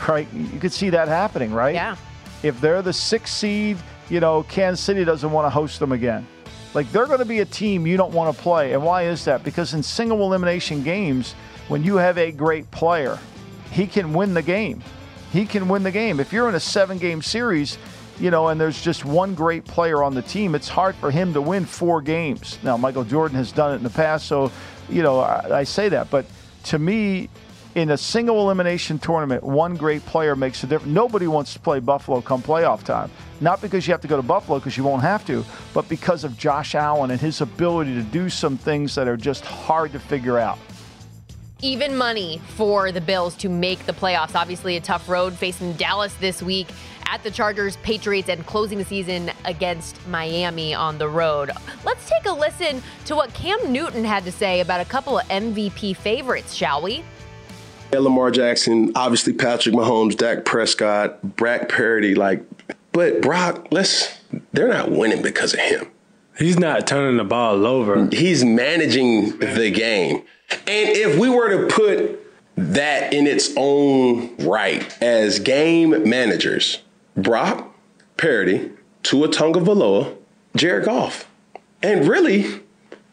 right? 0.08 0.28
You 0.34 0.60
could 0.60 0.74
see 0.74 0.90
that 0.90 1.08
happening, 1.08 1.54
right? 1.54 1.76
Yeah. 1.76 1.96
If 2.42 2.60
they're 2.60 2.82
the 2.82 2.94
sixth 2.94 3.36
seed, 3.36 3.78
you 4.10 4.20
know, 4.20 4.44
Kansas 4.44 4.84
City 4.84 5.06
doesn't 5.06 5.32
want 5.32 5.46
to 5.46 5.50
host 5.52 5.80
them 5.80 5.92
again. 5.92 6.26
Like 6.74 6.92
they're 6.92 7.06
going 7.06 7.20
to 7.20 7.26
be 7.26 7.42
a 7.42 7.46
team 7.46 7.86
you 7.86 7.98
don't 7.98 8.14
want 8.14 8.36
to 8.36 8.42
play, 8.42 8.74
and 8.74 8.84
why 8.84 9.04
is 9.04 9.26
that? 9.26 9.44
Because 9.44 9.76
in 9.76 9.84
single 9.84 10.22
elimination 10.24 10.82
games, 10.82 11.34
when 11.68 11.84
you 11.84 11.98
have 11.98 12.18
a 12.18 12.32
great 12.32 12.70
player 12.72 13.20
he 13.72 13.88
can 13.88 14.14
win 14.14 14.34
the 14.34 14.42
game. 14.42 14.84
He 15.32 15.46
can 15.46 15.68
win 15.68 15.84
the 15.84 15.92
game. 15.92 16.20
If 16.20 16.34
you're 16.34 16.50
in 16.50 16.56
a 16.56 16.60
seven 16.60 16.98
game 16.98 17.22
series, 17.22 17.78
you 18.20 18.30
know, 18.30 18.50
and 18.50 18.60
there's 18.60 18.82
just 18.82 19.06
one 19.06 19.34
great 19.34 19.66
player 19.66 20.04
on 20.04 20.14
the 20.14 20.22
team, 20.22 20.54
it's 20.54 20.68
hard 20.68 20.94
for 20.96 21.10
him 21.10 21.34
to 21.34 21.42
win 21.42 21.66
four 21.66 22.02
games. 22.02 22.60
Now, 22.64 22.78
Michael 22.78 23.06
Jordan 23.06 23.38
has 23.38 23.52
done 23.52 23.72
it 23.74 23.78
in 23.78 23.84
the 23.84 23.90
past, 23.90 24.28
so, 24.28 24.52
you 24.90 25.02
know, 25.02 25.20
I, 25.22 25.60
I 25.60 25.64
say 25.64 25.90
that. 25.90 26.12
But 26.12 26.26
to 26.66 26.78
me, 26.78 27.30
in 27.74 27.92
a 27.92 27.98
single 27.98 28.42
elimination 28.42 29.00
tournament, 29.00 29.44
one 29.44 29.78
great 29.78 30.06
player 30.06 30.36
makes 30.36 30.64
a 30.64 30.68
difference. 30.68 30.94
Nobody 30.94 31.28
wants 31.28 31.54
to 31.54 31.60
play 31.60 31.80
Buffalo 31.80 32.20
come 32.20 32.42
playoff 32.42 32.84
time. 32.84 33.10
Not 33.40 33.62
because 33.62 33.88
you 33.88 33.94
have 33.94 34.02
to 34.02 34.08
go 34.08 34.18
to 34.18 34.22
Buffalo 34.22 34.60
because 34.60 34.76
you 34.76 34.84
won't 34.84 35.02
have 35.02 35.26
to, 35.28 35.46
but 35.74 35.88
because 35.88 36.26
of 36.26 36.38
Josh 36.38 36.76
Allen 36.76 37.12
and 37.12 37.20
his 37.20 37.40
ability 37.40 37.96
to 37.96 38.04
do 38.04 38.30
some 38.30 38.58
things 38.58 38.94
that 38.96 39.08
are 39.08 39.18
just 39.18 39.46
hard 39.46 39.94
to 39.94 40.00
figure 40.00 40.38
out. 40.38 40.60
Even 41.64 41.96
money 41.96 42.42
for 42.56 42.92
the 42.92 43.02
Bills 43.02 43.36
to 43.36 43.50
make 43.50 43.86
the 43.86 43.94
playoffs. 43.94 44.34
Obviously, 44.34 44.78
a 44.78 44.82
tough 44.82 45.08
road 45.08 45.34
facing 45.34 45.74
Dallas 45.74 46.12
this 46.16 46.42
week 46.42 46.68
at 47.06 47.22
the 47.24 47.30
Chargers, 47.30 47.78
Patriots, 47.78 48.30
and 48.30 48.44
closing 48.48 48.80
the 48.80 48.86
season 48.86 49.30
against 49.46 50.08
Miami 50.08 50.74
on 50.74 50.98
the 50.98 51.08
road. 51.08 51.52
Let's 51.86 52.10
take 52.10 52.26
a 52.26 52.32
listen 52.32 52.82
to 53.06 53.16
what 53.16 53.32
Cam 53.36 53.72
Newton 53.72 54.04
had 54.04 54.24
to 54.24 54.32
say 54.32 54.62
about 54.62 54.82
a 54.82 54.86
couple 54.86 55.20
of 55.20 55.28
MVP 55.28 55.96
favorites, 55.98 56.54
shall 56.54 56.82
we? 56.82 57.04
Lamar 57.94 58.32
Jackson, 58.32 58.92
obviously 58.96 59.34
Patrick 59.34 59.76
Mahomes, 59.76 60.18
Dak 60.18 60.46
Prescott, 60.46 61.22
Brock 61.36 61.70
Purdy, 61.70 62.16
like, 62.16 62.44
but 62.92 63.22
Brock, 63.22 63.68
let's, 63.70 64.18
they're 64.54 64.70
not 64.70 64.90
winning 64.92 65.22
because 65.22 65.54
of 65.54 65.60
him. 65.60 65.92
He's 66.38 66.58
not 66.58 66.88
turning 66.88 67.18
the 67.18 67.24
ball 67.24 67.66
over. 67.66 68.08
He's 68.12 68.44
managing 68.44 69.38
the 69.40 69.72
game. 69.72 70.24
And 70.52 70.90
if 70.90 71.18
we 71.18 71.30
were 71.30 71.50
to 71.50 71.74
put 71.74 72.20
that 72.56 73.14
in 73.14 73.28
its 73.28 73.52
own 73.58 74.36
right 74.38 75.02
as 75.02 75.40
game 75.40 76.08
managers, 76.08 76.82
Brock 77.16 77.76
Purdy, 78.18 78.72
Tua 79.04 79.28
Tagovailoa, 79.28 80.16
Jared 80.56 80.86
Goff, 80.86 81.28
and 81.82 82.08
really 82.08 82.62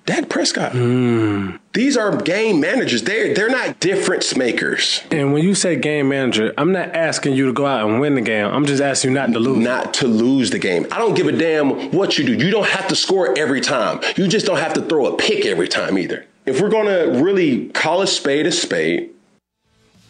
Dak 0.09 0.31
Prescott. 0.31 0.73
Mm. 0.73 1.59
These 1.75 1.99
are 1.99 2.17
game 2.17 2.61
managers. 2.61 3.03
They're 3.03 3.35
they're 3.35 3.51
not 3.51 3.79
difference 3.79 4.35
makers. 4.35 5.03
And 5.11 5.35
when 5.35 5.45
you 5.45 5.55
say 5.55 5.77
game 5.77 6.09
manager, 6.09 6.55
I'm 6.57 6.73
not 6.73 6.95
asking 6.95 7.35
you 7.35 7.45
to 7.45 7.53
go 7.53 7.67
out 7.67 7.87
and 7.87 8.01
win 8.01 8.15
the 8.15 8.23
game. 8.23 8.47
I'm 8.47 8.65
just 8.65 8.83
asking 8.83 9.11
you 9.11 9.15
not 9.15 9.35
to 9.35 9.39
lose. 9.39 9.59
Not 9.59 9.93
to 9.95 10.07
lose 10.07 10.49
the 10.49 10.59
game. 10.59 10.87
I 10.91 10.97
don't 10.97 11.13
give 11.13 11.27
a 11.27 11.33
damn 11.33 11.93
what 11.93 12.17
you 12.17 12.25
do. 12.25 12.33
You 12.33 12.51
don't 12.51 12.67
have 12.69 12.89
to 12.89 12.97
score 12.97 13.39
every 13.39 13.61
time. 13.61 14.01
You 14.17 14.29
just 14.29 14.47
don't 14.47 14.57
have 14.57 14.73
to 14.75 14.81
throw 14.81 15.13
a 15.13 15.17
pick 15.19 15.45
every 15.45 15.69
time 15.69 15.99
either. 15.99 16.25
If 16.47 16.63
we're 16.63 16.71
gonna 16.71 17.23
really 17.23 17.69
call 17.69 18.01
a 18.01 18.07
spade 18.07 18.47
a 18.47 18.53
spade, 18.53 19.11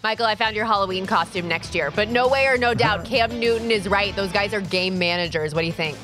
Michael, 0.05 0.27
I 0.27 0.37
found 0.37 0.55
your 0.55 0.65
Halloween 0.65 1.09
costume 1.09 1.49
next 1.49 1.75
year, 1.75 1.91
but 1.91 2.09
no 2.09 2.29
way 2.29 2.47
or 2.47 2.57
no 2.57 2.73
doubt, 2.73 3.05
Cam 3.05 3.41
Newton 3.41 3.73
is 3.73 3.89
right. 3.89 4.15
Those 4.15 4.31
guys 4.31 4.55
are 4.55 4.61
game 4.61 4.97
managers. 4.97 5.57
What 5.57 5.63
do 5.63 5.67
you 5.67 5.73
think? 5.73 5.99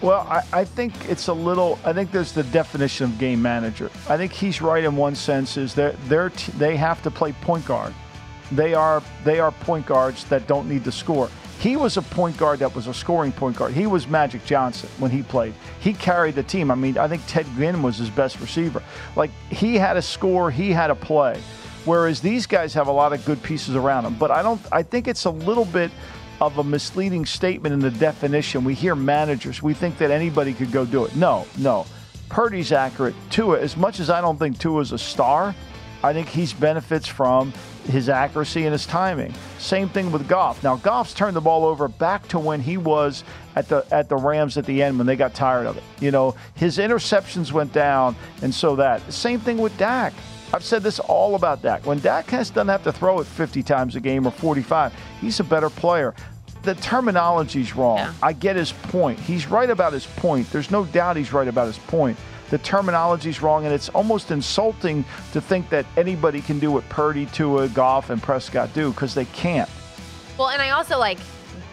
Well, 0.00 0.20
I, 0.28 0.42
I, 0.52 0.64
think 0.64 1.08
it's 1.08 1.26
a 1.26 1.32
little. 1.32 1.78
I 1.84 1.92
think 1.92 2.12
there's 2.12 2.32
the 2.32 2.44
definition 2.44 3.06
of 3.06 3.18
game 3.18 3.42
manager. 3.42 3.90
I 4.08 4.16
think 4.16 4.32
he's 4.32 4.62
right 4.62 4.84
in 4.84 4.96
one 4.96 5.16
sense. 5.16 5.56
Is 5.56 5.74
they're, 5.74 5.96
they're 6.06 6.30
t- 6.30 6.52
they 6.52 6.76
have 6.76 7.02
to 7.02 7.10
play 7.10 7.32
point 7.32 7.66
guard. 7.66 7.92
They 8.52 8.74
are 8.74 9.02
they 9.24 9.40
are 9.40 9.50
point 9.50 9.86
guards 9.86 10.24
that 10.24 10.46
don't 10.46 10.68
need 10.68 10.84
to 10.84 10.92
score. 10.92 11.28
He 11.58 11.74
was 11.74 11.96
a 11.96 12.02
point 12.02 12.36
guard 12.36 12.60
that 12.60 12.72
was 12.76 12.86
a 12.86 12.94
scoring 12.94 13.32
point 13.32 13.56
guard. 13.56 13.72
He 13.72 13.88
was 13.88 14.06
Magic 14.06 14.44
Johnson 14.44 14.88
when 14.98 15.10
he 15.10 15.24
played. 15.24 15.54
He 15.80 15.92
carried 15.92 16.36
the 16.36 16.44
team. 16.44 16.70
I 16.70 16.76
mean, 16.76 16.96
I 16.96 17.08
think 17.08 17.22
Ted 17.26 17.46
Ginn 17.56 17.82
was 17.82 17.96
his 17.96 18.10
best 18.10 18.40
receiver. 18.40 18.80
Like 19.16 19.32
he 19.50 19.74
had 19.74 19.96
a 19.96 20.02
score, 20.02 20.52
he 20.52 20.70
had 20.70 20.90
a 20.90 20.94
play. 20.94 21.40
Whereas 21.84 22.20
these 22.20 22.46
guys 22.46 22.74
have 22.74 22.86
a 22.86 22.92
lot 22.92 23.12
of 23.12 23.24
good 23.24 23.42
pieces 23.42 23.74
around 23.74 24.04
them. 24.04 24.14
But 24.14 24.30
I 24.30 24.42
don't. 24.42 24.60
I 24.70 24.84
think 24.84 25.08
it's 25.08 25.24
a 25.24 25.30
little 25.30 25.64
bit 25.64 25.90
of 26.40 26.58
a 26.58 26.64
misleading 26.64 27.26
statement 27.26 27.72
in 27.72 27.80
the 27.80 27.90
definition. 27.90 28.64
We 28.64 28.74
hear 28.74 28.94
managers, 28.94 29.62
we 29.62 29.74
think 29.74 29.98
that 29.98 30.10
anybody 30.10 30.54
could 30.54 30.72
go 30.72 30.84
do 30.84 31.04
it. 31.04 31.16
No, 31.16 31.46
no. 31.58 31.86
Purdy's 32.28 32.72
accurate. 32.72 33.14
Tua, 33.30 33.58
as 33.58 33.76
much 33.76 34.00
as 34.00 34.10
I 34.10 34.20
don't 34.20 34.38
think 34.38 34.58
Tua's 34.58 34.92
a 34.92 34.98
star, 34.98 35.54
I 36.02 36.12
think 36.12 36.28
he 36.28 36.46
benefits 36.60 37.08
from 37.08 37.52
his 37.86 38.08
accuracy 38.08 38.64
and 38.64 38.72
his 38.72 38.86
timing. 38.86 39.34
Same 39.58 39.88
thing 39.88 40.12
with 40.12 40.28
Goff. 40.28 40.62
Now 40.62 40.76
Goff's 40.76 41.14
turned 41.14 41.34
the 41.34 41.40
ball 41.40 41.64
over 41.64 41.88
back 41.88 42.28
to 42.28 42.38
when 42.38 42.60
he 42.60 42.76
was 42.76 43.24
at 43.56 43.68
the 43.68 43.84
at 43.90 44.08
the 44.08 44.16
Rams 44.16 44.56
at 44.58 44.66
the 44.66 44.82
end 44.82 44.98
when 44.98 45.06
they 45.06 45.16
got 45.16 45.34
tired 45.34 45.66
of 45.66 45.76
it. 45.76 45.82
You 45.98 46.10
know, 46.10 46.36
his 46.54 46.78
interceptions 46.78 47.50
went 47.50 47.72
down, 47.72 48.14
and 48.42 48.54
so 48.54 48.76
that. 48.76 49.12
Same 49.12 49.40
thing 49.40 49.58
with 49.58 49.76
Dak. 49.78 50.12
I've 50.52 50.64
said 50.64 50.82
this 50.82 50.98
all 50.98 51.34
about 51.34 51.60
Dak. 51.62 51.84
When 51.84 51.98
Dak 51.98 52.30
has 52.30 52.50
doesn't 52.50 52.68
have 52.68 52.82
to 52.84 52.92
throw 52.92 53.20
it 53.20 53.26
50 53.26 53.62
times 53.62 53.96
a 53.96 54.00
game 54.00 54.26
or 54.26 54.30
45, 54.30 54.94
he's 55.20 55.40
a 55.40 55.44
better 55.44 55.68
player. 55.68 56.14
The 56.62 56.74
terminology's 56.76 57.76
wrong. 57.76 57.98
Yeah. 57.98 58.12
I 58.22 58.32
get 58.32 58.56
his 58.56 58.72
point. 58.72 59.18
He's 59.18 59.46
right 59.46 59.68
about 59.68 59.92
his 59.92 60.06
point. 60.06 60.50
There's 60.50 60.70
no 60.70 60.86
doubt 60.86 61.16
he's 61.16 61.32
right 61.32 61.46
about 61.46 61.66
his 61.66 61.78
point. 61.78 62.18
The 62.50 62.58
terminology's 62.58 63.42
wrong, 63.42 63.66
and 63.66 63.74
it's 63.74 63.90
almost 63.90 64.30
insulting 64.30 65.04
to 65.32 65.40
think 65.40 65.68
that 65.68 65.84
anybody 65.98 66.40
can 66.40 66.58
do 66.58 66.70
what 66.70 66.88
Purdy, 66.88 67.26
Tua, 67.26 67.68
Goff, 67.68 68.08
and 68.08 68.22
Prescott 68.22 68.72
do 68.72 68.90
because 68.90 69.14
they 69.14 69.26
can't. 69.26 69.68
Well, 70.38 70.48
and 70.48 70.62
I 70.62 70.70
also 70.70 70.98
like 70.98 71.18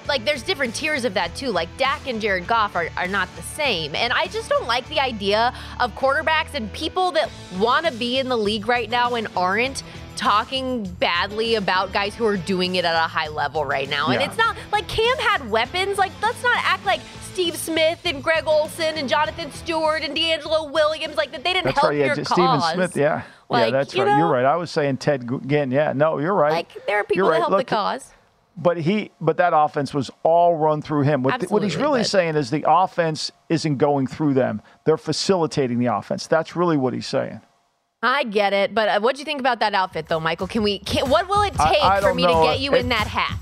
like 0.08 0.26
there's 0.26 0.44
different 0.44 0.76
tiers 0.76 1.06
of 1.06 1.14
that 1.16 1.36
too. 1.36 1.50
Like 1.52 1.70
Dak 1.78 2.08
and 2.08 2.22
Jared 2.22 2.48
Goff 2.48 2.76
are, 2.76 2.90
are 2.98 3.08
not 3.08 3.28
the 3.36 3.42
same. 3.42 3.96
And 3.96 4.14
I 4.14 4.28
just 4.28 4.50
don't 4.50 4.68
like 4.68 4.88
the 4.90 5.00
idea 5.00 5.54
of 5.80 5.94
quarterbacks 5.96 6.54
and 6.54 6.72
people 6.74 7.12
that 7.14 7.30
want 7.58 7.86
to 7.86 7.92
be 7.92 8.20
in 8.20 8.30
the 8.30 8.38
league 8.38 8.68
right 8.68 8.90
now 8.90 9.16
and 9.16 9.28
aren't 9.36 9.84
talking 10.16 10.84
badly 11.00 11.56
about 11.56 11.92
guys 11.92 12.16
who 12.16 12.26
are 12.26 12.38
doing 12.38 12.76
it 12.76 12.86
at 12.86 12.96
a 12.96 13.08
high 13.08 13.28
level 13.28 13.66
right 13.66 13.90
now. 13.90 14.08
And 14.10 14.22
Yeah. 14.22 14.28
it's 14.28 14.38
not 14.38 14.56
like 14.72 14.88
Cam 14.88 15.18
had 15.18 15.50
weapons. 15.50 15.98
Like 15.98 16.12
let's 16.22 16.42
not 16.42 16.58
act 16.64 16.86
like 16.86 17.02
Steve 17.34 17.58
Smith 17.58 18.00
and 18.06 18.24
Greg 18.24 18.46
Olsen 18.48 18.96
and 18.98 19.10
Jonathan 19.10 19.52
Stewart 19.52 20.04
and 20.04 20.16
DeAngelo 20.16 20.72
Williams 20.72 21.18
like 21.18 21.32
that 21.34 21.44
they 21.44 21.52
didn't 21.52 21.66
That's 21.66 21.80
help 21.80 21.90
right. 21.90 22.00
Yeah, 22.00 22.06
your 22.06 22.16
cause. 22.16 22.28
Stephen 22.30 22.62
Smith. 22.76 22.96
Yeah, 22.96 23.04
yeah, 23.04 23.22
Like, 23.50 23.72
that's 23.74 23.94
you 23.94 24.04
right. 24.04 24.18
You're 24.18 24.30
right. 24.30 24.46
I 24.46 24.56
was 24.56 24.72
saying 24.72 24.98
Ted 24.98 25.28
Ginn. 25.48 25.70
Yeah, 25.72 25.92
no, 25.94 26.18
you're 26.20 26.34
right. 26.34 26.54
Like 26.54 26.86
there 26.88 26.98
are 27.00 27.04
people 27.04 27.18
You're 27.18 27.26
that 27.26 27.32
right. 27.32 27.40
help 27.40 27.52
Look, 27.52 27.60
the 27.68 27.76
cause. 27.76 28.12
But 28.58 28.78
he, 28.78 29.12
but 29.20 29.38
that 29.38 29.52
offense 29.54 29.94
was 29.94 30.10
all 30.24 30.56
run 30.56 30.82
through 30.82 31.02
him. 31.04 31.24
What, 31.24 31.52
what 31.52 31.62
he's 31.62 31.76
really 31.76 32.00
but- 32.02 32.08
saying 32.08 32.36
is 32.36 32.50
the 32.52 32.64
offense 32.68 33.32
isn't 33.50 33.78
going 33.78 34.08
through 34.08 34.34
them; 34.34 34.62
they're 34.86 34.98
facilitating 34.98 35.78
the 35.80 35.88
offense. 35.88 36.26
That's 36.28 36.56
really 36.56 36.78
what 36.78 36.94
he's 36.94 37.08
saying. 37.08 37.42
I 38.02 38.24
get 38.24 38.54
it, 38.54 38.74
but 38.76 38.88
uh, 38.88 39.00
what 39.02 39.16
do 39.16 39.20
you 39.20 39.26
think 39.26 39.40
about 39.40 39.60
that 39.62 39.74
outfit, 39.74 40.08
though, 40.08 40.20
Michael? 40.20 40.48
Can 40.48 40.64
we? 40.64 40.80
Can, 40.80 41.10
what 41.10 41.28
will 41.28 41.42
it 41.42 41.54
take 41.54 41.84
I 41.84 41.98
for 42.00 42.08
don't 42.08 42.16
me 42.16 42.24
to 42.28 42.34
get 42.44 42.60
you 42.62 42.74
It- 42.76 42.82
in 42.82 42.90
that 42.90 43.08
hat? 43.08 43.40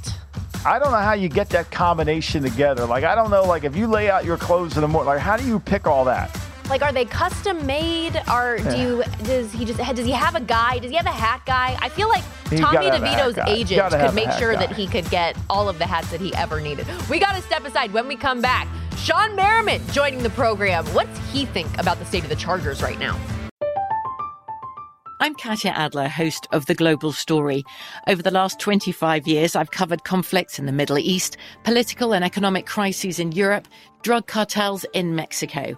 I 0.66 0.80
don't 0.80 0.92
know 0.92 0.98
how 0.98 1.12
you 1.14 1.28
get 1.28 1.50
that 1.50 1.70
combination 1.70 2.42
together. 2.42 2.86
Like 2.86 3.04
I 3.04 3.16
don't 3.16 3.30
know, 3.30 3.44
like 3.44 3.66
if 3.66 3.76
you 3.76 3.86
lay 3.86 4.10
out 4.10 4.24
your 4.26 4.38
clothes 4.38 4.78
in 4.78 4.82
the 4.82 4.88
morning, 4.88 5.08
like 5.08 5.20
how 5.20 5.36
do 5.36 5.46
you 5.46 5.60
pick 5.60 5.86
all 5.86 6.06
that? 6.06 6.30
Like, 6.70 6.82
are 6.82 6.92
they 6.92 7.06
custom 7.06 7.66
made? 7.66 8.22
Or 8.32 8.58
do 8.58 8.78
you? 8.78 9.04
Does 9.24 9.52
he 9.52 9.66
just? 9.66 9.80
Does 9.80 10.06
he 10.06 10.12
have 10.12 10.36
a 10.36 10.42
guy? 10.42 10.80
Does 10.80 10.92
he 10.92 10.98
have 10.98 11.06
a 11.06 11.12
hat 11.12 11.42
guy? 11.46 11.78
I 11.82 11.90
feel 11.90 12.08
like 12.08 12.24
He's 12.50 12.60
Tommy 12.60 12.78
gotta 12.78 12.92
have 12.92 13.04
a 13.04 13.08
hat 13.08 13.34
DeVito's 13.34 13.50
agent 13.50 13.92
could 13.92 14.16
make 14.16 14.32
sure 14.32 14.54
guy. 14.54 14.66
that 14.66 14.76
he 14.76 14.88
could 14.88 15.10
get 15.10 15.38
all 15.50 15.68
of 15.68 15.78
the 15.78 15.86
hats 15.86 16.10
that 16.12 16.22
he 16.22 16.34
ever 16.36 16.62
needed. 16.62 16.88
We 17.10 17.20
got 17.20 17.36
to 17.36 17.42
step 17.42 17.66
aside 17.66 17.92
when 17.92 18.08
we 18.08 18.16
come 18.16 18.42
back. 18.42 18.68
Shawne 18.92 19.36
Merriman 19.36 19.82
joining 19.92 20.24
the 20.24 20.30
program. 20.30 20.86
What's 20.88 21.18
he 21.32 21.46
think 21.46 21.78
about 21.78 22.00
the 22.00 22.06
state 22.06 22.24
of 22.24 22.30
the 22.30 22.36
Chargers 22.36 22.82
right 22.82 22.98
now? 22.98 23.20
I'm 25.20 25.36
Katya 25.36 25.72
Adler, 25.72 26.10
host 26.10 26.48
of 26.52 26.66
The 26.66 26.76
Global 26.76 27.14
Story. 27.14 27.64
Over 28.08 28.22
the 28.22 28.32
last 28.32 28.60
25 28.60 29.26
years, 29.26 29.56
I've 29.56 29.72
covered 29.72 30.04
conflicts 30.04 30.60
in 30.60 30.66
the 30.66 30.72
Middle 30.72 30.98
East, 30.98 31.38
political 31.64 32.14
and 32.14 32.26
economic 32.26 32.66
crises 32.66 33.20
in 33.20 33.32
Europe, 33.32 33.68
drug 34.02 34.28
cartels 34.28 34.86
in 34.94 35.16
Mexico. 35.16 35.78